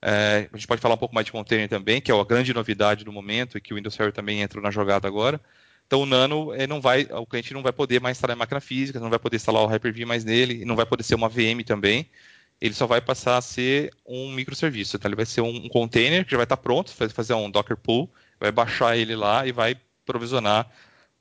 é, 0.01 0.49
a 0.51 0.57
gente 0.57 0.65
pode 0.65 0.81
falar 0.81 0.95
um 0.95 0.97
pouco 0.97 1.13
mais 1.13 1.25
de 1.25 1.31
container 1.31 1.69
também, 1.69 2.01
que 2.01 2.11
é 2.11 2.19
a 2.19 2.23
grande 2.23 2.53
novidade 2.53 3.05
do 3.05 3.11
momento 3.11 3.57
e 3.57 3.61
que 3.61 3.73
o 3.73 3.75
Windows 3.75 3.93
Server 3.93 4.13
também 4.13 4.41
entrou 4.41 4.63
na 4.63 4.71
jogada 4.71 5.07
agora. 5.07 5.39
Então 5.85 6.01
o 6.01 6.05
Nano 6.05 6.53
é, 6.53 6.65
não 6.65 6.81
vai, 6.81 7.07
o 7.11 7.25
cliente 7.25 7.53
não 7.53 7.61
vai 7.61 7.73
poder 7.73 7.99
mais 7.99 8.17
instalar 8.17 8.35
em 8.35 8.39
máquina 8.39 8.61
física, 8.61 8.99
não 8.99 9.09
vai 9.09 9.19
poder 9.19 9.35
instalar 9.35 9.61
o 9.61 9.67
Hyper-V 9.67 10.05
mais 10.05 10.23
nele, 10.23 10.65
não 10.65 10.75
vai 10.75 10.85
poder 10.85 11.03
ser 11.03 11.15
uma 11.15 11.29
VM 11.29 11.63
também. 11.65 12.09
Ele 12.61 12.73
só 12.75 12.85
vai 12.85 13.01
passar 13.01 13.37
a 13.37 13.41
ser 13.41 13.91
um 14.05 14.31
microserviço. 14.31 14.95
Então 14.95 15.09
ele 15.09 15.15
vai 15.15 15.25
ser 15.25 15.41
um, 15.41 15.67
container 15.67 16.23
que 16.23 16.31
já 16.31 16.37
vai 16.37 16.45
estar 16.45 16.57
pronto, 16.57 16.93
vai 16.95 17.09
fazer 17.09 17.33
um 17.33 17.49
Docker 17.49 17.75
pull, 17.75 18.09
vai 18.39 18.51
baixar 18.51 18.95
ele 18.95 19.15
lá 19.15 19.47
e 19.47 19.51
vai 19.51 19.75
provisionar 20.05 20.71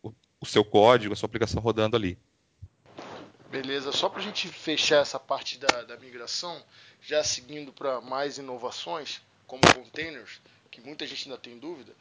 o, 0.02 0.12
o 0.40 0.46
seu 0.46 0.64
código, 0.64 1.14
a 1.14 1.16
sua 1.16 1.26
aplicação 1.26 1.62
rodando 1.62 1.96
ali. 1.96 2.18
Beleza, 3.50 3.90
só 3.90 4.08
para 4.08 4.20
a 4.20 4.22
gente 4.22 4.46
fechar 4.46 5.02
essa 5.02 5.18
parte 5.18 5.58
da, 5.58 5.82
da 5.82 5.96
migração, 5.96 6.62
já 7.00 7.24
seguindo 7.24 7.72
para 7.72 8.00
mais 8.00 8.38
inovações, 8.38 9.20
como 9.46 9.62
containers, 9.74 10.40
que 10.70 10.80
muita 10.80 11.04
gente 11.04 11.28
ainda 11.28 11.40
tem 11.40 11.58
dúvida, 11.58 11.92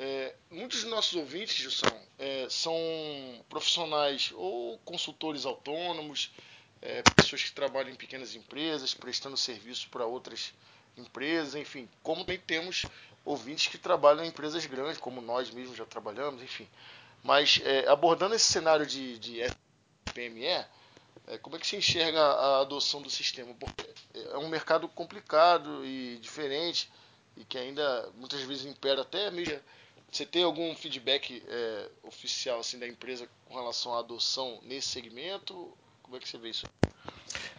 é, 0.00 0.32
muitos 0.48 0.82
dos 0.82 0.90
nossos 0.90 1.14
ouvintes, 1.14 1.56
Gilson, 1.56 1.86
é, 2.18 2.46
são 2.48 2.72
profissionais 3.48 4.32
ou 4.36 4.78
consultores 4.84 5.44
autônomos, 5.44 6.30
é, 6.80 7.02
pessoas 7.02 7.42
que 7.42 7.52
trabalham 7.52 7.90
em 7.90 7.96
pequenas 7.96 8.34
empresas, 8.34 8.94
prestando 8.94 9.36
serviço 9.36 9.88
para 9.88 10.06
outras 10.06 10.52
empresas, 10.96 11.54
enfim, 11.54 11.88
como 12.02 12.20
também 12.22 12.38
temos 12.38 12.88
ouvintes 13.24 13.68
que 13.68 13.78
trabalham 13.78 14.24
em 14.24 14.28
empresas 14.28 14.64
grandes, 14.66 14.98
como 14.98 15.20
nós 15.20 15.50
mesmos 15.50 15.76
já 15.76 15.84
trabalhamos, 15.84 16.42
enfim. 16.42 16.68
Mas 17.22 17.60
é, 17.64 17.88
abordando 17.88 18.34
esse 18.34 18.46
cenário 18.46 18.86
de, 18.86 19.18
de 19.18 19.42
é, 19.42 21.38
como 21.38 21.56
é 21.56 21.58
que 21.58 21.66
se 21.66 21.76
enxerga 21.76 22.20
a 22.20 22.60
adoção 22.60 23.02
do 23.02 23.10
sistema? 23.10 23.54
Porque 23.54 23.86
é 24.14 24.38
um 24.38 24.48
mercado 24.48 24.88
complicado 24.88 25.84
e 25.84 26.18
diferente 26.18 26.90
e 27.36 27.44
que 27.44 27.58
ainda 27.58 28.10
muitas 28.16 28.40
vezes 28.42 28.64
impera 28.64 29.02
até 29.02 29.30
mesmo. 29.30 29.60
Você 30.10 30.24
tem 30.24 30.42
algum 30.42 30.74
feedback 30.74 31.42
é, 31.46 31.90
oficial 32.02 32.60
assim 32.60 32.78
da 32.78 32.88
empresa 32.88 33.28
com 33.44 33.54
relação 33.54 33.94
à 33.94 33.98
adoção 33.98 34.58
nesse 34.62 34.88
segmento? 34.88 35.76
Como 36.08 36.16
é 36.16 36.20
que 36.20 36.28
você 36.28 36.38
vê 36.38 36.48
isso? 36.48 36.64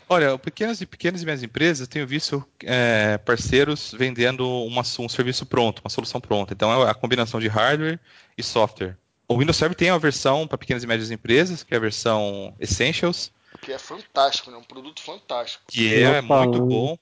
Olha, 0.10 0.36
pequenas 0.40 0.82
e 0.82 0.88
pequenas 0.88 1.22
e 1.22 1.26
médias 1.26 1.44
empresas 1.44 1.88
tenho 1.88 2.08
visto 2.08 2.44
é, 2.64 3.20
parceiros 3.20 3.94
vendendo 3.96 4.44
uma, 4.66 4.82
um 4.82 5.08
serviço 5.08 5.46
pronto, 5.46 5.84
uma 5.84 5.90
solução 5.92 6.20
pronta. 6.20 6.52
Então 6.52 6.72
é 6.84 6.90
a 6.90 6.96
combinação 6.96 7.40
de 7.40 7.48
hardware 7.48 8.00
e 8.36 8.42
software. 8.42 8.98
O 9.28 9.38
Windows 9.38 9.56
Server 9.56 9.76
tem 9.76 9.92
uma 9.92 10.00
versão 10.00 10.48
para 10.48 10.58
pequenas 10.58 10.84
e 10.84 10.88
médias 10.88 11.12
empresas, 11.12 11.62
que 11.62 11.76
é 11.76 11.78
a 11.78 11.80
versão 11.80 12.56
Essentials, 12.60 13.32
que 13.62 13.72
é 13.72 13.78
fantástico, 13.78 14.50
né? 14.50 14.58
Um 14.58 14.64
produto 14.64 15.02
fantástico. 15.02 15.64
Que 15.68 16.02
é 16.02 16.22
muito 16.22 16.66
bom. 16.66 16.98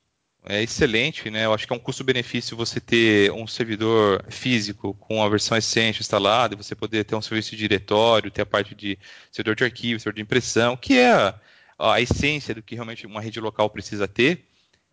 É 0.49 0.63
excelente, 0.63 1.29
né? 1.29 1.43
Eu 1.43 1.53
acho 1.53 1.67
que 1.67 1.73
é 1.73 1.75
um 1.75 1.79
custo-benefício 1.79 2.55
você 2.55 2.79
ter 2.79 3.29
um 3.33 3.45
servidor 3.45 4.23
físico 4.29 4.93
com 4.93 5.21
a 5.21 5.27
versão 5.27 5.57
Essential 5.57 5.99
instalada 5.99 6.55
você 6.55 6.73
poder 6.73 7.03
ter 7.03 7.15
um 7.15 7.21
serviço 7.21 7.51
de 7.51 7.57
diretório, 7.57 8.31
ter 8.31 8.43
a 8.43 8.45
parte 8.45 8.73
de 8.73 8.97
servidor 9.29 9.55
de 9.57 9.65
arquivo, 9.65 9.99
servidor 9.99 10.15
de 10.15 10.21
impressão, 10.21 10.77
que 10.77 10.97
é 10.97 11.35
a, 11.77 11.99
essência 11.99 12.55
do 12.55 12.61
que 12.63 12.75
realmente 12.75 13.05
uma 13.05 13.19
rede 13.19 13.41
local 13.41 13.69
precisa 13.69 14.07
ter. 14.07 14.45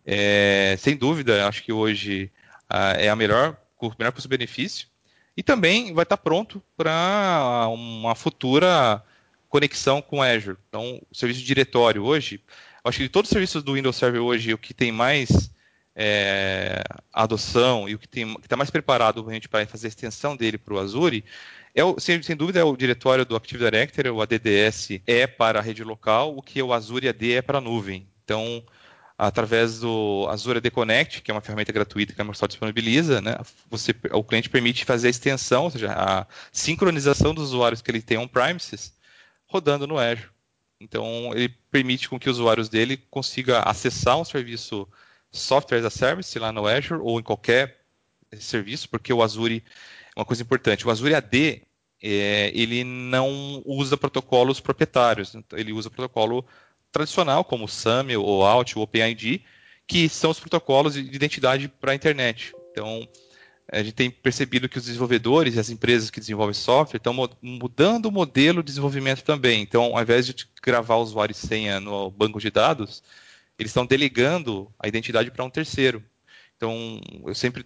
É, 0.04 0.74
sem 0.76 0.96
dúvida, 0.96 1.46
acho 1.46 1.62
que 1.62 1.72
hoje 1.72 2.32
é 2.98 3.08
a 3.08 3.14
melhor, 3.14 3.56
o 3.80 3.92
melhor 3.96 4.12
custo-benefício. 4.12 4.88
E 5.36 5.42
também 5.42 5.94
vai 5.94 6.02
estar 6.02 6.16
pronto 6.16 6.60
para 6.76 7.68
uma 7.68 8.16
futura 8.16 9.04
conexão 9.48 10.02
com 10.02 10.20
Azure. 10.20 10.58
Então, 10.68 11.00
o 11.08 11.14
serviço 11.14 11.40
de 11.40 11.46
diretório 11.46 12.02
hoje, 12.02 12.40
acho 12.84 12.98
que 12.98 13.04
de 13.04 13.10
todos 13.10 13.30
os 13.30 13.32
serviços 13.32 13.62
do 13.62 13.74
Windows 13.74 13.96
Server 13.96 14.20
hoje, 14.20 14.52
o 14.52 14.58
que 14.58 14.74
tem 14.74 14.92
mais 14.92 15.50
é, 15.96 16.82
adoção 17.12 17.88
e 17.88 17.94
o 17.94 17.98
que 17.98 18.08
está 18.42 18.56
mais 18.56 18.70
preparado 18.70 19.24
para 19.50 19.66
fazer 19.66 19.86
a 19.86 19.88
extensão 19.88 20.36
dele 20.36 20.58
para 20.58 20.74
o 20.74 20.78
Azure, 20.78 21.24
é 21.74 21.84
o, 21.84 21.98
sem, 21.98 22.22
sem, 22.22 22.36
dúvida 22.36 22.60
é 22.60 22.64
o 22.64 22.76
diretório 22.76 23.24
do 23.24 23.34
Active 23.34 23.64
Directory, 23.64 24.08
o 24.08 24.20
ADDS 24.20 25.00
é 25.06 25.26
para 25.26 25.58
a 25.58 25.62
rede 25.62 25.82
local, 25.82 26.36
o 26.36 26.42
que 26.42 26.62
o 26.62 26.72
Azure 26.72 27.08
AD 27.08 27.32
é 27.32 27.42
para 27.42 27.58
a 27.58 27.60
nuvem. 27.60 28.06
Então, 28.24 28.62
através 29.18 29.80
do 29.80 30.26
Azure 30.30 30.58
AD 30.58 30.70
Connect, 30.70 31.22
que 31.22 31.30
é 31.30 31.34
uma 31.34 31.40
ferramenta 31.40 31.72
gratuita 31.72 32.12
que 32.12 32.20
a 32.20 32.24
Microsoft 32.24 32.50
disponibiliza, 32.50 33.20
né, 33.20 33.36
você, 33.68 33.94
o 34.12 34.22
cliente 34.22 34.50
permite 34.50 34.84
fazer 34.84 35.08
a 35.08 35.10
extensão, 35.10 35.64
ou 35.64 35.70
seja, 35.70 35.92
a 35.92 36.26
sincronização 36.52 37.34
dos 37.34 37.44
usuários 37.44 37.82
que 37.82 37.90
ele 37.90 38.02
tem 38.02 38.18
on-premises 38.18 38.92
rodando 39.46 39.86
no 39.86 39.98
Azure. 39.98 40.33
Então, 40.80 41.32
ele 41.34 41.48
permite 41.70 42.08
com 42.08 42.18
que 42.18 42.28
os 42.28 42.38
usuários 42.38 42.68
dele 42.68 42.96
consiga 43.10 43.60
acessar 43.60 44.18
um 44.18 44.24
serviço 44.24 44.88
software 45.30 45.78
as 45.78 45.84
a 45.84 45.90
service 45.90 46.38
lá 46.38 46.52
no 46.52 46.66
Azure 46.66 47.00
ou 47.00 47.18
em 47.18 47.22
qualquer 47.22 47.80
serviço, 48.38 48.88
porque 48.88 49.12
o 49.12 49.22
Azure 49.22 49.62
uma 50.16 50.24
coisa 50.24 50.42
importante. 50.42 50.86
O 50.86 50.90
Azure 50.90 51.14
AD 51.14 51.62
é, 52.02 52.52
ele 52.54 52.84
não 52.84 53.62
usa 53.64 53.96
protocolos 53.96 54.60
proprietários, 54.60 55.34
então, 55.34 55.58
ele 55.58 55.72
usa 55.72 55.90
protocolo 55.90 56.44
tradicional, 56.92 57.44
como 57.44 57.64
o 57.64 57.68
SAML, 57.68 58.22
ou 58.22 58.44
Alt, 58.44 58.76
ou 58.76 58.82
OpenID, 58.82 59.44
que 59.86 60.08
são 60.08 60.30
os 60.30 60.38
protocolos 60.38 60.94
de 60.94 61.00
identidade 61.00 61.68
para 61.68 61.92
a 61.92 61.94
internet. 61.94 62.54
Então, 62.70 63.08
a 63.70 63.82
gente 63.82 63.94
tem 63.94 64.10
percebido 64.10 64.68
que 64.68 64.78
os 64.78 64.84
desenvolvedores 64.84 65.54
e 65.54 65.60
as 65.60 65.70
empresas 65.70 66.10
que 66.10 66.20
desenvolvem 66.20 66.54
software 66.54 66.98
estão 66.98 67.14
mudando 67.40 68.06
o 68.06 68.12
modelo 68.12 68.62
de 68.62 68.66
desenvolvimento 68.66 69.22
também. 69.22 69.62
Então, 69.62 69.96
ao 69.96 70.02
invés 70.02 70.26
de 70.26 70.34
gravar 70.62 70.96
usuário 70.96 71.32
e 71.32 71.34
senha 71.34 71.80
no 71.80 72.10
banco 72.10 72.40
de 72.40 72.50
dados, 72.50 73.02
eles 73.58 73.70
estão 73.70 73.86
delegando 73.86 74.70
a 74.78 74.86
identidade 74.86 75.30
para 75.30 75.44
um 75.44 75.50
terceiro. 75.50 76.02
Então, 76.56 77.00
eu 77.26 77.34
sempre, 77.34 77.64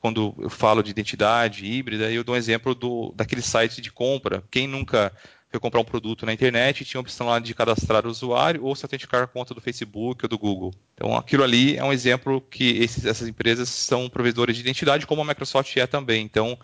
quando 0.00 0.34
eu 0.38 0.50
falo 0.50 0.82
de 0.82 0.90
identidade 0.90 1.66
híbrida, 1.66 2.10
eu 2.10 2.22
dou 2.22 2.34
um 2.34 2.38
exemplo 2.38 2.74
do, 2.74 3.12
daquele 3.16 3.42
site 3.42 3.80
de 3.80 3.90
compra. 3.90 4.44
Quem 4.50 4.68
nunca 4.68 5.12
foi 5.50 5.58
comprar 5.58 5.80
um 5.80 5.84
produto 5.84 6.24
na 6.24 6.32
internet 6.32 6.80
e 6.80 6.84
tinha 6.84 6.98
a 6.98 7.02
opção 7.02 7.26
lá 7.26 7.40
de 7.40 7.52
cadastrar 7.54 8.06
o 8.06 8.10
usuário 8.10 8.64
ou 8.64 8.74
se 8.76 8.84
autenticar 8.84 9.22
a 9.22 9.26
conta 9.26 9.52
do 9.52 9.60
Facebook 9.60 10.24
ou 10.24 10.28
do 10.28 10.38
Google. 10.38 10.72
Então, 10.94 11.16
aquilo 11.16 11.42
ali 11.42 11.76
é 11.76 11.84
um 11.84 11.92
exemplo 11.92 12.40
que 12.40 12.78
esses, 12.78 13.04
essas 13.04 13.26
empresas 13.26 13.68
são 13.68 14.08
provedores 14.08 14.54
de 14.54 14.62
identidade, 14.62 15.06
como 15.06 15.22
a 15.22 15.24
Microsoft 15.24 15.76
é 15.76 15.86
também. 15.88 16.24
Então, 16.24 16.56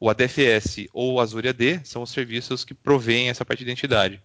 o 0.00 0.10
ADFS 0.10 0.88
ou 0.92 1.14
o 1.14 1.20
Azure 1.20 1.48
AD 1.48 1.82
são 1.84 2.02
os 2.02 2.10
serviços 2.10 2.64
que 2.64 2.74
provêm 2.74 3.28
essa 3.28 3.44
parte 3.44 3.60
de 3.60 3.70
identidade. 3.70 4.20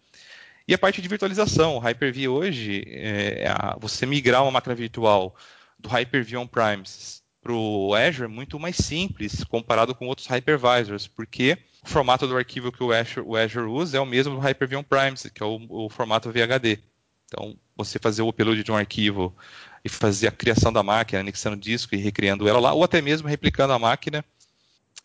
E 0.68 0.74
a 0.74 0.78
parte 0.78 1.00
de 1.00 1.08
virtualização, 1.08 1.76
o 1.76 1.80
Hyper-V 1.80 2.28
hoje, 2.28 2.84
é, 2.88 3.44
é 3.44 3.56
você 3.80 4.06
migrar 4.08 4.42
uma 4.42 4.52
máquina 4.52 4.74
virtual 4.74 5.36
do 5.78 5.88
Hyper-V 5.88 6.38
on-premises 6.38 7.22
para 7.48 7.54
o 7.54 7.96
Azure 7.96 8.26
é 8.26 8.28
muito 8.28 8.60
mais 8.60 8.76
simples 8.76 9.42
comparado 9.46 9.96
com 9.96 10.06
outros 10.06 10.28
hypervisors, 10.28 11.08
porque 11.08 11.58
o 11.82 11.88
formato 11.88 12.28
do 12.28 12.36
arquivo 12.36 12.74
que 12.74 12.84
o 12.84 12.92
Azure, 12.92 13.26
o 13.26 13.38
Azure 13.38 13.68
usa 13.68 13.98
é 13.98 14.02
o 14.02 14.06
mesmo 14.06 14.36
do 14.36 14.42
Hyper-V 14.42 14.76
on-premises, 14.76 15.32
que 15.32 15.42
é 15.42 15.46
o, 15.46 15.62
o, 15.70 15.90
formato 15.90 16.30
VHD. 16.30 16.80
Então, 17.26 17.56
você 17.76 17.98
fazer 18.00 18.22
o 18.22 18.28
upload 18.28 18.62
de 18.62 18.72
um 18.72 18.76
arquivo 18.76 19.34
e 19.84 19.88
fazer 19.88 20.28
a 20.28 20.32
criação 20.32 20.74
da 20.74 20.84
máquina, 20.84 21.22
anexando 21.22 21.56
disco 21.56 21.96
e 21.96 21.98
recriando 21.98 22.50
ela 22.50 22.60
lá, 22.60 22.74
ou 22.74 22.84
até 22.84 23.02
mesmo 23.02 23.30
replicando 23.30 23.72
a 23.72 23.80
máquina 23.80 24.26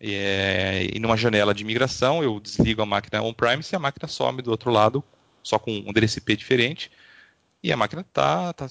é, 0.00 0.88
e 0.92 0.98
numa 0.98 1.16
janela 1.16 1.54
de 1.54 1.62
migração, 1.62 2.24
eu 2.24 2.40
desligo 2.40 2.82
a 2.82 2.86
máquina 2.86 3.22
on-premise 3.22 3.72
e 3.72 3.76
a 3.76 3.78
máquina 3.78 4.08
some 4.08 4.42
do 4.42 4.50
outro 4.50 4.72
lado, 4.72 5.04
só 5.44 5.60
com 5.60 5.70
um 5.70 5.92
DLCP 5.92 6.34
diferente, 6.34 6.90
e 7.62 7.72
a 7.72 7.76
máquina 7.76 8.02
está. 8.02 8.52
Tá, 8.52 8.66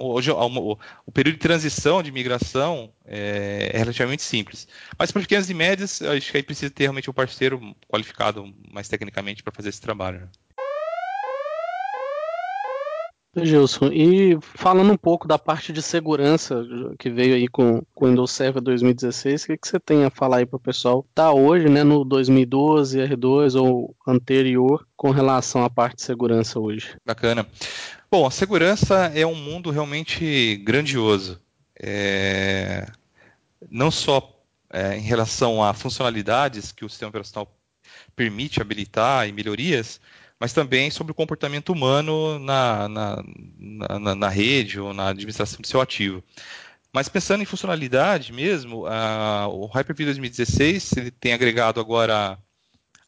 hoje 0.00 0.30
o, 0.30 0.78
o, 1.06 1.12
período 1.12 1.36
de 1.36 1.40
transição 1.40 2.02
de 2.02 2.12
migração 2.12 2.92
é, 3.06 3.70
é, 3.72 3.78
relativamente 3.78 4.22
simples. 4.22 4.68
Mas 4.98 5.10
para 5.10 5.22
pequenas 5.22 5.48
e 5.48 5.54
médias, 5.54 6.02
acho 6.02 6.30
que 6.30 6.36
aí 6.36 6.42
precisa 6.42 6.70
ter 6.70 6.84
realmente 6.84 7.08
um 7.08 7.14
parceiro 7.14 7.74
qualificado 7.88 8.52
mais 8.70 8.88
tecnicamente 8.88 9.42
para 9.42 9.52
fazer 9.52 9.70
esse 9.70 9.80
trabalho. 9.80 10.20
Né? 10.20 10.28
Gilson, 13.42 13.86
e 13.86 14.38
falando 14.40 14.92
um 14.92 14.96
pouco 14.96 15.26
da 15.26 15.38
parte 15.38 15.72
de 15.72 15.82
segurança 15.82 16.64
que 16.98 17.10
veio 17.10 17.34
aí 17.34 17.48
com 17.48 17.82
o 17.94 18.06
Windows 18.06 18.30
Server 18.30 18.62
2016, 18.62 19.42
o 19.42 19.46
que, 19.46 19.56
que 19.56 19.68
você 19.68 19.80
tem 19.80 20.04
a 20.04 20.10
falar 20.10 20.38
aí 20.38 20.46
para 20.46 20.56
o 20.56 20.60
pessoal? 20.60 21.04
Tá 21.14 21.32
hoje, 21.32 21.68
né, 21.68 21.82
no 21.82 22.04
2012, 22.04 22.98
R2 22.98 23.60
ou 23.60 23.96
anterior, 24.06 24.86
com 24.96 25.10
relação 25.10 25.64
à 25.64 25.70
parte 25.70 25.96
de 25.96 26.02
segurança 26.02 26.60
hoje? 26.60 26.96
Bacana. 27.04 27.46
Bom, 28.16 28.28
a 28.28 28.30
segurança 28.30 29.10
é 29.12 29.26
um 29.26 29.34
mundo 29.34 29.72
realmente 29.72 30.56
grandioso. 30.58 31.42
É... 31.76 32.86
Não 33.68 33.90
só 33.90 34.40
é, 34.70 34.96
em 34.96 35.00
relação 35.00 35.60
a 35.60 35.74
funcionalidades 35.74 36.70
que 36.70 36.84
o 36.84 36.88
sistema 36.88 37.08
operacional 37.08 37.52
permite 38.14 38.62
habilitar 38.62 39.28
e 39.28 39.32
melhorias, 39.32 40.00
mas 40.38 40.52
também 40.52 40.92
sobre 40.92 41.10
o 41.10 41.14
comportamento 41.14 41.70
humano 41.70 42.38
na, 42.38 42.88
na, 42.88 43.24
na, 43.98 44.14
na 44.14 44.28
rede 44.28 44.78
ou 44.78 44.94
na 44.94 45.08
administração 45.08 45.60
do 45.60 45.66
seu 45.66 45.80
ativo. 45.80 46.22
Mas 46.92 47.08
pensando 47.08 47.42
em 47.42 47.46
funcionalidade 47.46 48.32
mesmo, 48.32 48.86
a, 48.86 49.48
o 49.48 49.66
Hyper-V 49.66 50.04
2016 50.04 50.98
ele 50.98 51.10
tem 51.10 51.32
agregado 51.32 51.80
agora 51.80 52.38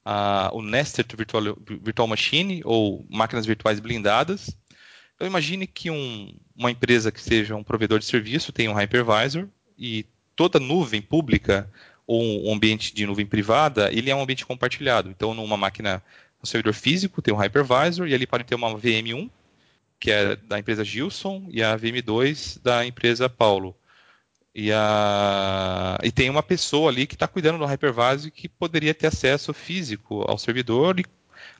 a, 0.04 0.50
o 0.52 0.60
Nested 0.60 1.14
Virtual, 1.16 1.56
Virtual 1.80 2.08
Machine, 2.08 2.60
ou 2.64 3.06
máquinas 3.08 3.46
virtuais 3.46 3.78
blindadas. 3.78 4.50
Então 5.16 5.26
imagine 5.26 5.66
que 5.66 5.90
um, 5.90 6.32
uma 6.54 6.70
empresa 6.70 7.10
que 7.10 7.20
seja 7.20 7.56
um 7.56 7.64
provedor 7.64 7.98
de 7.98 8.04
serviço 8.04 8.52
tem 8.52 8.68
um 8.68 8.74
hypervisor 8.74 9.48
e 9.76 10.06
toda 10.36 10.60
nuvem 10.60 11.00
pública 11.00 11.68
ou 12.06 12.48
um 12.48 12.54
ambiente 12.54 12.94
de 12.94 13.06
nuvem 13.06 13.26
privada, 13.26 13.90
ele 13.92 14.10
é 14.10 14.14
um 14.14 14.22
ambiente 14.22 14.46
compartilhado. 14.46 15.10
Então, 15.10 15.34
numa 15.34 15.56
máquina 15.56 16.02
um 16.40 16.46
servidor 16.46 16.74
físico, 16.74 17.20
tem 17.20 17.34
um 17.34 17.36
hypervisor, 17.36 18.06
e 18.06 18.14
ali 18.14 18.26
pode 18.26 18.44
ter 18.44 18.54
uma 18.54 18.74
VM1, 18.74 19.28
que 19.98 20.10
é 20.10 20.36
da 20.36 20.58
empresa 20.58 20.84
Gilson, 20.84 21.46
e 21.50 21.62
a 21.62 21.76
VM2 21.76 22.60
da 22.62 22.86
empresa 22.86 23.28
Paulo. 23.28 23.74
E, 24.54 24.70
a... 24.72 25.98
e 26.02 26.12
tem 26.12 26.30
uma 26.30 26.42
pessoa 26.42 26.90
ali 26.90 27.06
que 27.06 27.14
está 27.14 27.26
cuidando 27.26 27.58
do 27.58 27.66
hypervisor 27.66 28.30
que 28.30 28.48
poderia 28.48 28.94
ter 28.94 29.08
acesso 29.08 29.52
físico 29.52 30.24
ao 30.28 30.38
servidor 30.38 31.00
e 31.00 31.04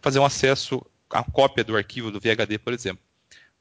fazer 0.01 0.19
um 0.19 0.25
acesso 0.25 0.85
à 1.11 1.25
cópia 1.25 1.65
do 1.65 1.77
arquivo 1.77 2.11
do 2.11 2.21
VHD, 2.21 2.59
por 2.59 2.73
exemplo. 2.73 3.06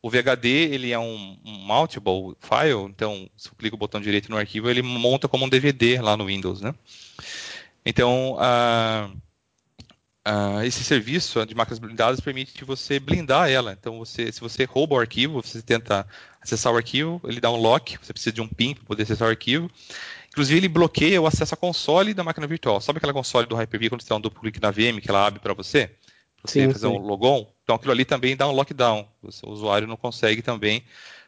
O 0.05 0.09
VHD 0.11 0.47
ele 0.71 0.91
é 0.91 0.99
um, 0.99 1.35
um 1.43 1.51
mountable 1.65 2.37
file, 2.39 2.83
então 2.87 3.27
se 3.35 3.47
eu 3.47 3.53
clico 3.57 3.75
o 3.75 3.79
botão 3.79 3.99
direito 3.99 4.29
no 4.29 4.37
arquivo, 4.37 4.69
ele 4.69 4.83
monta 4.83 5.27
como 5.27 5.45
um 5.45 5.49
DVD 5.49 5.99
lá 5.99 6.15
no 6.15 6.27
Windows, 6.27 6.61
né? 6.61 6.75
Então, 7.83 8.37
Uh, 10.27 10.63
esse 10.63 10.83
serviço 10.83 11.45
de 11.45 11.53
máquinas 11.53 11.77
blindadas 11.77 12.19
permite 12.19 12.65
você 12.65 12.99
blindar 12.99 13.47
ela. 13.47 13.77
Então, 13.79 13.99
você, 13.99 14.31
se 14.31 14.41
você 14.41 14.63
rouba 14.63 14.95
o 14.95 14.99
arquivo, 14.99 15.39
você 15.39 15.61
tenta 15.61 16.03
acessar 16.41 16.73
o 16.73 16.77
arquivo, 16.77 17.21
ele 17.25 17.39
dá 17.39 17.51
um 17.51 17.57
lock, 17.57 17.95
você 18.01 18.11
precisa 18.11 18.33
de 18.33 18.41
um 18.41 18.47
PIN 18.47 18.73
para 18.73 18.85
poder 18.85 19.03
acessar 19.03 19.27
o 19.27 19.29
arquivo. 19.29 19.69
Inclusive, 20.29 20.57
ele 20.57 20.67
bloqueia 20.67 21.21
o 21.21 21.27
acesso 21.27 21.53
à 21.53 21.57
console 21.57 22.11
da 22.11 22.23
máquina 22.23 22.47
virtual. 22.47 22.81
Sabe 22.81 22.97
aquela 22.97 23.13
console 23.13 23.45
do 23.45 23.55
Hyper-V 23.55 23.89
quando 23.89 24.01
você 24.01 24.09
dá 24.09 24.15
um 24.15 24.21
duplo 24.21 24.41
clique 24.41 24.59
na 24.59 24.71
VM 24.71 24.99
que 24.99 25.11
ela 25.11 25.27
abre 25.27 25.39
para 25.39 25.53
você? 25.53 25.91
Você 26.45 26.61
sim, 26.61 26.71
fazer 26.71 26.87
sim. 26.87 26.93
um 26.93 26.99
logon? 26.99 27.51
Então, 27.63 27.75
aquilo 27.75 27.91
ali 27.91 28.05
também 28.05 28.35
dá 28.35 28.47
um 28.47 28.51
lockdown. 28.51 29.07
O 29.21 29.49
usuário 29.49 29.87
não 29.87 29.97
consegue 29.97 30.41
também 30.41 30.83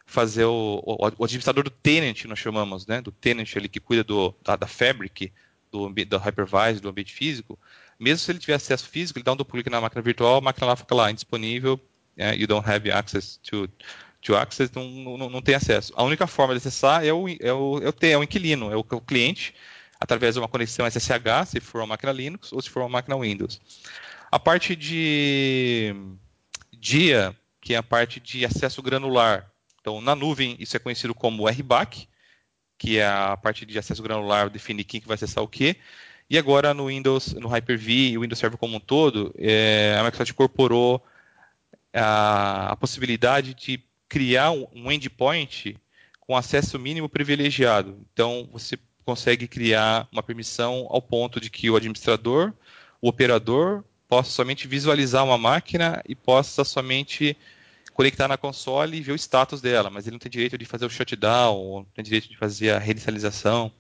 fazer 0.06 0.46
o, 0.46 0.82
o, 0.86 1.12
o 1.18 1.24
administrador 1.24 1.64
do 1.64 1.70
tenant, 1.70 2.26
nós 2.26 2.40
chamamos, 2.40 2.86
né? 2.88 3.02
Do 3.02 3.12
tenant 3.12 3.56
ali 3.56 3.68
que 3.68 3.80
cuida 3.80 4.04
do, 4.04 4.34
da, 4.44 4.56
da 4.56 4.68
fabric, 4.68 5.34
do, 5.72 5.90
do 5.90 6.18
hypervisor, 6.18 6.82
do 6.82 6.90
ambiente 6.90 7.14
físico 7.14 7.60
mesmo 8.00 8.20
se 8.20 8.32
ele 8.32 8.40
tiver 8.40 8.56
acesso 8.56 8.88
físico, 8.88 9.18
ele 9.18 9.24
dá 9.24 9.34
um 9.34 9.36
duplo 9.36 9.54
clique 9.54 9.70
na 9.70 9.82
máquina 9.82 10.02
virtual, 10.02 10.38
a 10.38 10.42
máquina 10.42 10.68
lá 10.68 10.76
fica 10.76 10.94
lá, 10.94 11.10
indisponível, 11.10 11.80
é, 12.16 12.36
you 12.36 12.48
don't 12.48 12.68
have 12.70 12.90
access 12.92 13.40
to, 13.40 13.68
to 14.22 14.36
access, 14.36 14.72
não, 14.76 15.18
não, 15.18 15.30
não 15.30 15.42
tem 15.42 15.56
acesso. 15.56 15.94
A 15.96 16.04
única 16.04 16.28
forma 16.28 16.54
de 16.54 16.60
acessar 16.60 17.04
é 17.04 17.12
o, 17.12 17.28
é 17.28 17.54
o, 17.54 17.80
é 17.80 17.90
o, 17.90 17.94
é 18.02 18.18
o 18.18 18.24
inquilino, 18.24 18.72
é 18.72 18.76
o, 18.76 18.86
é 18.90 18.96
o 18.96 19.02
cliente, 19.02 19.56
através 20.00 20.36
de 20.36 20.40
uma 20.40 20.48
conexão 20.48 20.86
SSH, 20.86 21.48
se 21.48 21.60
for 21.60 21.82
uma 21.82 21.88
máquina 21.88 22.12
Linux 22.12 22.54
ou 22.54 22.62
se 22.62 22.70
for 22.70 22.82
uma 22.84 22.90
máquina 22.90 23.18
Windows. 23.18 23.60
A 24.30 24.38
parte 24.38 24.76
de 24.76 25.96
dia, 26.74 27.36
que 27.62 27.74
é 27.74 27.78
a 27.78 27.84
parte 27.84 28.20
de 28.20 28.46
acesso 28.46 28.82
granular. 28.82 29.50
Então, 29.80 30.02
na 30.02 30.16
nuvem, 30.16 30.56
isso 30.60 30.76
é 30.76 30.80
conhecido 30.80 31.14
como 31.16 31.48
RBAC, 31.48 32.08
que 32.78 32.98
é 32.98 33.08
a 33.08 33.38
parte 33.38 33.66
de 33.66 33.80
acesso 33.80 34.04
granular, 34.04 34.50
definir 34.50 34.84
quem 34.84 35.00
que 35.00 35.08
vai 35.08 35.16
acessar 35.16 35.44
o 35.44 35.48
quê. 35.48 35.78
E 36.30 36.38
agora 36.38 36.74
no 36.74 36.88
Windows, 36.88 37.34
no 37.34 37.48
Hyper-V 37.48 37.92
e 37.92 38.18
o 38.18 38.22
Windows 38.22 38.38
Server 38.38 38.58
como 38.58 38.76
um 38.76 38.80
todo, 38.82 39.34
é, 39.38 39.96
a 39.98 40.04
Microsoft 40.04 40.32
incorporou 40.32 41.02
a, 41.94 42.74
a, 42.74 42.76
possibilidade 42.76 43.54
de 43.54 43.82
criar 44.10 44.52
um, 44.52 44.68
um 44.74 44.92
endpoint 44.92 45.78
com 46.20 46.36
acesso 46.36 46.78
mínimo 46.78 47.08
privilegiado. 47.08 47.98
Então, 48.12 48.50
você 48.52 48.78
consegue 49.06 49.48
criar 49.48 50.06
uma 50.12 50.22
permissão 50.22 50.86
ao 50.90 51.02
ponto 51.02 51.40
de 51.40 51.50
que 51.50 51.70
o 51.70 51.78
administrador, 51.78 52.54
o 53.02 53.08
operador, 53.08 53.86
possa 54.08 54.32
somente 54.32 54.68
visualizar 54.68 55.24
uma 55.24 55.38
máquina 55.38 56.02
e 56.08 56.16
possa 56.16 56.64
somente 56.64 57.38
conectar 57.94 58.28
na 58.28 58.38
console 58.38 58.98
e 58.98 59.02
ver 59.02 59.12
o 59.12 59.16
status 59.16 59.60
dela, 59.60 59.90
mas 59.90 60.06
ele 60.06 60.14
não 60.14 60.20
tem 60.20 60.30
direito 60.30 60.58
de 60.58 60.66
fazer 60.66 60.86
o 60.86 60.90
shutdown, 60.90 61.80
não 61.80 61.86
tem 61.96 62.04
direito 62.04 62.30
de 62.30 62.38
fazer 62.38 62.72
a 62.72 62.80
reinicialização. 62.80 63.72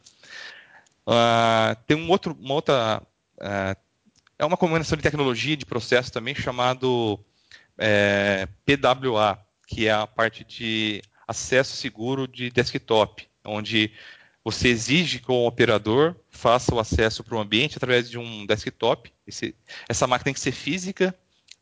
Uh, 1.06 1.76
tem 1.86 1.96
um 1.96 2.10
outro, 2.10 2.36
uma 2.40 2.56
outra. 2.56 3.02
Uh, 3.38 3.78
é 4.40 4.46
uma 4.46 4.58
combinação 4.58 4.98
de 4.98 5.04
tecnologia 5.04 5.56
de 5.56 5.66
processo 5.66 6.12
também 6.12 6.36
chamado 6.36 7.20
é, 7.78 8.48
PWA, 8.66 9.40
que 9.68 9.88
é 9.88 9.92
a 9.92 10.06
parte 10.06 10.44
de 10.44 11.02
acesso 11.28 11.76
seguro 11.76 12.28
de 12.28 12.50
desktop, 12.52 13.28
onde 13.44 13.92
você 14.50 14.70
exige 14.70 15.20
que 15.20 15.30
o 15.30 15.46
operador 15.46 16.16
faça 16.30 16.74
o 16.74 16.80
acesso 16.80 17.22
para 17.22 17.36
o 17.36 17.40
ambiente 17.42 17.76
através 17.76 18.10
de 18.10 18.18
um 18.18 18.46
desktop. 18.46 19.12
Esse, 19.28 19.54
essa 19.90 20.08
máquina 20.08 20.24
tem 20.24 20.34
que 20.34 20.40
ser 20.40 20.54
física, 20.54 21.14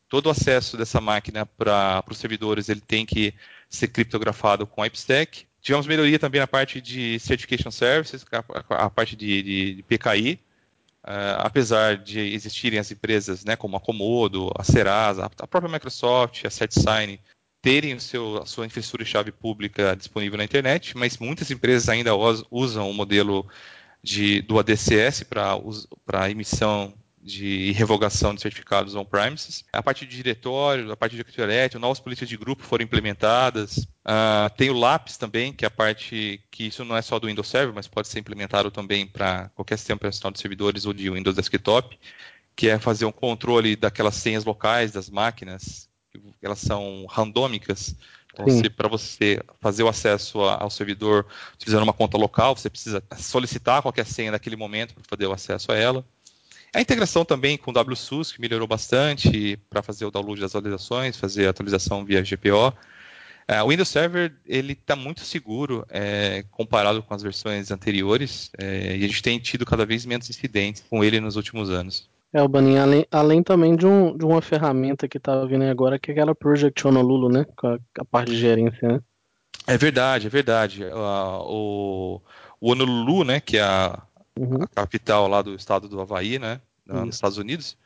todo 0.07 0.27
o 0.27 0.29
acesso 0.29 0.77
dessa 0.77 1.01
máquina 1.01 1.47
para 1.47 2.03
os 2.07 2.19
servidores 2.19 2.69
ele 2.69 2.81
tem 2.81 3.03
que 3.03 3.33
ser 3.67 3.87
criptografado 3.87 4.67
com 4.67 4.85
IPsec. 4.85 5.47
Tivemos 5.63 5.87
melhoria 5.87 6.19
também 6.19 6.39
na 6.39 6.45
parte 6.45 6.79
de 6.79 7.19
Certification 7.19 7.71
Services, 7.71 8.23
a, 8.31 8.85
a 8.85 8.89
parte 8.91 9.15
de, 9.15 9.41
de, 9.41 9.75
de 9.77 9.83
PKI, 9.83 10.39
Uh, 11.07 11.37
apesar 11.37 11.97
de 11.97 12.19
existirem 12.19 12.79
as 12.79 12.89
empresas 12.89 13.45
né, 13.45 13.55
como 13.55 13.77
a 13.77 13.79
Comodo, 13.79 14.49
a 14.57 14.63
Serasa, 14.63 15.23
a 15.23 15.45
própria 15.45 15.71
Microsoft, 15.71 16.43
a 16.43 16.49
CertSign, 16.49 17.19
terem 17.65 17.95
o 17.95 17.99
seu, 17.99 18.43
a 18.43 18.45
sua 18.45 18.67
infraestrutura 18.67 19.03
chave 19.03 19.31
pública 19.31 19.95
disponível 19.95 20.37
na 20.37 20.43
internet, 20.43 20.95
mas 20.95 21.17
muitas 21.17 21.49
empresas 21.49 21.89
ainda 21.89 22.11
usam 22.51 22.91
o 22.91 22.93
modelo 22.93 23.49
de, 24.03 24.43
do 24.43 24.59
ADCS 24.59 25.23
para 25.23 26.29
emissão 26.29 26.93
de 27.19 27.71
revogação 27.71 28.35
de 28.35 28.41
certificados 28.41 28.93
on-premises. 28.93 29.65
A 29.73 29.81
parte 29.81 30.05
de 30.05 30.15
diretório, 30.15 30.91
a 30.91 30.95
parte 30.95 31.15
de 31.15 31.23
directory 31.23 31.79
novas 31.79 31.99
políticas 31.99 32.29
de 32.29 32.37
grupo 32.37 32.61
foram 32.61 32.83
implementadas. 32.83 33.77
Uh, 34.05 34.47
tem 34.55 34.69
o 34.69 34.77
LAPS 34.77 35.17
também, 35.17 35.51
que 35.51 35.65
é 35.65 35.67
a 35.67 35.71
parte 35.71 36.39
que 36.51 36.67
isso 36.67 36.85
não 36.85 36.95
é 36.95 37.01
só 37.01 37.17
do 37.17 37.25
Windows 37.25 37.47
Server, 37.47 37.73
mas 37.73 37.87
pode 37.87 38.07
ser 38.09 38.19
implementado 38.19 38.69
também 38.69 39.07
para 39.07 39.49
qualquer 39.55 39.79
sistema 39.79 39.95
operacional 39.95 40.31
de 40.31 40.39
servidores 40.39 40.85
ou 40.85 40.93
de 40.93 41.09
Windows 41.09 41.35
Desktop, 41.35 41.97
que 42.55 42.69
é 42.69 42.77
fazer 42.77 43.05
um 43.05 43.11
controle 43.11 43.75
daquelas 43.75 44.13
senhas 44.13 44.45
locais 44.45 44.91
das 44.91 45.09
máquinas, 45.09 45.84
elas 46.41 46.59
são 46.59 47.05
randômicas. 47.09 47.95
Então, 48.33 48.45
para 48.75 48.89
você 48.89 49.41
fazer 49.61 49.83
o 49.83 49.87
acesso 49.87 50.41
ao 50.41 50.69
servidor 50.69 51.25
utilizando 51.53 51.83
uma 51.83 51.93
conta 51.93 52.17
local, 52.17 52.55
você 52.55 52.69
precisa 52.69 53.01
solicitar 53.17 53.81
qualquer 53.81 54.05
senha 54.05 54.31
naquele 54.31 54.57
momento 54.57 54.93
para 54.93 55.03
fazer 55.07 55.27
o 55.27 55.33
acesso 55.33 55.71
a 55.71 55.75
ela. 55.75 56.05
A 56.73 56.81
integração 56.81 57.23
também 57.23 57.57
com 57.57 57.71
o 57.71 57.73
WSUS, 57.73 58.33
que 58.33 58.41
melhorou 58.41 58.67
bastante 58.67 59.57
para 59.69 59.81
fazer 59.81 60.03
o 60.03 60.11
download 60.11 60.41
das 60.41 60.53
atualizações, 60.53 61.15
fazer 61.15 61.47
a 61.47 61.51
atualização 61.51 62.03
via 62.03 62.21
GPO. 62.21 62.77
É, 63.47 63.63
o 63.63 63.69
Windows 63.69 63.87
Server 63.87 64.33
ele 64.45 64.73
está 64.73 64.93
muito 64.95 65.21
seguro 65.21 65.85
é, 65.89 66.43
comparado 66.51 67.01
com 67.01 67.13
as 67.13 67.21
versões 67.21 67.71
anteriores 67.71 68.51
é, 68.57 68.97
e 68.97 69.05
a 69.05 69.07
gente 69.07 69.21
tem 69.21 69.39
tido 69.39 69.65
cada 69.65 69.85
vez 69.85 70.05
menos 70.05 70.29
incidentes 70.29 70.83
com 70.89 71.01
ele 71.01 71.21
nos 71.21 71.37
últimos 71.37 71.69
anos. 71.69 72.09
É, 72.35 72.41
o 72.41 72.49
Baninha, 72.49 72.83
além, 72.83 73.05
além 73.09 73.41
também 73.41 73.77
de, 73.77 73.87
um, 73.87 74.17
de 74.17 74.25
uma 74.25 74.41
ferramenta 74.41 75.07
que 75.07 75.17
está 75.17 75.45
vindo 75.45 75.63
agora, 75.63 75.97
que 75.97 76.11
é 76.11 76.13
aquela 76.13 76.35
Project 76.35 76.85
Honolulu, 76.85 77.29
né? 77.29 77.45
Com 77.55 77.67
a, 77.67 77.79
a 77.97 78.03
parte 78.03 78.31
de 78.31 78.37
gerência, 78.37 78.85
né? 78.85 78.99
É 79.65 79.77
verdade, 79.77 80.27
é 80.27 80.29
verdade. 80.29 80.83
Uh, 80.83 81.41
o, 81.47 82.21
o 82.59 82.71
Honolulu, 82.71 83.23
né, 83.23 83.39
que 83.39 83.55
é 83.55 83.61
a, 83.61 84.03
uhum. 84.37 84.63
a 84.63 84.67
capital 84.67 85.29
lá 85.29 85.41
do 85.41 85.55
estado 85.55 85.87
do 85.87 86.01
Havaí, 86.01 86.37
né, 86.37 86.59
nos 86.85 87.15
Estados 87.15 87.37
Unidos, 87.37 87.77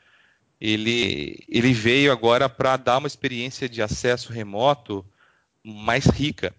ele, 0.60 1.44
ele 1.48 1.72
veio 1.72 2.10
agora 2.10 2.48
para 2.48 2.76
dar 2.76 2.98
uma 2.98 3.06
experiência 3.06 3.68
de 3.68 3.80
acesso 3.80 4.32
remoto 4.32 5.06
mais 5.64 6.06
rica. 6.06 6.52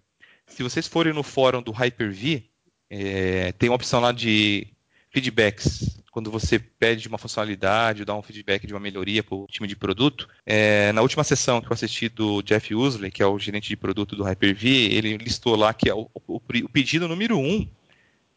Se 0.47 0.63
vocês 0.63 0.87
forem 0.87 1.11
no 1.11 1.23
fórum 1.23 1.61
do 1.61 1.71
Hyper-V, 1.71 2.45
é, 2.89 3.51
tem 3.51 3.69
uma 3.69 3.75
opção 3.75 3.99
lá 3.99 4.13
de 4.13 4.65
feedbacks. 5.09 6.00
Quando 6.11 6.29
você 6.29 6.59
pede 6.59 7.07
uma 7.07 7.17
funcionalidade, 7.17 8.03
dá 8.03 8.13
um 8.13 8.21
feedback 8.21 8.67
de 8.67 8.73
uma 8.73 8.79
melhoria 8.81 9.23
para 9.23 9.33
o 9.33 9.47
time 9.47 9.65
de 9.65 9.77
produto. 9.77 10.27
É, 10.45 10.91
na 10.91 11.01
última 11.01 11.23
sessão 11.23 11.61
que 11.61 11.67
eu 11.67 11.73
assisti 11.73 12.09
do 12.09 12.41
Jeff 12.41 12.75
Usley, 12.75 13.09
que 13.09 13.23
é 13.23 13.25
o 13.25 13.39
gerente 13.39 13.69
de 13.69 13.77
produto 13.77 14.13
do 14.13 14.23
Hyper-V, 14.23 14.67
ele 14.67 15.17
listou 15.17 15.55
lá 15.55 15.73
que 15.73 15.89
é 15.89 15.95
o, 15.95 16.09
o, 16.27 16.35
o 16.35 16.69
pedido 16.69 17.07
número 17.07 17.39
um 17.39 17.65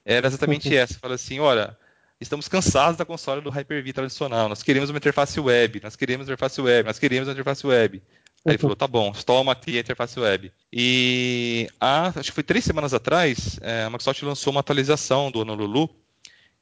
era 0.04 0.26
exatamente 0.26 0.68
uhum. 0.72 0.74
essa. 0.74 0.98
Fala 1.00 1.16
assim, 1.16 1.40
olha, 1.40 1.76
estamos 2.20 2.46
cansados 2.46 2.96
da 2.96 3.04
console 3.04 3.40
do 3.40 3.50
Hyper-V 3.50 3.92
tradicional. 3.92 4.48
Nós 4.48 4.62
queremos 4.62 4.88
uma 4.88 4.98
interface 4.98 5.40
web, 5.40 5.80
nós 5.82 5.96
queremos 5.96 6.28
uma 6.28 6.32
interface 6.32 6.60
web, 6.60 6.86
nós 6.86 6.98
queremos 6.98 7.28
uma 7.28 7.32
interface 7.32 7.66
web. 7.66 8.02
Aí 8.46 8.52
ele 8.52 8.58
falou, 8.58 8.76
tá 8.76 8.86
bom, 8.86 9.10
toma 9.24 9.52
aqui 9.52 9.78
a 9.78 9.80
interface 9.80 10.20
web. 10.20 10.52
E 10.70 11.66
há, 11.80 12.08
acho 12.08 12.30
que 12.30 12.32
foi 12.32 12.42
três 12.44 12.62
semanas 12.64 12.92
atrás, 12.92 13.58
é, 13.62 13.84
a 13.84 13.90
Microsoft 13.90 14.22
lançou 14.22 14.50
uma 14.50 14.60
atualização 14.60 15.30
do 15.30 15.40
Honolulu 15.40 15.88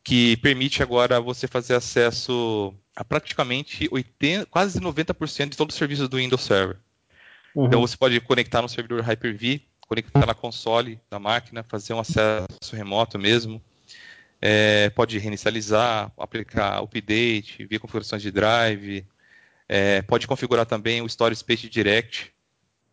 que 0.05 0.37
permite 0.39 0.83
agora 0.83 1.21
você 1.21 1.47
fazer 1.47 1.75
acesso 1.75 2.75
a 2.95 3.05
praticamente 3.05 3.89
80, 3.91 4.47
quase 4.47 4.81
90% 4.81 5.51
de 5.51 5.57
todos 5.57 5.75
os 5.75 5.79
serviços 5.79 6.09
do 6.09 6.17
Windows 6.17 6.43
Server. 6.43 6.77
Uhum. 7.55 7.67
Então 7.67 7.81
você 7.81 7.97
pode 7.97 8.21
conectar 8.21 8.63
no 8.63 8.69
servidor 8.69 9.03
Hyper-V 9.03 9.63
conectar 9.93 10.25
na 10.25 10.35
console 10.35 10.99
da 11.11 11.19
máquina, 11.19 11.63
fazer 11.63 11.93
um 11.93 12.01
acesso 12.01 12.75
remoto 12.75 13.19
mesmo. 13.19 13.63
É, 14.41 14.89
pode 14.91 15.19
reinicializar, 15.19 16.11
aplicar 16.17 16.83
update, 16.83 17.67
ver 17.67 17.79
configurações 17.79 18.23
de 18.23 18.31
drive. 18.31 19.05
É, 19.69 20.01
pode 20.03 20.27
configurar 20.27 20.65
também 20.65 21.03
o 21.03 21.07
Storage 21.07 21.41
Space 21.41 21.69
Direct, 21.69 22.33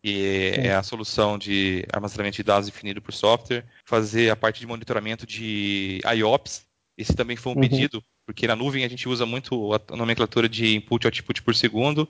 que 0.02 0.52
é, 0.56 0.66
é 0.66 0.74
a 0.74 0.82
solução 0.82 1.38
de 1.38 1.86
armazenamento 1.90 2.36
de 2.36 2.42
dados 2.42 2.68
definido 2.68 3.00
por 3.00 3.12
software. 3.12 3.64
Fazer 3.84 4.28
a 4.28 4.36
parte 4.36 4.60
de 4.60 4.66
monitoramento 4.66 5.26
de 5.26 6.00
IOPS. 6.16 6.66
Esse 7.00 7.14
também 7.14 7.34
foi 7.34 7.52
um 7.52 7.54
uhum. 7.54 7.62
pedido, 7.62 8.04
porque 8.26 8.46
na 8.46 8.54
nuvem 8.54 8.84
a 8.84 8.88
gente 8.88 9.08
usa 9.08 9.24
muito 9.24 9.72
a 9.72 9.96
nomenclatura 9.96 10.46
de 10.46 10.74
input 10.76 11.04
e 11.04 11.08
output 11.08 11.42
por 11.42 11.54
segundo, 11.54 12.06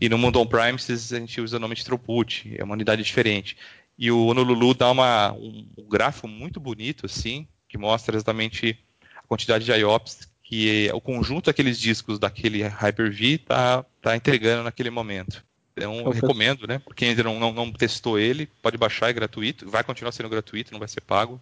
e 0.00 0.08
no 0.08 0.18
mundo 0.18 0.40
on-premises 0.40 1.12
a 1.12 1.20
gente 1.20 1.40
usa 1.40 1.58
o 1.58 1.60
nome 1.60 1.76
de 1.76 1.84
throughput, 1.84 2.52
é 2.58 2.64
uma 2.64 2.74
unidade 2.74 3.04
diferente. 3.04 3.56
E 3.96 4.10
o 4.10 4.26
Honolulu 4.26 4.74
dá 4.74 4.90
uma, 4.90 5.32
um, 5.32 5.64
um 5.78 5.88
gráfico 5.88 6.26
muito 6.26 6.58
bonito, 6.58 7.06
assim, 7.06 7.46
que 7.68 7.78
mostra 7.78 8.16
exatamente 8.16 8.76
a 9.16 9.22
quantidade 9.28 9.64
de 9.64 9.70
IOPS 9.70 10.28
que 10.42 10.90
o 10.92 11.00
conjunto 11.00 11.46
daqueles 11.46 11.78
discos 11.78 12.18
daquele 12.18 12.64
Hyper-V 12.64 13.26
está 13.34 13.84
tá 14.02 14.16
entregando 14.16 14.64
naquele 14.64 14.90
momento. 14.90 15.44
Então, 15.74 16.00
eu 16.00 16.10
recomendo, 16.10 16.66
né? 16.66 16.82
Quem 16.96 17.10
ainda 17.10 17.22
não, 17.22 17.38
não, 17.38 17.52
não, 17.52 17.72
testou 17.72 18.18
ele, 18.18 18.46
pode 18.60 18.76
baixar, 18.76 19.08
é 19.08 19.12
gratuito. 19.12 19.70
Vai 19.70 19.84
continuar 19.84 20.12
sendo 20.12 20.28
gratuito, 20.28 20.72
não 20.72 20.80
vai 20.80 20.88
ser 20.88 21.00
pago. 21.00 21.40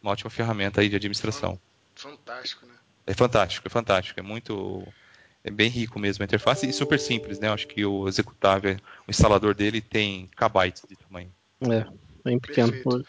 Uma 0.00 0.12
ótima 0.12 0.30
ferramenta 0.30 0.80
aí 0.80 0.88
de 0.88 0.96
administração. 0.96 1.58
Fantástico, 1.98 2.64
né? 2.64 2.74
É 3.08 3.12
fantástico, 3.12 3.66
é 3.66 3.70
fantástico. 3.70 4.20
É 4.20 4.22
muito. 4.22 4.86
É 5.42 5.50
bem 5.50 5.68
rico 5.68 5.98
mesmo 5.98 6.22
a 6.22 6.26
interface 6.26 6.68
e 6.68 6.72
super 6.72 6.98
simples, 6.98 7.40
né? 7.40 7.48
Eu 7.48 7.52
acho 7.54 7.66
que 7.66 7.84
o 7.84 8.06
executável, 8.06 8.76
o 9.06 9.10
instalador 9.10 9.54
dele 9.54 9.80
tem 9.80 10.28
kbytes 10.36 10.82
de 10.88 10.94
tamanho. 10.94 11.32
É, 11.62 11.84
bem 12.24 12.38
pequeno. 12.38 12.70
Perfeito. 12.70 13.06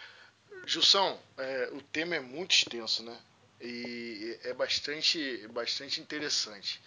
Jussão, 0.65 1.19
é, 1.37 1.69
o 1.73 1.81
tema 1.81 2.15
é 2.15 2.19
muito 2.19 2.55
extenso, 2.55 3.03
né? 3.03 3.15
E 3.61 4.39
é 4.43 4.53
bastante, 4.53 5.47
bastante 5.49 6.01
interessante. 6.01 6.81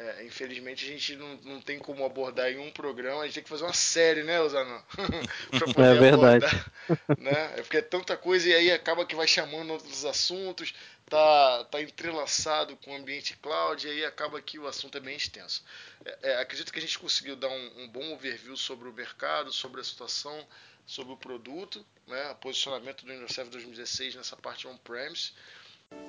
É, 0.00 0.24
infelizmente 0.24 0.86
a 0.86 0.88
gente 0.88 1.14
não, 1.16 1.36
não 1.44 1.60
tem 1.60 1.78
como 1.78 2.06
abordar 2.06 2.50
em 2.50 2.58
um 2.58 2.70
programa, 2.70 3.20
a 3.20 3.26
gente 3.26 3.34
tem 3.34 3.42
que 3.42 3.50
fazer 3.50 3.64
uma 3.64 3.74
série, 3.74 4.22
né, 4.22 4.36
é 4.36 5.58
poder 5.60 5.94
é 5.94 5.94
verdade. 5.94 6.46
abordar. 6.46 6.72
Né? 7.18 7.52
É 7.58 7.62
porque 7.62 7.76
é 7.76 7.82
tanta 7.82 8.16
coisa 8.16 8.48
e 8.48 8.54
aí 8.54 8.72
acaba 8.72 9.04
que 9.04 9.14
vai 9.14 9.28
chamando 9.28 9.74
outros 9.74 10.06
assuntos, 10.06 10.72
tá, 11.10 11.64
tá 11.64 11.82
entrelaçado 11.82 12.76
com 12.76 12.92
o 12.92 12.96
ambiente 12.96 13.36
cloud, 13.36 13.86
e 13.86 13.90
aí 13.90 14.04
acaba 14.04 14.40
que 14.40 14.58
o 14.58 14.66
assunto 14.66 14.96
é 14.96 15.00
bem 15.00 15.16
extenso. 15.16 15.62
É, 16.04 16.30
é, 16.30 16.40
acredito 16.40 16.72
que 16.72 16.78
a 16.78 16.82
gente 16.82 16.98
conseguiu 16.98 17.34
dar 17.34 17.48
um, 17.48 17.82
um 17.82 17.88
bom 17.88 18.12
overview 18.14 18.56
sobre 18.56 18.88
o 18.88 18.92
mercado, 18.92 19.52
sobre 19.52 19.80
a 19.80 19.84
situação, 19.84 20.46
sobre 20.86 21.12
o 21.12 21.16
produto, 21.16 21.84
né, 22.06 22.30
o 22.30 22.36
posicionamento 22.36 23.04
do 23.04 23.12
Windows 23.12 23.32
Server 23.32 23.52
2016 23.52 24.14
nessa 24.14 24.36
parte 24.36 24.68
on-premise. 24.68 25.32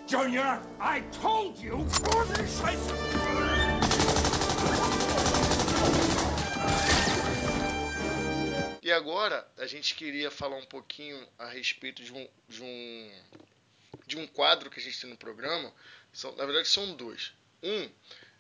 Junior, 0.08 0.62
I 0.80 1.02
told 1.20 1.60
you. 1.66 1.80
E 8.84 8.92
agora 8.92 9.48
a 9.58 9.66
gente 9.66 9.96
queria 9.96 10.30
falar 10.30 10.58
um 10.58 10.66
pouquinho 10.66 11.28
a 11.40 11.48
respeito 11.48 12.04
de 12.04 12.14
um, 12.14 12.28
de 12.48 12.62
um, 12.62 13.12
de 14.12 14.18
um 14.18 14.28
quadro 14.28 14.70
que 14.70 14.80
a 14.80 14.84
gente 14.84 15.00
tem 15.00 15.10
no 15.10 15.18
programa. 15.18 15.74
São, 16.14 16.36
na 16.36 16.46
verdade 16.46 16.68
são 16.68 16.94
dois. 16.96 17.34
Um, 17.64 17.90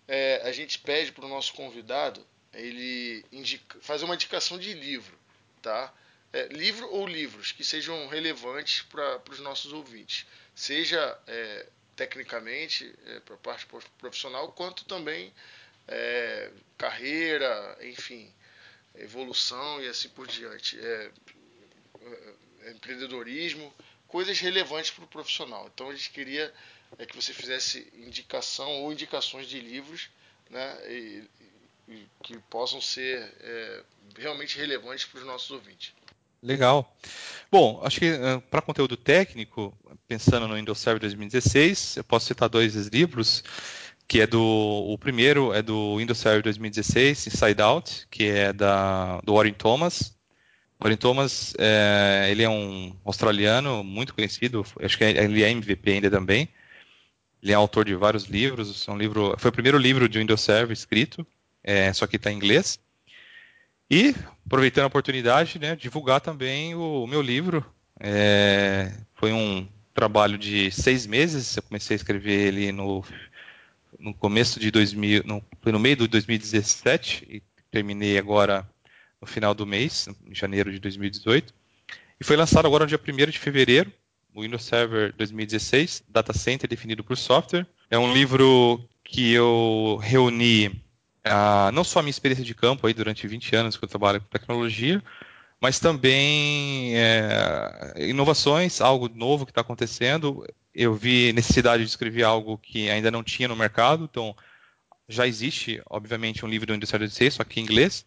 é, 0.07 0.41
a 0.43 0.51
gente 0.51 0.79
pede 0.79 1.11
para 1.11 1.25
o 1.25 1.29
nosso 1.29 1.53
convidado 1.53 2.25
ele 2.53 3.23
indica, 3.31 3.79
fazer 3.79 4.03
uma 4.03 4.15
indicação 4.15 4.59
de 4.59 4.73
livro, 4.73 5.17
tá? 5.61 5.93
é, 6.33 6.47
livro 6.47 6.89
ou 6.91 7.07
livros 7.07 7.51
que 7.51 7.63
sejam 7.63 8.07
relevantes 8.07 8.83
para 8.83 9.21
os 9.29 9.39
nossos 9.39 9.73
ouvintes, 9.73 10.25
seja 10.55 11.17
é, 11.27 11.67
tecnicamente 11.95 12.93
é, 13.05 13.19
para 13.19 13.35
a 13.35 13.37
parte 13.37 13.67
profissional, 13.97 14.51
quanto 14.51 14.85
também 14.85 15.33
é, 15.87 16.51
carreira, 16.77 17.77
enfim, 17.81 18.31
evolução 18.95 19.81
e 19.81 19.87
assim 19.87 20.09
por 20.09 20.27
diante, 20.27 20.79
é, 20.79 21.11
empreendedorismo, 22.71 23.73
coisas 24.11 24.39
relevantes 24.39 24.91
para 24.91 25.05
o 25.05 25.07
profissional. 25.07 25.69
Então 25.73 25.89
a 25.89 25.95
gente 25.95 26.11
queria 26.11 26.53
que 27.07 27.15
você 27.15 27.33
fizesse 27.33 27.87
indicação 27.95 28.83
ou 28.83 28.91
indicações 28.91 29.47
de 29.47 29.59
livros, 29.59 30.09
né, 30.49 30.77
e, 30.89 31.23
e 31.87 32.07
que 32.21 32.37
possam 32.49 32.81
ser 32.81 33.33
realmente 34.17 34.57
relevantes 34.57 35.05
para 35.05 35.19
os 35.19 35.25
nossos 35.25 35.49
ouvintes. 35.51 35.93
Legal. 36.43 36.91
Bom, 37.51 37.79
acho 37.83 37.99
que 37.99 38.11
uh, 38.11 38.41
para 38.49 38.61
conteúdo 38.61 38.97
técnico, 38.97 39.77
pensando 40.07 40.47
no 40.47 40.55
Windows 40.55 40.79
Server 40.79 40.99
2016, 40.99 41.97
eu 41.97 42.03
posso 42.03 42.25
citar 42.25 42.49
dois 42.49 42.73
livros, 42.87 43.43
que 44.07 44.21
é 44.21 44.27
do 44.27 44.41
o 44.41 44.97
primeiro 44.97 45.53
é 45.53 45.61
do 45.61 45.97
Windows 45.97 46.17
Server 46.17 46.41
2016, 46.41 47.27
Inside 47.27 47.61
Out, 47.61 48.07
que 48.09 48.25
é 48.25 48.51
da 48.51 49.21
do 49.21 49.35
Warren 49.35 49.53
Thomas. 49.53 50.17
Warren 50.81 50.97
Thomas, 50.97 51.53
é, 51.59 52.29
ele 52.31 52.41
é 52.41 52.49
um 52.49 52.95
australiano 53.05 53.83
muito 53.83 54.15
conhecido, 54.15 54.65
acho 54.81 54.97
que 54.97 55.03
ele 55.03 55.43
é 55.43 55.51
MVP 55.51 55.91
ainda 55.91 56.09
também. 56.09 56.49
Ele 57.41 57.51
é 57.51 57.55
autor 57.55 57.85
de 57.85 57.95
vários 57.95 58.25
livros, 58.25 58.87
é 58.87 58.91
um 58.91 58.97
livro, 58.97 59.35
foi 59.37 59.49
o 59.49 59.53
primeiro 59.53 59.77
livro 59.77 60.09
de 60.09 60.17
Windows 60.17 60.41
Server 60.41 60.71
escrito, 60.71 61.25
é, 61.63 61.93
só 61.93 62.07
que 62.07 62.15
está 62.15 62.31
em 62.31 62.35
inglês. 62.35 62.79
E, 63.89 64.15
aproveitando 64.45 64.85
a 64.85 64.87
oportunidade, 64.87 65.59
né, 65.59 65.75
divulgar 65.75 66.19
também 66.19 66.73
o, 66.73 67.03
o 67.03 67.07
meu 67.07 67.21
livro. 67.21 67.63
É, 67.99 68.91
foi 69.13 69.31
um 69.31 69.67
trabalho 69.93 70.37
de 70.37 70.71
seis 70.71 71.05
meses, 71.05 71.57
eu 71.57 71.63
comecei 71.63 71.93
a 71.93 71.97
escrever 71.97 72.47
ele 72.47 72.71
no, 72.71 73.03
no 73.99 74.13
começo 74.13 74.59
de 74.59 74.71
2000, 74.71 75.23
no, 75.25 75.43
no 75.63 75.79
meio 75.79 75.95
de 75.95 76.07
2017 76.07 77.27
e 77.29 77.43
terminei 77.69 78.17
agora 78.17 78.67
no 79.21 79.27
final 79.27 79.53
do 79.53 79.65
mês, 79.65 80.09
em 80.25 80.33
janeiro 80.33 80.71
de 80.71 80.79
2018. 80.79 81.53
E 82.19 82.23
foi 82.23 82.35
lançado 82.35 82.65
agora 82.65 82.85
no 82.85 82.89
dia 82.89 82.99
1 82.99 83.31
de 83.31 83.39
fevereiro, 83.39 83.91
o 84.33 84.41
Windows 84.41 84.63
Server 84.63 85.13
2016, 85.17 86.03
Data 86.09 86.33
Center 86.33 86.69
definido 86.69 87.03
por 87.03 87.17
software. 87.17 87.67
É 87.89 87.97
um 87.97 88.13
livro 88.13 88.83
que 89.03 89.33
eu 89.33 89.99
reuni 90.01 90.81
ah, 91.23 91.69
não 91.73 91.83
só 91.83 91.99
a 91.99 92.01
minha 92.01 92.11
experiência 92.11 92.43
de 92.43 92.55
campo 92.55 92.87
aí 92.87 92.93
durante 92.93 93.27
20 93.27 93.55
anos 93.55 93.77
que 93.77 93.83
eu 93.83 93.89
trabalho 93.89 94.21
com 94.21 94.27
tecnologia, 94.27 95.03
mas 95.59 95.79
também 95.79 96.97
é, 96.97 97.93
inovações, 98.09 98.81
algo 98.81 99.07
novo 99.09 99.45
que 99.45 99.51
está 99.51 99.61
acontecendo. 99.61 100.45
Eu 100.73 100.95
vi 100.95 101.31
necessidade 101.33 101.83
de 101.83 101.89
escrever 101.89 102.23
algo 102.23 102.57
que 102.57 102.89
ainda 102.89 103.11
não 103.11 103.23
tinha 103.23 103.47
no 103.47 103.55
mercado, 103.55 104.07
então 104.09 104.35
já 105.07 105.27
existe, 105.27 105.81
obviamente, 105.89 106.43
um 106.45 106.49
livro 106.49 106.67
do 106.67 106.73
Indústria 106.73 106.99
16, 106.99 107.35
só 107.35 107.43
que 107.43 107.59
em 107.59 107.63
inglês, 107.63 108.05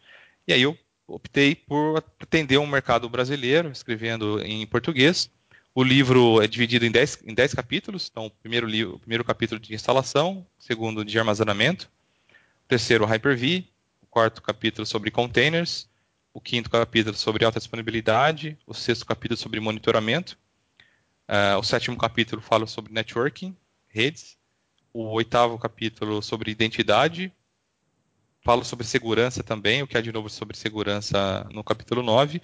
e 0.49 0.53
aí 0.53 0.62
eu 0.62 0.77
optei 1.07 1.55
por 1.55 2.03
atender 2.21 2.59
um 2.59 2.67
mercado 2.67 3.09
brasileiro, 3.09 3.71
escrevendo 3.71 4.41
em 4.43 4.67
português. 4.67 5.31
O 5.75 5.83
livro 5.83 6.41
é 6.41 6.47
dividido 6.47 6.87
em 6.87 6.91
10, 6.91 7.25
em 7.25 7.35
10 7.35 7.55
capítulos, 7.55 8.09
então 8.11 8.27
o 8.27 8.31
primeiro, 8.31 8.67
livro, 8.67 8.95
o 8.95 8.99
primeiro 8.99 9.25
capítulo 9.25 9.61
de 9.61 9.75
instalação, 9.75 10.47
o 10.59 10.63
segundo 10.63 11.05
de 11.05 11.19
armazenamento, 11.19 11.91
o 12.65 12.69
terceiro 12.69 13.05
Hyper-V, 13.05 13.67
o 14.03 14.07
quarto 14.07 14.41
capítulo 14.41 14.87
sobre 14.87 15.11
containers, 15.11 15.89
o 16.33 16.41
quinto 16.41 16.71
capítulo 16.71 17.17
sobre 17.17 17.45
alta 17.45 17.59
disponibilidade, 17.59 18.57
o 18.67 18.73
sexto 18.73 19.05
capítulo 19.05 19.37
sobre 19.37 19.59
monitoramento, 19.59 20.39
uh, 21.29 21.59
o 21.59 21.63
sétimo 21.63 21.97
capítulo 21.97 22.41
fala 22.41 22.67
sobre 22.67 22.93
networking, 22.93 23.57
redes, 23.89 24.37
o 24.93 25.07
oitavo 25.11 25.59
capítulo 25.59 26.23
sobre 26.23 26.53
identidade, 26.53 27.33
falo 28.45 28.62
sobre 28.62 28.86
segurança 28.86 29.42
também, 29.42 29.82
o 29.82 29.86
que 29.86 29.97
há 29.97 30.03
de 30.03 30.12
novo 30.12 30.28
sobre 30.28 30.57
segurança 30.57 31.49
no 31.51 31.64
capítulo 31.64 32.03
9, 32.03 32.42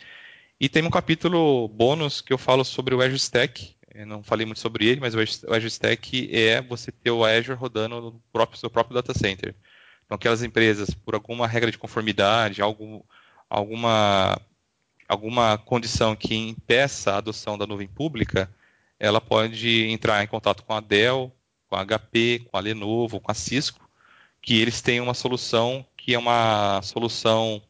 e 0.58 0.68
tem 0.68 0.82
um 0.82 0.90
capítulo 0.90 1.68
bônus 1.68 2.22
que 2.22 2.32
eu 2.32 2.38
falo 2.38 2.64
sobre 2.64 2.94
o 2.94 3.02
Azure 3.02 3.16
Stack, 3.16 3.76
eu 3.94 4.06
não 4.06 4.22
falei 4.22 4.46
muito 4.46 4.60
sobre 4.60 4.86
ele, 4.86 5.00
mas 5.00 5.14
o 5.14 5.20
Azure 5.20 5.66
Stack 5.66 6.34
é 6.34 6.62
você 6.62 6.90
ter 6.90 7.10
o 7.10 7.24
Azure 7.24 7.58
rodando 7.58 8.00
no 8.00 8.22
próprio, 8.32 8.58
seu 8.58 8.70
próprio 8.70 8.94
data 8.94 9.12
center. 9.12 9.54
Então, 10.06 10.16
aquelas 10.16 10.42
empresas, 10.42 10.90
por 10.90 11.14
alguma 11.14 11.46
regra 11.46 11.70
de 11.70 11.78
conformidade, 11.78 12.62
algum, 12.62 13.02
alguma, 13.48 14.40
alguma 15.06 15.58
condição 15.58 16.16
que 16.16 16.34
impeça 16.34 17.12
a 17.12 17.18
adoção 17.18 17.58
da 17.58 17.66
nuvem 17.66 17.88
pública, 17.88 18.50
ela 18.98 19.20
pode 19.20 19.84
entrar 19.86 20.22
em 20.22 20.26
contato 20.26 20.62
com 20.62 20.72
a 20.72 20.80
Dell, 20.80 21.32
com 21.68 21.76
a 21.76 21.84
HP, 21.84 22.46
com 22.50 22.56
a 22.56 22.60
Lenovo, 22.60 23.20
com 23.20 23.30
a 23.30 23.34
Cisco, 23.34 23.89
que 24.42 24.60
eles 24.60 24.80
têm 24.80 25.00
uma 25.00 25.14
solução 25.14 25.84
que 25.96 26.14
é 26.14 26.18
uma 26.18 26.80
solução 26.82 27.62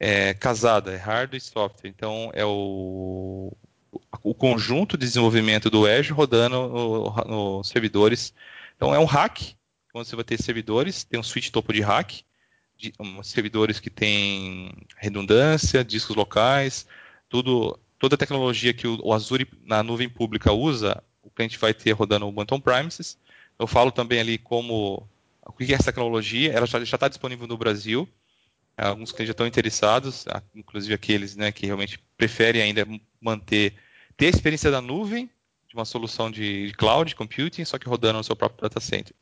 é, 0.00 0.32
casada, 0.34 0.92
é 0.92 0.96
hardware 0.96 1.36
e 1.36 1.40
software. 1.40 1.90
Então, 1.90 2.30
é 2.32 2.44
o, 2.44 3.52
o 4.22 4.34
conjunto 4.34 4.96
de 4.96 5.06
desenvolvimento 5.06 5.68
do 5.68 5.86
Azure 5.86 6.12
rodando 6.12 6.56
nos 6.56 7.26
no 7.26 7.64
servidores. 7.64 8.32
Então, 8.76 8.94
é 8.94 8.98
um 8.98 9.04
hack 9.04 9.54
quando 9.94 10.06
você 10.06 10.16
vai 10.16 10.24
ter 10.24 10.42
servidores, 10.42 11.04
tem 11.04 11.20
um 11.20 11.22
switch 11.22 11.50
topo 11.50 11.72
de 11.72 11.80
rack, 11.80 12.24
de, 12.76 12.92
um, 12.98 13.22
servidores 13.22 13.78
que 13.78 13.88
tem 13.88 14.72
redundância, 14.96 15.84
discos 15.84 16.16
locais, 16.16 16.84
tudo, 17.28 17.78
toda 17.96 18.16
a 18.16 18.18
tecnologia 18.18 18.74
que 18.74 18.88
o, 18.88 18.98
o, 19.04 19.12
Azure 19.12 19.48
na 19.62 19.84
nuvem 19.84 20.08
pública 20.08 20.52
usa, 20.52 21.00
o 21.22 21.30
cliente 21.30 21.56
vai 21.56 21.72
ter 21.72 21.92
rodando 21.92 22.26
o 22.26 22.28
Ubuntu 22.28 22.60
Premises. 22.60 23.16
Eu 23.56 23.68
falo 23.68 23.92
também 23.92 24.18
ali 24.18 24.36
como 24.36 25.08
o 25.46 25.52
que 25.52 25.72
é 25.72 25.74
essa 25.74 25.84
tecnologia, 25.84 26.52
ela 26.52 26.66
já 26.66 26.78
está 26.80 27.08
disponível 27.08 27.46
no 27.46 27.56
Brasil. 27.56 28.08
Alguns 28.76 29.12
clientes 29.12 29.28
já 29.28 29.32
estão 29.32 29.46
interessados, 29.46 30.24
inclusive 30.54 30.94
aqueles 30.94 31.36
né, 31.36 31.52
que 31.52 31.66
realmente 31.66 31.98
preferem 32.16 32.62
ainda 32.62 32.86
manter, 33.20 33.74
ter 34.16 34.26
a 34.26 34.30
experiência 34.30 34.70
da 34.70 34.80
nuvem, 34.80 35.30
de 35.68 35.74
uma 35.74 35.84
solução 35.84 36.30
de, 36.30 36.72
cloud 36.76 37.14
computing, 37.14 37.64
só 37.64 37.78
que 37.78 37.88
rodando 37.88 38.18
no 38.18 38.24
seu 38.24 38.34
próprio 38.34 38.62
data 38.62 38.80
center. 38.80 39.14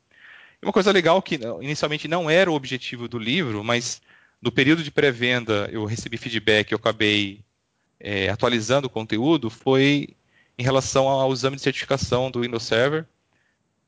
Uma 0.61 0.73
coisa 0.73 0.91
legal 0.91 1.21
que 1.21 1.39
inicialmente 1.61 2.07
não 2.07 2.29
era 2.29 2.49
o 2.49 2.55
objetivo 2.55 3.07
do 3.07 3.19
livro, 3.19 3.63
mas 3.63 4.01
no 4.41 4.51
período 4.51 4.83
de 4.83 4.91
pré-venda 4.91 5.69
eu 5.71 5.85
recebi 5.85 6.17
feedback, 6.17 6.71
eu 6.71 6.77
acabei 6.77 7.43
é, 7.99 8.29
atualizando 8.29 8.87
o 8.87 8.89
conteúdo, 8.89 9.49
foi 9.49 10.15
em 10.57 10.63
relação 10.63 11.07
ao 11.07 11.31
exame 11.31 11.55
de 11.55 11.61
certificação 11.61 12.29
do 12.29 12.41
Windows 12.41 12.63
Server. 12.63 13.05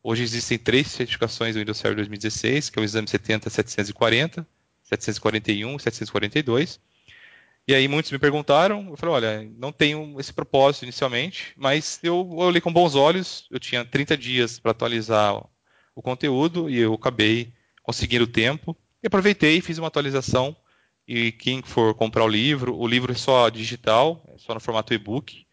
Hoje 0.07 0.21
existem 0.21 0.59
três 0.59 0.85
certificações 0.85 1.55
do 1.55 1.59
Windows 1.59 1.79
Server 1.79 1.95
2016, 1.95 2.69
que 2.69 2.77
é 2.77 2.81
o 2.83 2.85
exame 2.85 3.07
70740, 3.07 4.47
741 4.83 5.75
e 5.75 5.79
742. 5.79 6.79
E 7.67 7.73
aí 7.73 7.87
muitos 7.87 8.11
me 8.11 8.19
perguntaram, 8.19 8.87
eu 8.91 8.97
falei, 8.97 9.15
olha, 9.15 9.51
não 9.57 9.71
tenho 9.71 10.15
esse 10.19 10.31
propósito 10.31 10.83
inicialmente, 10.83 11.53
mas 11.57 11.99
eu 12.03 12.29
olhei 12.33 12.61
com 12.61 12.71
bons 12.71 12.93
olhos, 12.93 13.47
eu 13.49 13.59
tinha 13.59 13.83
30 13.83 14.15
dias 14.15 14.59
para 14.59 14.69
atualizar 14.69 15.43
o 15.95 16.03
conteúdo 16.03 16.69
e 16.69 16.77
eu 16.77 16.93
acabei 16.93 17.51
conseguindo 17.81 18.27
tempo 18.27 18.77
e 19.01 19.07
aproveitei 19.07 19.57
e 19.57 19.61
fiz 19.61 19.79
uma 19.79 19.87
atualização. 19.87 20.55
E 21.07 21.31
quem 21.31 21.63
for 21.63 21.95
comprar 21.95 22.25
o 22.25 22.27
livro, 22.27 22.77
o 22.77 22.87
livro 22.87 23.11
é 23.11 23.15
só 23.15 23.49
digital, 23.49 24.23
é 24.35 24.37
só 24.37 24.53
no 24.53 24.59
formato 24.59 24.93
e-book. 24.93 25.44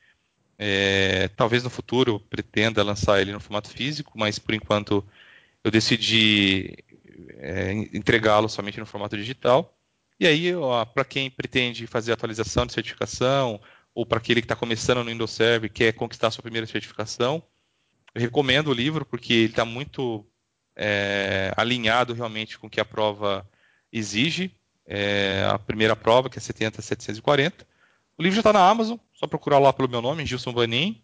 É, 0.59 1.29
talvez 1.29 1.63
no 1.65 1.71
futuro 1.71 2.13
eu 2.13 2.21
pretenda 2.21 2.83
lançar 2.83 3.21
ele 3.21 3.33
no 3.33 3.41
formato 3.41 3.69
físico, 3.69 4.13
mas 4.17 4.39
por 4.39 4.55
enquanto 4.55 5.05
eu 5.65 5.71
decidi 5.71 6.77
é, 7.39 7.73
entregá-lo 7.93 8.49
somente 8.49 8.79
no 8.79 8.87
formato 8.87 9.17
digital. 9.17 9.77
E 10.19 10.27
aí, 10.27 10.53
para 10.95 11.05
quem 11.05 11.31
pretende 11.31 11.87
fazer 11.87 12.13
atualização 12.13 12.65
de 12.65 12.73
certificação, 12.73 13.61
ou 13.95 14.07
para 14.07 14.19
aquele 14.19 14.41
que 14.41 14.45
está 14.45 14.57
começando 14.57 14.99
no 14.99 15.11
Windows 15.11 15.33
Server 15.33 15.69
e 15.69 15.73
quer 15.73 15.93
conquistar 15.93 16.29
a 16.29 16.31
sua 16.31 16.43
primeira 16.43 16.67
certificação, 16.67 17.43
eu 18.15 18.21
recomendo 18.21 18.69
o 18.69 18.75
livro 18.75 19.05
porque 19.05 19.33
ele 19.33 19.47
está 19.47 19.65
muito 19.65 20.25
é, 20.77 21.53
alinhado 21.57 22.15
realmente 22.15 22.59
com 22.59 22.67
o 22.67 22.71
que 22.71 22.81
a 22.81 22.85
prova 22.85 23.49
exige. 23.93 24.55
É, 24.87 25.47
a 25.51 25.59
primeira 25.59 25.95
prova, 25.95 26.29
que 26.29 26.39
é 26.39 26.41
70740. 26.41 27.67
O 28.17 28.23
livro 28.23 28.37
já 28.37 28.41
está 28.41 28.53
na 28.53 28.69
Amazon, 28.69 28.99
só 29.15 29.27
procurar 29.27 29.59
lá 29.59 29.73
pelo 29.73 29.89
meu 29.89 30.03
nome, 30.03 30.27
Gilson 30.27 30.53
Vanin. 30.53 31.03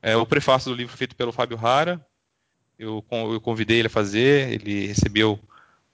É, 0.00 0.16
o 0.16 0.26
prefácio 0.26 0.70
do 0.70 0.76
livro 0.76 0.96
feito 0.96 1.16
pelo 1.16 1.32
Fábio 1.32 1.56
Rara. 1.56 2.04
Eu, 2.78 3.04
eu 3.10 3.40
convidei 3.40 3.78
ele 3.78 3.88
a 3.88 3.90
fazer, 3.90 4.52
ele 4.52 4.86
recebeu 4.86 5.38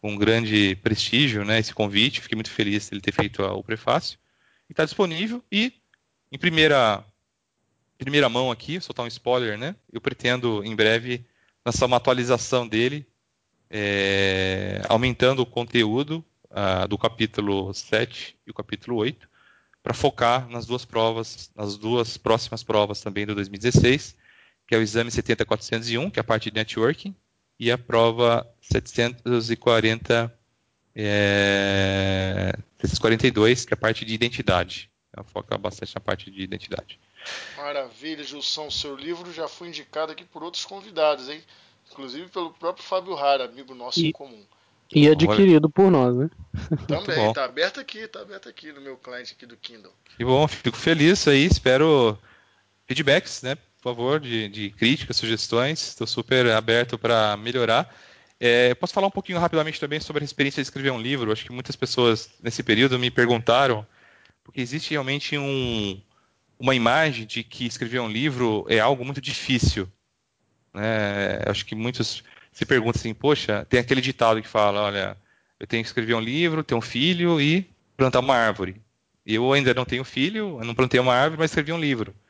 um 0.02 0.16
grande 0.16 0.76
prestígio 0.76 1.44
né, 1.44 1.58
esse 1.58 1.72
convite, 1.72 2.20
fiquei 2.20 2.36
muito 2.36 2.50
feliz 2.50 2.92
ele 2.92 3.00
ter 3.00 3.12
feito 3.12 3.42
o 3.42 3.62
prefácio. 3.62 4.18
E 4.68 4.72
está 4.72 4.84
disponível 4.84 5.42
e, 5.50 5.72
em 6.30 6.38
primeira, 6.38 7.02
primeira 7.96 8.28
mão 8.28 8.50
aqui, 8.50 8.80
soltar 8.80 9.04
um 9.04 9.08
spoiler, 9.08 9.56
né? 9.56 9.74
Eu 9.90 10.00
pretendo 10.00 10.62
em 10.64 10.76
breve 10.76 11.24
lançar 11.64 11.86
uma 11.86 11.96
atualização 11.96 12.68
dele 12.68 13.06
é, 13.70 14.82
aumentando 14.88 15.40
o 15.40 15.46
conteúdo 15.46 16.24
uh, 16.50 16.86
do 16.86 16.98
capítulo 16.98 17.72
7 17.72 18.36
e 18.46 18.50
o 18.50 18.54
capítulo 18.54 18.96
8, 18.98 19.28
para 19.84 19.92
focar 19.92 20.48
nas 20.48 20.64
duas 20.64 20.86
provas, 20.86 21.50
nas 21.54 21.76
duas 21.76 22.16
próximas 22.16 22.62
provas 22.62 23.02
também 23.02 23.26
do 23.26 23.34
2016, 23.34 24.16
que 24.66 24.74
é 24.74 24.78
o 24.78 24.82
exame 24.82 25.10
70401, 25.10 26.10
que 26.10 26.18
é 26.18 26.22
a 26.22 26.24
parte 26.24 26.50
de 26.50 26.56
networking, 26.56 27.14
e 27.60 27.70
a 27.70 27.76
prova 27.76 28.50
740 28.62 30.34
é, 30.96 32.56
742, 32.80 33.66
que 33.66 33.74
é 33.74 33.76
a 33.76 33.76
parte 33.76 34.06
de 34.06 34.14
identidade. 34.14 34.90
Ela 35.14 35.24
foca 35.24 35.58
bastante 35.58 35.94
na 35.94 36.00
parte 36.00 36.30
de 36.30 36.40
identidade. 36.40 36.98
Maravilha, 37.58 38.24
Gilson. 38.24 38.70
Seu 38.70 38.96
livro 38.96 39.30
já 39.34 39.48
foi 39.48 39.68
indicado 39.68 40.12
aqui 40.12 40.24
por 40.24 40.42
outros 40.42 40.64
convidados, 40.64 41.28
hein? 41.28 41.42
Inclusive 41.92 42.30
pelo 42.30 42.54
próprio 42.54 42.84
Fábio 42.84 43.14
Rara, 43.14 43.44
amigo 43.44 43.74
nosso 43.74 44.00
e, 44.00 44.08
em 44.08 44.12
comum. 44.12 44.44
E 44.92 45.08
adquirido 45.08 45.68
por 45.68 45.90
nós, 45.90 46.14
né? 46.14 46.30
Também, 46.86 47.32
tá 47.32 47.44
aberto 47.44 47.80
aqui, 47.80 48.06
tá 48.06 48.20
aberto 48.20 48.48
aqui 48.48 48.72
no 48.72 48.80
meu 48.80 48.96
cliente 48.96 49.34
aqui 49.34 49.46
do 49.46 49.56
Kindle. 49.56 49.92
Que 50.16 50.24
bom, 50.24 50.46
fico 50.46 50.76
feliz 50.76 51.26
aí, 51.26 51.44
espero 51.44 52.18
feedbacks, 52.86 53.42
né? 53.42 53.56
Por 53.56 53.82
favor, 53.82 54.20
de, 54.20 54.48
de 54.48 54.70
críticas, 54.70 55.16
sugestões. 55.16 55.88
Estou 55.88 56.06
super 56.06 56.46
aberto 56.50 56.98
para 56.98 57.36
melhorar. 57.36 57.94
É, 58.40 58.74
posso 58.74 58.92
falar 58.92 59.06
um 59.06 59.12
pouquinho 59.12 59.38
rapidamente 59.38 59.80
também 59.80 60.00
sobre 60.00 60.22
a 60.22 60.24
experiência 60.24 60.62
de 60.62 60.66
escrever 60.66 60.90
um 60.90 61.00
livro? 61.00 61.32
Acho 61.32 61.44
que 61.44 61.52
muitas 61.52 61.76
pessoas 61.76 62.30
nesse 62.42 62.62
período 62.62 62.98
me 62.98 63.10
perguntaram, 63.10 63.86
porque 64.42 64.60
existe 64.60 64.90
realmente 64.90 65.36
um, 65.36 66.00
uma 66.58 66.74
imagem 66.74 67.26
de 67.26 67.42
que 67.42 67.66
escrever 67.66 68.00
um 68.00 68.08
livro 68.08 68.64
é 68.68 68.80
algo 68.80 69.04
muito 69.04 69.20
difícil. 69.20 69.88
Né? 70.72 71.40
Acho 71.46 71.64
que 71.64 71.74
muitos 71.74 72.22
se 72.54 72.64
perguntam 72.64 73.00
assim, 73.00 73.12
poxa, 73.12 73.66
tem 73.68 73.80
aquele 73.80 74.00
ditado 74.00 74.40
que 74.40 74.46
fala, 74.46 74.82
olha, 74.82 75.16
eu 75.58 75.66
tenho 75.66 75.82
que 75.82 75.88
escrever 75.88 76.14
um 76.14 76.20
livro, 76.20 76.62
ter 76.62 76.76
um 76.76 76.80
filho 76.80 77.40
e 77.40 77.68
plantar 77.96 78.20
uma 78.20 78.36
árvore. 78.36 78.80
Eu 79.26 79.52
ainda 79.52 79.74
não 79.74 79.84
tenho 79.84 80.04
filho, 80.04 80.58
eu 80.60 80.64
não 80.64 80.74
plantei 80.74 81.00
uma 81.00 81.12
árvore, 81.12 81.40
mas 81.40 81.50
escrevi 81.50 81.72
um 81.72 81.80
livro. 81.80 82.14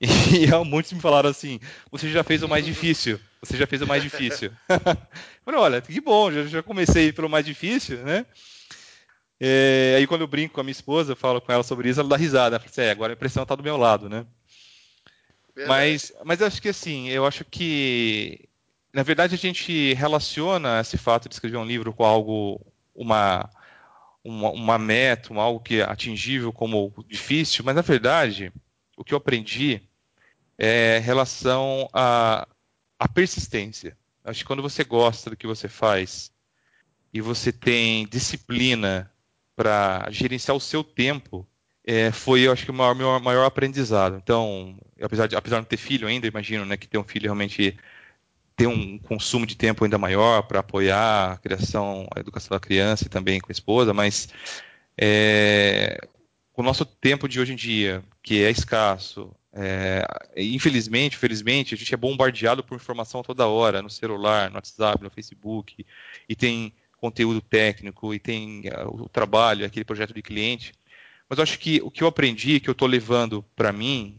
E, 0.00 0.46
muitos 0.64 0.92
me 0.92 1.00
falaram 1.00 1.28
assim: 1.28 1.58
você 1.90 2.08
já 2.08 2.22
fez 2.22 2.42
o 2.44 2.48
mais 2.48 2.64
difícil. 2.64 3.18
Você 3.42 3.56
já 3.56 3.66
fez 3.66 3.82
o 3.82 3.86
mais 3.86 4.02
difícil. 4.02 4.52
falei, 5.44 5.60
olha, 5.60 5.80
que 5.80 6.00
bom, 6.00 6.30
já, 6.30 6.46
já 6.46 6.62
comecei 6.62 7.12
pelo 7.12 7.28
mais 7.28 7.44
difícil, 7.44 7.98
né? 7.98 8.24
É, 9.40 9.96
aí 9.98 10.06
quando 10.06 10.20
eu 10.20 10.28
brinco 10.28 10.54
com 10.54 10.60
a 10.60 10.64
minha 10.64 10.72
esposa, 10.72 11.16
falo 11.16 11.40
com 11.40 11.52
ela 11.52 11.64
sobre 11.64 11.88
isso, 11.88 11.98
ela 11.98 12.08
dá 12.08 12.16
risada. 12.16 12.56
Ela 12.56 12.60
fala 12.60 12.70
assim, 12.70 12.80
é, 12.82 12.90
agora 12.90 13.12
a 13.12 13.16
impressão 13.16 13.42
está 13.42 13.56
do 13.56 13.62
meu 13.62 13.76
lado, 13.76 14.08
né? 14.08 14.24
Mas, 15.66 16.12
mas 16.24 16.40
eu 16.40 16.46
acho 16.46 16.62
que 16.62 16.68
assim, 16.68 17.08
eu 17.08 17.26
acho 17.26 17.44
que 17.44 18.48
na 18.92 19.02
verdade 19.02 19.34
a 19.34 19.38
gente 19.38 19.94
relaciona 19.94 20.80
esse 20.80 20.96
fato 20.96 21.28
de 21.28 21.34
escrever 21.34 21.56
um 21.56 21.64
livro 21.64 21.92
com 21.92 22.04
algo, 22.04 22.60
uma, 22.94 23.48
uma, 24.24 24.50
uma 24.50 24.78
meta, 24.78 25.32
um 25.32 25.40
algo 25.40 25.60
que 25.60 25.80
é 25.80 25.82
atingível 25.82 26.52
como 26.52 26.92
difícil, 27.06 27.64
mas 27.64 27.74
na 27.74 27.82
verdade 27.82 28.52
o 28.96 29.04
que 29.04 29.14
eu 29.14 29.18
aprendi 29.18 29.80
é 30.58 30.98
relação 30.98 31.88
à, 31.92 32.46
à 32.98 33.08
persistência. 33.08 33.96
Acho 34.24 34.40
que 34.40 34.46
quando 34.46 34.62
você 34.62 34.82
gosta 34.84 35.30
do 35.30 35.36
que 35.36 35.46
você 35.46 35.68
faz 35.68 36.32
e 37.12 37.20
você 37.20 37.52
tem 37.52 38.06
disciplina 38.06 39.10
para 39.54 40.08
gerenciar 40.10 40.56
o 40.56 40.60
seu 40.60 40.82
tempo, 40.82 41.46
é, 41.84 42.12
foi, 42.12 42.42
eu 42.42 42.52
acho 42.52 42.64
que, 42.64 42.70
o 42.70 42.74
maior, 42.74 42.94
meu 42.94 43.18
maior 43.20 43.46
aprendizado. 43.46 44.16
Então, 44.16 44.78
apesar 45.00 45.26
de, 45.26 45.36
apesar 45.36 45.56
de 45.56 45.62
não 45.62 45.68
ter 45.68 45.78
filho 45.78 46.06
ainda, 46.06 46.26
imagino 46.26 46.66
né, 46.66 46.76
que 46.76 46.86
ter 46.86 46.98
um 46.98 47.04
filho 47.04 47.24
realmente 47.24 47.78
ter 48.58 48.66
um 48.66 48.98
consumo 48.98 49.46
de 49.46 49.56
tempo 49.56 49.84
ainda 49.84 49.96
maior 49.96 50.42
para 50.42 50.58
apoiar 50.58 51.34
a 51.34 51.36
criação, 51.36 52.08
a 52.12 52.18
educação 52.18 52.56
da 52.56 52.60
criança 52.60 53.04
e 53.06 53.08
também 53.08 53.38
com 53.38 53.46
a 53.50 53.52
esposa, 53.52 53.94
mas 53.94 54.28
é, 55.00 55.96
o 56.56 56.62
nosso 56.62 56.84
tempo 56.84 57.28
de 57.28 57.38
hoje 57.38 57.52
em 57.52 57.56
dia, 57.56 58.02
que 58.20 58.42
é 58.42 58.50
escasso, 58.50 59.30
é, 59.52 60.04
infelizmente, 60.36 61.16
felizmente, 61.16 61.72
a 61.72 61.78
gente 61.78 61.94
é 61.94 61.96
bombardeado 61.96 62.64
por 62.64 62.74
informação 62.74 63.22
toda 63.22 63.46
hora, 63.46 63.80
no 63.80 63.88
celular, 63.88 64.50
no 64.50 64.56
WhatsApp, 64.56 65.04
no 65.04 65.10
Facebook, 65.10 65.86
e 66.28 66.34
tem 66.34 66.74
conteúdo 67.00 67.40
técnico, 67.40 68.12
e 68.12 68.18
tem 68.18 68.62
uh, 68.70 69.04
o 69.04 69.08
trabalho, 69.08 69.64
aquele 69.64 69.84
projeto 69.84 70.12
de 70.12 70.20
cliente. 70.20 70.72
Mas 71.28 71.38
eu 71.38 71.44
acho 71.44 71.60
que 71.60 71.80
o 71.80 71.92
que 71.92 72.02
eu 72.02 72.08
aprendi, 72.08 72.58
que 72.58 72.68
eu 72.68 72.72
estou 72.72 72.88
levando 72.88 73.44
para 73.54 73.70
mim, 73.70 74.16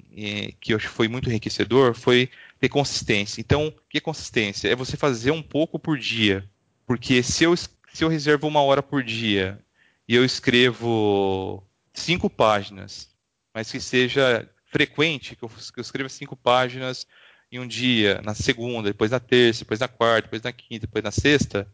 que 0.62 0.72
eu 0.72 0.78
acho 0.78 0.88
que 0.88 0.94
foi 0.94 1.10
muito 1.10 1.28
enriquecedor, 1.28 1.94
foi 1.94 2.30
ter 2.60 2.70
consistência. 2.70 3.40
Então, 3.40 3.74
que 3.90 3.98
é 3.98 4.02
consistência? 4.02 4.68
É 4.68 4.76
você 4.76 4.98
fazer 4.98 5.32
um 5.32 5.42
pouco 5.42 5.80
por 5.80 5.98
dia. 5.98 6.48
Porque 6.86 7.24
se 7.24 7.44
eu, 7.44 7.56
se 7.56 7.70
eu 8.02 8.10
reservo 8.10 8.48
uma 8.48 8.62
hora 8.62 8.84
por 8.84 9.04
dia 9.04 9.60
e 10.08 10.16
eu 10.16 10.26
escrevo 10.26 11.64
cinco 11.94 12.30
páginas, 12.30 13.10
mas 13.54 13.72
que 13.72 13.80
seja 13.80 14.50
frequente, 14.66 15.36
que 15.36 15.44
eu, 15.44 15.50
que 15.50 15.80
eu 15.80 15.82
escreva 15.82 16.10
cinco 16.10 16.36
páginas 16.36 17.08
em 17.52 17.60
um 17.60 17.68
dia, 17.68 18.22
na 18.24 18.36
segunda, 18.36 18.90
depois 18.90 19.12
na 19.12 19.20
terça, 19.20 19.62
depois 19.62 19.80
na 19.80 19.88
quarta, 19.88 20.24
depois 20.24 20.42
na 20.42 20.52
quinta, 20.52 20.86
depois 20.86 21.04
na 21.04 21.12
sexta. 21.12 21.68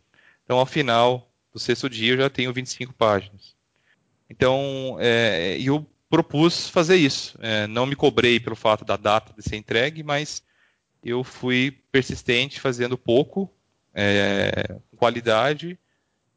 Então, 0.43 0.57
ao 0.57 0.65
final 0.65 1.29
do 1.51 1.59
sexto 1.59 1.89
dia, 1.89 2.13
eu 2.13 2.17
já 2.17 2.29
tenho 2.29 2.53
25 2.53 2.93
páginas. 2.93 3.55
Então, 4.29 4.97
é, 4.99 5.57
eu 5.59 5.85
propus 6.09 6.69
fazer 6.69 6.95
isso. 6.95 7.37
É, 7.41 7.67
não 7.67 7.85
me 7.85 7.95
cobrei 7.95 8.39
pelo 8.39 8.55
fato 8.55 8.85
da 8.85 8.95
data 8.95 9.33
de 9.33 9.41
ser 9.41 9.55
entregue, 9.55 10.03
mas 10.03 10.43
eu 11.05 11.23
fui 11.23 11.71
persistente, 11.91 12.59
fazendo 12.59 12.97
pouco, 12.97 13.49
é, 13.93 14.75
qualidade, 14.97 15.77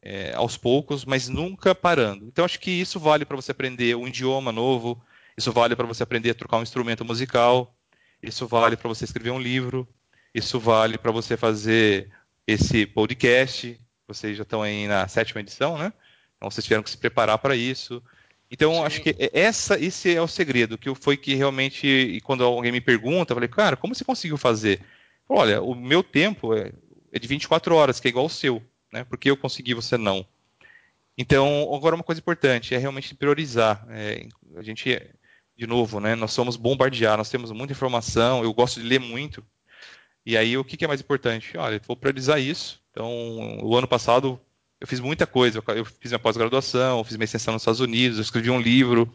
é, 0.01 0.33
aos 0.35 0.55
poucos, 0.55 1.03
mas 1.03 1.27
nunca 1.27 1.73
parando. 1.73 2.25
Então 2.27 2.45
acho 2.45 2.59
que 2.59 2.69
isso 2.69 2.99
vale 2.99 3.25
para 3.25 3.35
você 3.35 3.51
aprender 3.51 3.95
um 3.95 4.07
idioma 4.07 4.51
novo, 4.51 5.01
isso 5.35 5.51
vale 5.51 5.75
para 5.75 5.87
você 5.87 6.03
aprender 6.03 6.29
a 6.29 6.35
trocar 6.35 6.57
um 6.57 6.63
instrumento 6.63 7.03
musical, 7.03 7.75
isso 8.21 8.47
vale 8.47 8.77
para 8.77 8.87
você 8.87 9.05
escrever 9.05 9.31
um 9.31 9.39
livro, 9.39 9.87
isso 10.33 10.59
vale 10.59 10.97
para 10.97 11.11
você 11.11 11.35
fazer 11.35 12.09
esse 12.45 12.85
podcast. 12.85 13.79
Vocês 14.07 14.37
já 14.37 14.43
estão 14.43 14.61
aí 14.61 14.87
na 14.87 15.07
sétima 15.07 15.41
edição, 15.41 15.77
né? 15.77 15.91
Então 16.37 16.49
vocês 16.49 16.63
tiveram 16.63 16.83
que 16.83 16.89
se 16.89 16.97
preparar 16.97 17.37
para 17.39 17.55
isso. 17.55 18.03
Então 18.51 18.73
Sim. 18.73 18.83
acho 18.83 19.01
que 19.01 19.15
essa, 19.33 19.79
esse 19.79 20.15
é 20.15 20.21
o 20.21 20.27
segredo 20.27 20.77
que 20.77 20.93
foi 20.95 21.15
que 21.15 21.35
realmente, 21.35 21.87
e 21.87 22.21
quando 22.21 22.43
alguém 22.43 22.71
me 22.71 22.81
pergunta, 22.81 23.31
eu 23.31 23.35
falei, 23.35 23.49
cara, 23.49 23.77
como 23.77 23.93
você 23.93 24.03
conseguiu 24.03 24.37
fazer? 24.37 24.81
Olha, 25.27 25.61
o 25.61 25.75
meu 25.75 26.01
tempo 26.01 26.55
é, 26.55 26.71
é 27.11 27.19
de 27.19 27.27
24 27.27 27.75
horas, 27.75 27.99
que 27.99 28.07
é 28.07 28.09
igual 28.09 28.25
ao 28.25 28.29
seu 28.29 28.63
né? 28.91 29.03
Porque 29.03 29.29
eu 29.29 29.37
consegui, 29.37 29.73
você 29.73 29.97
não. 29.97 30.25
Então, 31.17 31.73
agora 31.73 31.95
uma 31.95 32.03
coisa 32.03 32.19
importante 32.19 32.73
é 32.73 32.77
realmente 32.77 33.15
priorizar. 33.15 33.85
É, 33.89 34.27
a 34.55 34.61
gente, 34.61 34.89
de 35.55 35.67
novo, 35.67 35.99
né? 35.99 36.15
Nós 36.15 36.31
somos 36.31 36.55
bombardeados, 36.55 37.17
nós 37.17 37.29
temos 37.29 37.51
muita 37.51 37.73
informação. 37.73 38.43
Eu 38.43 38.53
gosto 38.53 38.81
de 38.81 38.87
ler 38.87 38.99
muito. 38.99 39.45
E 40.25 40.37
aí, 40.37 40.57
o 40.57 40.63
que, 40.63 40.77
que 40.77 40.85
é 40.85 40.87
mais 40.87 41.01
importante? 41.01 41.57
Olha, 41.57 41.81
vou 41.85 41.95
priorizar 41.95 42.39
isso. 42.39 42.81
Então, 42.91 43.59
o 43.63 43.75
ano 43.75 43.87
passado 43.87 44.39
eu 44.79 44.87
fiz 44.87 44.99
muita 44.99 45.27
coisa. 45.27 45.61
Eu 45.67 45.85
fiz 45.85 46.11
minha 46.11 46.19
pós-graduação, 46.19 47.03
fiz 47.03 47.17
minha 47.17 47.25
extensão 47.25 47.53
nos 47.53 47.61
Estados 47.61 47.81
Unidos, 47.81 48.17
eu 48.17 48.23
escrevi 48.23 48.49
um 48.49 48.61
livro. 48.61 49.13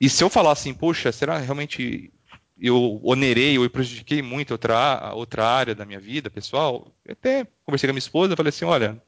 E 0.00 0.08
se 0.08 0.22
eu 0.22 0.30
falar 0.30 0.52
assim, 0.52 0.72
poxa, 0.74 1.10
será 1.10 1.38
realmente 1.38 2.12
eu 2.58 3.00
onerei 3.02 3.58
ou 3.58 3.68
prejudiquei 3.68 4.22
muito 4.22 4.52
outra, 4.52 5.12
outra 5.14 5.46
área 5.46 5.74
da 5.74 5.84
minha 5.84 6.00
vida 6.00 6.30
pessoal, 6.30 6.94
eu 7.04 7.12
até 7.12 7.46
conversei 7.64 7.86
com 7.86 7.92
a 7.92 7.94
minha 7.94 7.98
esposa 7.98 8.32
e 8.32 8.36
falei 8.36 8.48
assim, 8.48 8.64
olha, 8.64 9.02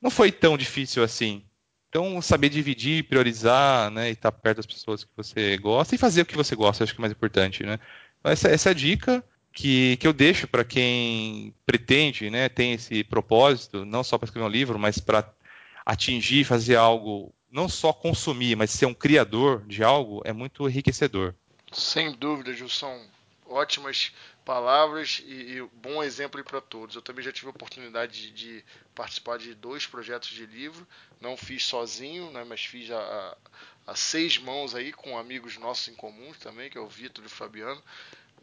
não 0.00 0.10
foi 0.10 0.30
tão 0.30 0.58
difícil 0.58 1.02
assim. 1.02 1.42
Então, 1.88 2.20
saber 2.22 2.48
dividir, 2.50 3.04
priorizar, 3.04 3.90
né, 3.90 4.10
e 4.10 4.12
estar 4.12 4.30
perto 4.30 4.58
das 4.58 4.66
pessoas 4.66 5.04
que 5.04 5.10
você 5.16 5.56
gosta 5.56 5.94
e 5.94 5.98
fazer 5.98 6.22
o 6.22 6.26
que 6.26 6.36
você 6.36 6.54
gosta, 6.54 6.84
acho 6.84 6.94
que 6.94 7.00
é 7.00 7.02
mais 7.02 7.12
importante, 7.12 7.64
né. 7.64 7.80
Então, 8.20 8.30
essa, 8.30 8.48
essa 8.48 8.70
é 8.70 8.72
a 8.72 8.74
dica 8.74 9.24
que, 9.52 9.96
que 9.96 10.06
eu 10.06 10.12
deixo 10.12 10.46
para 10.46 10.64
quem 10.64 11.54
pretende, 11.66 12.30
né, 12.30 12.48
tem 12.48 12.72
esse 12.72 13.02
propósito, 13.04 13.84
não 13.84 14.02
só 14.02 14.16
para 14.16 14.26
escrever 14.26 14.46
um 14.46 14.50
livro, 14.50 14.78
mas 14.78 14.98
para 14.98 15.28
atingir, 15.84 16.44
fazer 16.44 16.76
algo, 16.76 17.34
não 17.50 17.68
só 17.68 17.92
consumir, 17.92 18.56
mas 18.56 18.70
ser 18.70 18.86
um 18.86 18.94
criador 18.94 19.64
de 19.66 19.82
algo, 19.82 20.22
é 20.24 20.32
muito 20.32 20.68
enriquecedor. 20.68 21.34
Sem 21.72 22.12
dúvida, 22.12 22.54
Gilson. 22.54 23.06
Ótimas 23.46 24.12
palavras 24.44 25.22
e, 25.26 25.56
e 25.56 25.62
bom 25.74 26.02
exemplo 26.02 26.42
para 26.44 26.60
todos. 26.60 26.94
Eu 26.94 27.02
também 27.02 27.24
já 27.24 27.32
tive 27.32 27.48
a 27.48 27.50
oportunidade 27.50 28.12
de, 28.12 28.30
de, 28.30 28.64
participar 28.94 29.38
de 29.38 29.54
dois 29.54 29.86
projetos 29.86 30.28
de 30.28 30.46
livro. 30.46 30.86
Não 31.20 31.36
fiz 31.36 31.64
sozinho, 31.64 32.30
né, 32.30 32.44
mas 32.44 32.64
fiz 32.64 32.90
a, 32.90 32.98
a, 32.98 33.36
a, 33.92 33.96
seis 33.96 34.38
mãos 34.38 34.74
aí 34.74 34.92
com 34.92 35.18
amigos 35.18 35.56
nossos 35.56 35.88
em 35.88 35.94
comuns 35.94 36.38
também, 36.38 36.70
que 36.70 36.78
é 36.78 36.80
o 36.80 36.88
Vitor 36.88 37.24
e 37.24 37.26
o 37.26 37.30
Fabiano. 37.30 37.82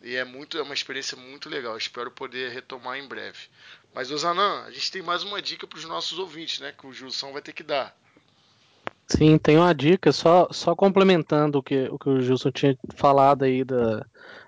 E 0.02 0.16
é 0.16 0.24
muito, 0.24 0.58
é 0.58 0.62
uma 0.62 0.74
experiência 0.74 1.18
muito 1.18 1.50
legal. 1.50 1.78
Espero 1.78 2.12
poder 2.12 2.52
retomar 2.52 2.98
em 2.98 3.08
breve. 3.08 3.48
Mas, 3.94 4.12
Osanã, 4.12 4.64
a 4.66 4.72
gente 4.72 4.92
tem 4.92 5.02
mais 5.02 5.24
uma 5.24 5.42
dica 5.42 5.66
para 5.66 5.78
os 5.78 5.86
nossos 5.86 6.20
ouvintes, 6.20 6.60
né? 6.60 6.74
Que 6.78 6.86
o 6.86 6.94
Gilson 6.94 7.32
vai 7.34 7.42
ter 7.42 7.54
que 7.54 7.64
dar. 7.64 7.96
Sim, 9.08 9.38
tem 9.38 9.58
uma 9.58 9.74
dica, 9.74 10.12
só, 10.12 10.48
só 10.52 10.76
complementando 10.76 11.60
o 11.60 11.64
que, 11.64 11.88
o 11.90 11.98
que 11.98 12.10
o 12.10 12.22
Gilson 12.22 12.52
tinha 12.52 12.78
falado 12.96 13.44
aí 13.44 13.64
da, 13.64 14.06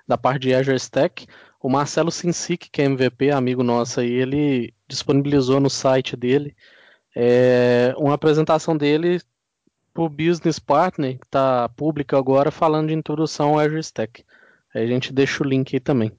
da 0.07 0.17
parte 0.17 0.41
de 0.43 0.53
Azure 0.53 0.75
Stack, 0.75 1.25
o 1.61 1.69
Marcelo 1.69 2.11
Sinsic, 2.11 2.69
que 2.69 2.81
é 2.81 2.85
MVP, 2.85 3.31
amigo 3.31 3.63
nosso 3.63 4.01
aí, 4.01 4.11
ele 4.11 4.73
disponibilizou 4.87 5.59
no 5.59 5.69
site 5.69 6.15
dele 6.15 6.55
é, 7.15 7.93
uma 7.97 8.13
apresentação 8.13 8.77
dele 8.77 9.21
para 9.93 10.03
o 10.03 10.09
Business 10.09 10.59
Partner, 10.59 11.17
que 11.17 11.25
está 11.25 11.67
pública 11.69 12.17
agora, 12.17 12.51
falando 12.51 12.89
de 12.89 12.93
introdução 12.93 13.49
ao 13.49 13.59
Azure 13.59 13.79
Stack. 13.79 14.23
Aí 14.73 14.83
a 14.83 14.87
gente 14.87 15.11
deixa 15.13 15.43
o 15.43 15.47
link 15.47 15.75
aí 15.75 15.79
também. 15.79 16.11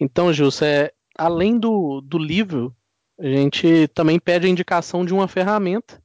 Então, 0.00 0.32
Gilson, 0.32 0.64
é, 0.64 0.92
além 1.16 1.58
do, 1.58 2.00
do 2.00 2.18
livro, 2.18 2.74
a 3.18 3.26
gente 3.26 3.88
também 3.88 4.18
pede 4.20 4.46
a 4.46 4.50
indicação 4.50 5.04
de 5.04 5.12
uma 5.12 5.26
ferramenta 5.26 6.00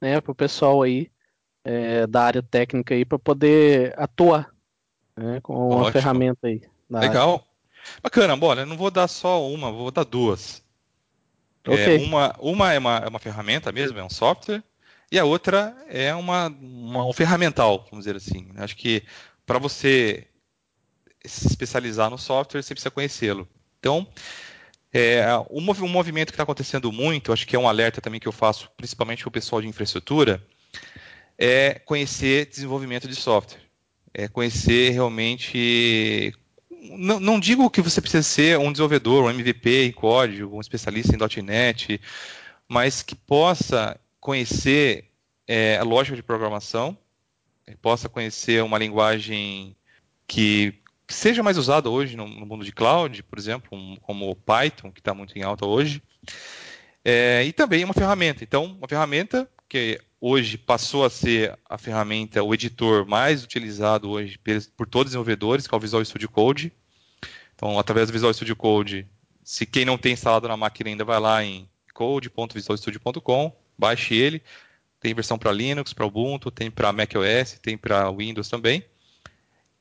né, 0.00 0.20
para 0.20 0.32
o 0.32 0.34
pessoal 0.34 0.82
aí 0.82 1.10
é, 1.64 2.06
da 2.06 2.22
área 2.22 2.42
técnica 2.42 2.94
aí 2.94 3.04
para 3.04 3.18
poder 3.18 3.94
atuar 3.98 4.50
né, 5.16 5.40
com 5.42 5.54
uma 5.54 5.76
Ótimo. 5.76 5.92
ferramenta 5.92 6.46
aí. 6.46 6.62
Legal. 6.88 7.34
Área. 7.34 7.54
Bacana, 8.02 8.34
eu 8.60 8.66
não 8.66 8.76
vou 8.76 8.90
dar 8.90 9.08
só 9.08 9.46
uma, 9.46 9.70
vou 9.70 9.90
dar 9.90 10.04
duas. 10.04 10.64
Okay. 11.66 11.96
É, 11.96 12.06
uma 12.06 12.34
uma 12.38 12.72
é, 12.72 12.78
uma 12.78 12.96
é 12.98 13.08
uma 13.08 13.18
ferramenta 13.18 13.72
mesmo, 13.72 13.98
é 13.98 14.04
um 14.04 14.10
software, 14.10 14.62
e 15.10 15.18
a 15.18 15.24
outra 15.24 15.74
é 15.88 16.14
uma, 16.14 16.48
uma 16.48 17.06
um 17.06 17.12
ferramental, 17.12 17.86
vamos 17.90 18.04
dizer 18.04 18.16
assim. 18.16 18.50
Acho 18.56 18.76
que 18.76 19.02
para 19.46 19.58
você 19.58 20.26
se 21.24 21.46
especializar 21.46 22.10
no 22.10 22.18
software, 22.18 22.62
você 22.62 22.74
precisa 22.74 22.90
conhecê-lo. 22.90 23.48
Então, 23.78 24.06
é, 24.92 25.24
um, 25.50 25.60
movimento 25.60 26.28
que 26.28 26.34
está 26.34 26.44
acontecendo 26.44 26.92
muito, 26.92 27.32
acho 27.32 27.46
que 27.46 27.56
é 27.56 27.58
um 27.58 27.66
alerta 27.66 28.00
também 28.00 28.20
que 28.20 28.28
eu 28.28 28.32
faço, 28.32 28.70
principalmente 28.76 29.22
para 29.22 29.28
o 29.28 29.32
pessoal 29.32 29.60
de 29.60 29.66
infraestrutura, 29.66 30.40
é 31.36 31.80
conhecer 31.84 32.46
desenvolvimento 32.46 33.08
de 33.08 33.16
software. 33.16 33.60
É 34.12 34.28
conhecer 34.28 34.90
realmente. 34.90 36.32
Não, 36.70 37.18
não 37.18 37.40
digo 37.40 37.68
que 37.68 37.82
você 37.82 38.00
precisa 38.00 38.22
ser 38.22 38.58
um 38.58 38.70
desenvolvedor, 38.70 39.24
um 39.24 39.30
MVP 39.30 39.86
em 39.86 39.92
código, 39.92 40.56
um 40.56 40.60
especialista 40.60 41.16
em 41.16 41.42
.NET, 41.42 42.00
mas 42.68 43.02
que 43.02 43.16
possa 43.16 43.98
conhecer 44.20 45.10
é, 45.48 45.76
a 45.78 45.82
lógica 45.82 46.14
de 46.14 46.22
programação, 46.22 46.96
possa 47.82 48.08
conhecer 48.08 48.62
uma 48.62 48.78
linguagem 48.78 49.74
que 50.28 50.74
seja 51.08 51.42
mais 51.42 51.58
usada 51.58 51.90
hoje 51.90 52.16
no, 52.16 52.26
no, 52.26 52.46
mundo 52.46 52.64
de 52.64 52.72
cloud, 52.72 53.22
por 53.24 53.38
exemplo, 53.38 53.76
um, 53.76 53.96
como 53.96 54.30
o 54.30 54.36
Python, 54.36 54.90
que 54.90 55.00
está 55.00 55.12
muito 55.14 55.36
em 55.38 55.42
alta 55.42 55.66
hoje, 55.66 56.02
é, 57.04 57.44
e 57.44 57.52
também 57.52 57.84
uma 57.84 57.94
ferramenta. 57.94 58.42
Então, 58.42 58.64
uma 58.64 58.88
ferramenta 58.88 59.48
que 59.68 60.00
hoje 60.20 60.56
passou 60.56 61.04
a 61.04 61.10
ser 61.10 61.58
a 61.68 61.76
ferramenta, 61.76 62.42
o 62.42 62.54
editor 62.54 63.06
mais 63.06 63.44
utilizado 63.44 64.10
hoje 64.10 64.38
por 64.76 64.86
todos 64.86 65.08
os 65.08 65.12
desenvolvedores, 65.12 65.66
que 65.66 65.74
é 65.74 65.76
o 65.76 65.80
Visual 65.80 66.04
Studio 66.04 66.30
Code. 66.30 66.72
Então, 67.54 67.78
através 67.78 68.08
do 68.08 68.12
Visual 68.12 68.32
Studio 68.32 68.56
Code, 68.56 69.06
se 69.42 69.66
quem 69.66 69.84
não 69.84 69.98
tem 69.98 70.14
instalado 70.14 70.48
na 70.48 70.56
máquina 70.56 70.90
ainda, 70.90 71.04
vai 71.04 71.20
lá 71.20 71.44
em 71.44 71.68
code.visualstudio.com, 71.92 73.54
baixe 73.78 74.14
ele. 74.14 74.42
Tem 74.98 75.12
versão 75.12 75.38
para 75.38 75.52
Linux, 75.52 75.92
para 75.92 76.06
Ubuntu, 76.06 76.50
tem 76.50 76.70
para 76.70 76.90
macOS, 76.90 77.58
tem 77.60 77.76
para 77.76 78.10
Windows 78.10 78.48
também. 78.48 78.82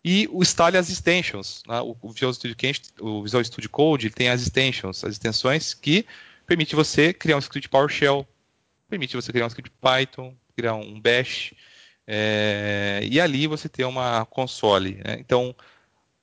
E 0.03 0.27
o 0.31 0.41
instale 0.41 0.77
as 0.77 0.89
extensions. 0.89 1.63
Né? 1.67 1.79
O, 1.81 2.09
Visual 2.11 2.33
Studio, 2.33 2.57
o 2.99 3.23
Visual 3.23 3.43
Studio 3.43 3.69
Code 3.69 4.09
tem 4.09 4.29
as 4.29 4.41
extensions, 4.41 5.03
as 5.03 5.13
extensões 5.13 5.73
que 5.73 6.05
permite 6.45 6.75
você 6.75 7.13
criar 7.13 7.37
um 7.37 7.39
script 7.39 7.69
PowerShell, 7.69 8.27
permite 8.89 9.15
você 9.15 9.31
criar 9.31 9.45
um 9.45 9.47
script 9.47 9.71
Python, 9.81 10.35
criar 10.55 10.75
um 10.75 10.99
Bash, 10.99 11.53
é, 12.05 12.99
e 13.09 13.19
ali 13.19 13.47
você 13.47 13.69
tem 13.69 13.85
uma 13.85 14.25
console. 14.25 14.95
Né? 15.05 15.17
Então, 15.19 15.55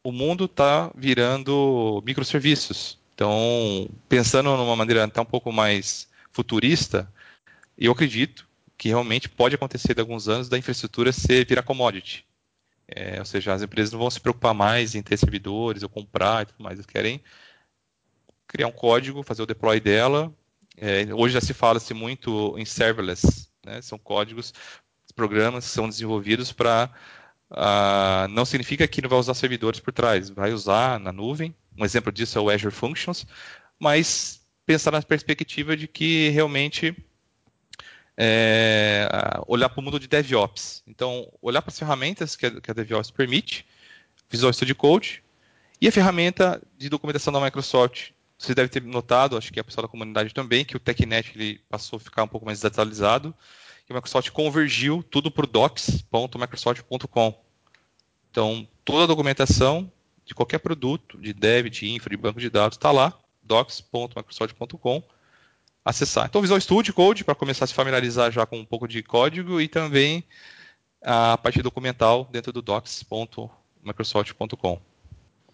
o 0.05 0.12
mundo 0.12 0.45
está 0.45 0.91
virando 0.95 2.03
microserviços. 2.05 2.99
Então, 3.14 3.89
pensando 4.09 4.57
numa 4.57 4.76
maneira 4.76 5.05
até 5.05 5.20
um 5.20 5.26
pouco 5.26 5.53
mais 5.53 6.09
futurista, 6.33 7.11
eu 7.76 7.93
acredito 7.93 8.47
que 8.78 8.89
realmente 8.89 9.28
pode 9.28 9.55
acontecer 9.55 9.95
de 9.95 10.01
alguns 10.01 10.28
anos 10.28 10.49
da 10.49 10.57
infraestrutura 10.57 11.12
ser 11.12 11.47
virar 11.47 11.62
commodity. 11.62 12.24
É, 12.95 13.18
ou 13.18 13.24
seja, 13.24 13.55
as 13.55 13.62
empresas 13.62 13.93
não 13.93 14.01
vão 14.01 14.11
se 14.11 14.20
preocupar 14.20 14.55
mais 14.55 14.95
em 14.95 15.03
ter 15.03 15.16
servidores 15.16 15.82
ou 15.82 15.88
comprar 15.88 16.43
e 16.43 16.47
tudo 16.47 16.62
mais. 16.62 16.78
Eles 16.78 16.86
querem 16.86 17.22
criar 18.47 18.66
um 18.66 18.72
código, 18.72 19.22
fazer 19.22 19.43
o 19.43 19.47
deploy 19.47 19.80
dela. 19.80 20.32
É, 20.76 21.14
hoje 21.14 21.34
já 21.34 21.41
se 21.41 21.55
fala-se 21.55 21.95
muito 21.95 22.57
em 22.59 22.64
serverless. 22.64 23.49
Né? 23.64 23.80
São 23.82 23.99
códigos, 23.99 24.53
programas 25.20 25.66
que 25.66 25.70
são 25.70 25.88
desenvolvidos 25.88 26.51
para. 26.51 26.91
Uh, 27.51 28.28
não 28.28 28.45
significa 28.45 28.86
que 28.86 29.03
não 29.03 29.11
vai 29.11 29.18
usar 29.18 29.34
servidores 29.34 29.80
por 29.80 29.93
trás, 29.93 30.30
vai 30.30 30.53
usar 30.53 31.01
na 31.01 31.12
nuvem, 31.12 31.53
um 31.76 31.84
exemplo 31.84 32.12
disso 32.12 32.38
é 32.38 32.41
o 32.41 32.49
Azure 32.49 32.72
Functions, 32.72 33.26
mas 33.76 34.41
pensar 34.64 34.93
na 34.93 35.03
perspectiva 35.03 35.76
de 35.76 35.88
que 35.88 36.28
realmente 36.28 36.97
é, 38.17 39.09
olhar 39.47 39.69
para 39.69 39.81
o 39.81 39.83
mundo 39.83 39.99
de 39.99 40.09
DevOps. 40.09 40.83
Então, 40.87 41.31
olhar 41.41 41.63
para 41.63 41.71
as 41.71 41.79
ferramentas 41.79 42.37
que 42.37 42.47
a, 42.47 42.61
que 42.61 42.71
a 42.71 42.75
DevOps 42.75 43.11
permite, 43.11 43.67
Visual 44.29 44.53
Studio 44.53 44.75
Code, 44.75 45.23
e 45.81 45.89
a 45.89 45.93
ferramenta 45.93 46.63
de 46.77 46.89
documentação 46.89 47.33
da 47.33 47.41
Microsoft. 47.41 48.11
Você 48.39 48.55
deve 48.55 48.69
ter 48.69 48.83
notado, 48.83 49.37
acho 49.37 49.53
que 49.53 49.61
a 49.61 49.65
pessoa 49.65 49.83
da 49.83 49.89
comunidade 49.89 50.33
também, 50.33 50.65
que 50.65 50.77
o 50.77 50.81
TechNet 50.81 51.33
ele 51.35 51.61
passou 51.69 51.97
a 51.99 52.01
ficar 52.01 52.23
um 52.23 52.29
pouco 52.29 52.47
mais 52.47 52.59
desatualizado, 52.59 53.35
e 53.89 53.93
a 53.93 53.95
Microsoft 53.97 54.31
convergiu 54.31 55.03
tudo 55.03 55.31
para 55.31 55.45
o 55.45 55.47
docs.microsoft.com. 55.47 57.45
Então, 58.31 58.67
toda 58.85 59.05
a 59.05 59.07
documentação 59.07 59.91
de 60.25 60.35
qualquer 60.35 60.59
produto, 60.59 61.19
de 61.19 61.33
dev, 61.33 61.69
de 61.69 61.91
infra, 61.91 62.11
de 62.11 62.17
banco 62.17 62.39
de 62.41 62.49
dados, 62.49 62.77
está 62.77 62.91
lá, 62.91 63.19
docs.microsoft.com, 63.43 65.03
acessar. 65.85 66.26
Então, 66.26 66.41
Visual 66.41 66.61
Studio 66.61 66.95
Code, 66.95 67.24
para 67.24 67.35
começar 67.35 67.64
a 67.64 67.68
se 67.68 67.74
familiarizar 67.74 68.31
já 68.31 68.47
com 68.47 68.59
um 68.59 68.64
pouco 68.64 68.87
de 68.87 69.03
código, 69.03 69.61
e 69.61 69.66
também 69.68 70.22
a 71.03 71.37
parte 71.39 71.61
documental 71.62 72.28
dentro 72.31 72.53
do 72.53 72.62
docs.microsoft.com. 72.62 74.81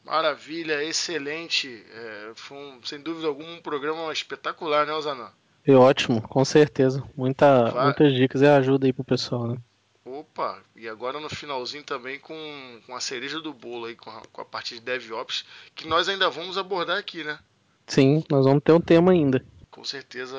Maravilha, 0.05 0.85
excelente. 0.85 1.83
É, 1.93 2.33
foi 2.35 2.57
um, 2.57 2.81
sem 2.85 3.01
dúvida 3.01 3.27
alguma 3.27 3.51
um 3.51 3.61
programa 3.61 4.13
espetacular, 4.13 4.87
né, 4.87 4.93
Osana? 4.93 5.33
Foi 5.65 5.75
ótimo, 5.75 6.23
com 6.23 6.45
certeza. 6.45 7.03
Muita, 7.17 7.73
muitas 7.83 8.15
dicas 8.15 8.41
e 8.41 8.47
ajuda 8.47 8.87
aí 8.87 8.93
pro 8.93 9.03
pessoal, 9.03 9.49
né? 9.49 9.57
Opa, 10.05 10.61
e 10.77 10.89
agora 10.89 11.19
no 11.19 11.29
finalzinho 11.29 11.83
também 11.83 12.21
com, 12.21 12.81
com 12.87 12.95
a 12.95 13.01
cereja 13.01 13.41
do 13.41 13.53
bolo 13.53 13.87
aí, 13.87 13.97
com 13.97 14.09
a, 14.09 14.23
com 14.33 14.41
a 14.41 14.45
parte 14.45 14.77
de 14.77 14.81
DevOps, 14.81 15.45
que 15.75 15.89
nós 15.89 16.09
ainda 16.09 16.31
vamos 16.31 16.57
abordar 16.57 16.97
aqui, 16.97 17.25
né? 17.25 17.41
Sim, 17.89 18.23
nós 18.31 18.45
vamos 18.45 18.63
ter 18.63 18.71
um 18.71 18.81
tema 18.81 19.11
ainda. 19.11 19.45
Com 19.77 19.85
certeza 19.85 20.37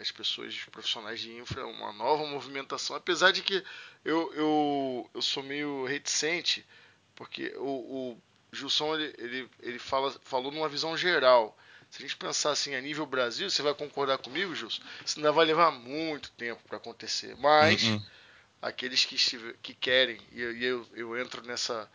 as 0.00 0.10
pessoas, 0.10 0.54
os 0.54 0.64
profissionais 0.64 1.20
de 1.20 1.30
infra, 1.32 1.66
uma 1.66 1.92
nova 1.92 2.26
movimentação, 2.26 2.96
apesar 2.96 3.30
de 3.32 3.42
que 3.42 3.62
eu, 4.04 4.32
eu, 4.32 5.10
eu 5.14 5.22
sou 5.22 5.42
meio 5.42 5.84
reticente, 5.84 6.66
porque 7.14 7.54
o, 7.56 8.12
o 8.12 8.22
Gilson 8.50 8.94
ele, 8.94 9.14
ele, 9.18 9.50
ele 9.60 9.78
fala, 9.78 10.10
falou 10.22 10.50
numa 10.50 10.68
visão 10.68 10.96
geral. 10.96 11.56
Se 11.90 11.98
a 11.98 12.00
gente 12.02 12.16
pensar 12.16 12.50
assim 12.50 12.74
a 12.74 12.80
nível 12.80 13.06
Brasil, 13.06 13.48
você 13.48 13.62
vai 13.62 13.74
concordar 13.74 14.18
comigo, 14.18 14.54
Gilson? 14.54 14.82
Isso 15.04 15.18
ainda 15.18 15.32
vai 15.32 15.44
levar 15.44 15.70
muito 15.70 16.30
tempo 16.32 16.62
para 16.66 16.78
acontecer. 16.78 17.36
Mas 17.36 17.82
uhum 17.82 18.02
aqueles 18.60 19.04
que, 19.04 19.16
que 19.62 19.74
querem, 19.74 20.20
e 20.32 20.40
eu, 20.40 20.56
eu, 20.56 20.86
eu, 20.94 21.18
entro 21.18 21.42
nessa, 21.46 21.88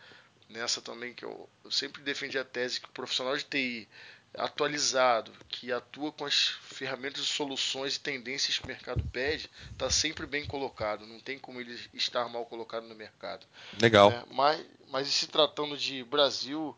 nessa 0.48 0.80
também, 0.80 1.12
que 1.12 1.24
eu, 1.24 1.48
eu 1.64 1.70
sempre 1.70 2.02
defendi 2.02 2.38
a 2.38 2.44
tese 2.44 2.80
que 2.80 2.88
o 2.88 2.92
profissional 2.92 3.36
de 3.36 3.44
TI 3.44 3.88
atualizado, 4.36 5.32
que 5.48 5.72
atua 5.72 6.12
com 6.12 6.24
as 6.24 6.48
ferramentas 6.62 7.22
e 7.22 7.26
soluções 7.26 7.96
e 7.96 8.00
tendências 8.00 8.58
que 8.58 8.64
o 8.64 8.68
mercado 8.68 9.02
pede, 9.12 9.48
está 9.72 9.88
sempre 9.90 10.26
bem 10.26 10.44
colocado. 10.44 11.06
Não 11.06 11.20
tem 11.20 11.38
como 11.38 11.60
ele 11.60 11.78
estar 11.94 12.28
mal 12.28 12.44
colocado 12.46 12.86
no 12.86 12.94
mercado. 12.94 13.46
Legal. 13.80 14.10
É, 14.10 14.24
mas, 14.30 14.64
mas 14.90 15.08
se 15.08 15.26
tratando 15.28 15.76
de 15.76 16.02
Brasil 16.04 16.76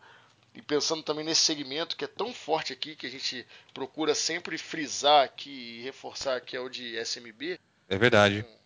e 0.55 0.63
pensando 0.63 1.03
também 1.03 1.25
nesse 1.25 1.43
segmento 1.43 1.97
que 1.97 2.05
é 2.05 2.09
tão 2.09 2.33
forte 2.33 2.73
aqui, 2.73 2.97
que 2.97 3.07
a 3.07 3.11
gente 3.11 3.47
procura 3.75 4.15
sempre 4.15 4.57
frisar 4.59 5.25
aqui 5.25 5.51
e 5.51 5.83
reforçar, 5.83 6.41
que 6.41 6.57
é 6.57 6.61
o 6.61 6.69
de 6.69 6.97
SMB. 7.05 7.59
É 7.89 7.99
verdade. 7.99 8.39
Então, 8.39 8.57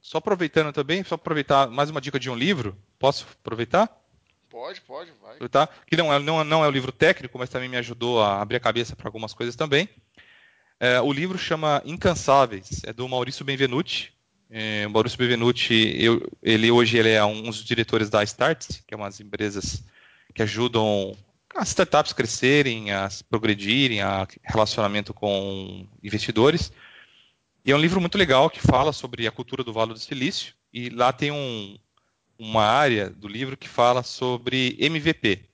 só 0.00 0.18
aproveitando 0.18 0.72
também, 0.72 1.04
só 1.04 1.14
aproveitar 1.14 1.68
mais 1.68 1.90
uma 1.90 2.00
dica 2.00 2.18
de 2.18 2.30
um 2.30 2.34
livro. 2.34 2.76
Posso 2.98 3.26
aproveitar? 3.40 3.99
Pode, 4.50 4.80
pode, 4.80 5.12
vai. 5.22 5.48
Tá? 5.48 5.68
Que 5.86 5.96
não 5.96 6.12
é, 6.12 6.18
não, 6.18 6.42
não 6.42 6.64
é 6.64 6.68
um 6.68 6.72
livro 6.72 6.90
técnico, 6.90 7.38
mas 7.38 7.48
também 7.48 7.68
me 7.68 7.76
ajudou 7.76 8.20
a 8.20 8.42
abrir 8.42 8.56
a 8.56 8.60
cabeça 8.60 8.96
para 8.96 9.08
algumas 9.08 9.32
coisas 9.32 9.54
também. 9.54 9.88
É, 10.80 11.00
o 11.00 11.12
livro 11.12 11.38
chama 11.38 11.80
Incansáveis, 11.84 12.82
é 12.84 12.92
do 12.92 13.08
Maurício 13.08 13.44
Benvenuti. 13.44 14.12
É, 14.50 14.84
o 14.86 14.90
Maurício 14.90 15.16
Benvenuti, 15.16 15.94
eu, 15.96 16.28
ele 16.42 16.68
hoje 16.68 16.98
ele 16.98 17.10
é 17.10 17.24
um 17.24 17.42
dos 17.42 17.62
diretores 17.62 18.10
da 18.10 18.24
Starts, 18.24 18.82
que 18.84 18.92
é 18.92 18.96
umas 18.96 19.20
empresas 19.20 19.84
que 20.34 20.42
ajudam 20.42 21.16
as 21.54 21.68
startups 21.68 22.12
crescerem, 22.12 22.90
a 22.90 23.08
progredirem, 23.28 24.00
a 24.02 24.26
relacionamento 24.42 25.14
com 25.14 25.86
investidores. 26.02 26.72
E 27.64 27.70
é 27.70 27.76
um 27.76 27.80
livro 27.80 28.00
muito 28.00 28.18
legal 28.18 28.50
que 28.50 28.60
fala 28.60 28.92
sobre 28.92 29.26
a 29.26 29.30
cultura 29.30 29.62
do 29.62 29.72
Vale 29.72 29.92
do 29.92 29.98
Silício. 29.98 30.54
E 30.72 30.88
lá 30.88 31.12
tem 31.12 31.30
um, 31.30 31.76
uma 32.40 32.64
área 32.64 33.10
do 33.10 33.28
livro 33.28 33.56
que 33.56 33.68
fala 33.68 34.02
sobre 34.02 34.74
MVP. 34.80 35.44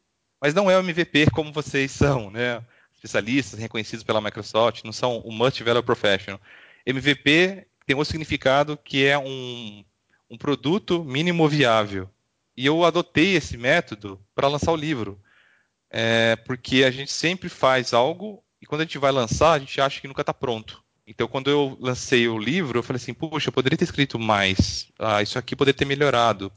Mas 0.40 0.54
não 0.54 0.70
é 0.70 0.76
o 0.76 0.80
MVP 0.80 1.30
como 1.32 1.52
vocês 1.52 1.90
são, 1.90 2.30
né? 2.30 2.62
Especialistas 2.94 3.58
reconhecidos 3.58 4.04
pela 4.04 4.20
Microsoft, 4.20 4.84
não 4.84 4.92
são 4.92 5.18
o 5.18 5.32
Much 5.32 5.60
Value 5.62 5.82
Professional. 5.82 6.40
MVP 6.86 7.66
tem 7.84 7.96
outro 7.96 8.12
significado 8.12 8.76
que 8.76 9.04
é 9.04 9.18
um, 9.18 9.84
um 10.30 10.38
produto 10.38 11.02
mínimo 11.04 11.48
viável. 11.48 12.08
E 12.56 12.64
eu 12.64 12.84
adotei 12.84 13.34
esse 13.34 13.56
método 13.56 14.20
para 14.34 14.48
lançar 14.48 14.70
o 14.70 14.76
livro. 14.76 15.20
É, 15.90 16.36
porque 16.36 16.84
a 16.84 16.90
gente 16.90 17.10
sempre 17.10 17.48
faz 17.48 17.92
algo 17.92 18.42
e 18.62 18.66
quando 18.66 18.82
a 18.82 18.84
gente 18.84 18.98
vai 18.98 19.10
lançar, 19.10 19.52
a 19.52 19.58
gente 19.58 19.80
acha 19.80 20.00
que 20.00 20.08
nunca 20.08 20.22
está 20.22 20.32
pronto. 20.32 20.82
Então, 21.06 21.28
quando 21.28 21.50
eu 21.50 21.76
lancei 21.80 22.28
o 22.28 22.38
livro, 22.38 22.78
eu 22.78 22.82
falei 22.82 23.00
assim, 23.00 23.14
puxa, 23.14 23.48
eu 23.48 23.52
poderia 23.52 23.78
ter 23.78 23.84
escrito 23.84 24.18
mais. 24.18 24.88
Ah, 24.98 25.22
isso 25.22 25.38
aqui 25.38 25.54
poderia 25.54 25.78
ter 25.78 25.84
melhorado. 25.84 26.52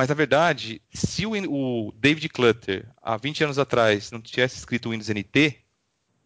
Mas, 0.00 0.08
na 0.08 0.14
verdade, 0.14 0.80
se 0.90 1.26
o, 1.26 1.32
o 1.32 1.92
David 1.92 2.26
Clutter, 2.30 2.88
há 3.02 3.18
20 3.18 3.44
anos 3.44 3.58
atrás, 3.58 4.10
não 4.10 4.18
tivesse 4.18 4.56
escrito 4.56 4.86
o 4.86 4.92
Windows 4.92 5.10
NT, 5.10 5.58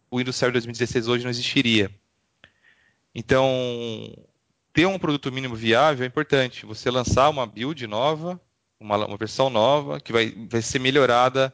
o 0.09 0.17
Windows 0.17 0.37
Server 0.37 0.53
2016 0.53 1.09
hoje 1.09 1.25
não 1.25 1.29
existiria. 1.29 1.91
Então, 3.13 3.45
ter 4.71 4.85
um 4.85 4.97
produto 4.97 5.29
mínimo 5.29 5.57
viável 5.57 6.05
é 6.05 6.07
importante. 6.07 6.65
Você 6.65 6.89
lançar 6.89 7.29
uma 7.29 7.45
build 7.45 7.85
nova 7.85 8.39
uma, 8.79 9.07
uma 9.07 9.17
versão 9.17 9.49
nova 9.49 9.99
que 9.99 10.13
vai, 10.13 10.33
vai 10.49 10.61
ser 10.61 10.79
melhorada 10.79 11.53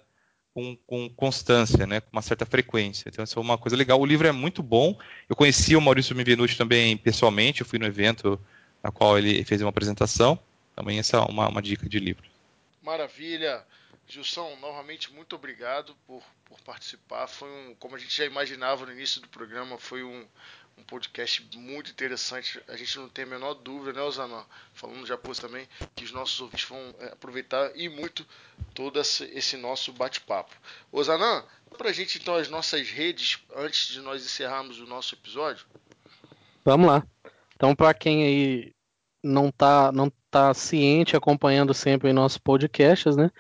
com, 0.54 0.78
com, 0.86 1.10
constância, 1.10 1.88
né, 1.88 2.02
com 2.02 2.10
uma 2.12 2.22
certa 2.22 2.46
frequência. 2.46 3.10
Então, 3.10 3.24
isso 3.24 3.40
é 3.40 3.42
uma 3.42 3.58
coisa 3.58 3.76
legal. 3.76 4.00
O 4.00 4.06
livro 4.06 4.28
é 4.28 4.32
muito 4.32 4.62
bom. 4.62 4.96
Eu 5.28 5.36
conheci 5.36 5.76
o 5.76 5.82
Maurício 5.82 6.16
Mivenuti 6.16 6.56
também 6.56 6.96
pessoalmente. 6.98 7.62
Eu 7.62 7.66
fui 7.66 7.80
no 7.80 7.86
evento 7.88 8.40
na 8.84 8.92
qual 8.92 9.18
ele 9.18 9.44
fez 9.44 9.60
uma 9.60 9.70
apresentação. 9.70 10.38
Também 10.76 11.00
essa 11.00 11.18
é 11.18 11.20
uma, 11.20 11.48
uma 11.48 11.62
dica 11.62 11.88
de 11.88 12.00
livro. 12.00 12.24
Maravilha. 12.82 13.66
Gilson, 14.08 14.58
novamente 14.58 15.14
muito 15.14 15.36
obrigado 15.36 15.96
por, 16.06 16.22
por 16.44 16.60
participar. 16.62 17.28
Foi 17.28 17.50
um, 17.50 17.76
como 17.76 17.96
a 17.96 18.00
gente 18.00 18.16
já 18.16 18.26
imaginava 18.26 18.86
no 18.86 18.92
início 18.92 19.22
do 19.22 19.30
programa, 19.30 19.78
foi 19.78 20.04
um, 20.04 20.28
um 20.78 20.84
podcast 20.84 21.48
muito 21.56 21.92
interessante. 21.92 22.62
A 22.68 22.76
gente 22.76 22.98
não 22.98 23.08
tem 23.08 23.24
a 23.24 23.28
menor 23.28 23.54
dúvida, 23.54 23.94
né, 23.94 24.02
Osana? 24.02 24.46
Falando 24.74 25.06
já 25.06 25.18
pôs 25.18 25.40
também, 25.40 25.66
que 25.96 26.04
os 26.04 26.12
nossos 26.12 26.42
ouvintes 26.42 26.68
vão 26.68 26.94
é, 27.00 27.14
aproveitar 27.14 27.72
e 27.76 27.88
muito 27.88 28.28
todo 28.74 29.00
esse, 29.00 29.24
esse 29.26 29.56
nosso 29.56 29.94
bate-papo. 29.94 30.54
Osana, 30.92 31.46
para 31.78 31.90
a 31.90 31.94
gente 31.94 32.18
então 32.18 32.36
as 32.36 32.50
nossas 32.50 32.90
redes 32.90 33.40
antes 33.56 33.88
de 33.88 34.02
nós 34.02 34.26
encerrarmos 34.26 34.80
o 34.80 34.86
nosso 34.86 35.16
episódio. 35.16 35.66
Vamos 36.66 36.88
lá. 36.88 37.08
Então, 37.56 37.76
para 37.76 37.94
quem 37.94 38.24
aí 38.24 38.76
não 39.24 39.50
está 39.50 39.92
não 39.92 40.12
tá 40.30 40.54
ciente, 40.54 41.16
acompanhando 41.16 41.74
sempre 41.74 42.14
nossos 42.14 42.38
podcasts, 42.38 43.16
né? 43.16 43.32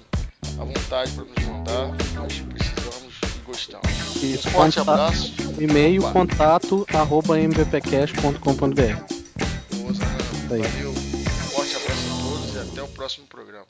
à 0.60 0.64
vontade 0.64 1.12
para 1.12 1.26
nos 1.26 1.46
mandar. 1.46 1.90
Nós 2.16 2.40
precisamos 2.40 3.20
gostamos. 3.46 4.07
Isso, 4.26 4.50
forte 4.50 4.80
contato, 4.80 4.90
abraço. 4.90 5.34
E-mail 5.60 6.02
Opa. 6.02 6.12
contato 6.14 6.86
arroba 6.94 7.38
mvpcast.com.br. 7.40 9.18
Valeu. 10.48 10.94
Forte 11.52 11.76
abraço 11.76 12.08
a 12.08 12.24
todos 12.24 12.56
e 12.56 12.60
até 12.60 12.82
o 12.82 12.88
próximo 12.88 13.28
programa. 13.28 13.68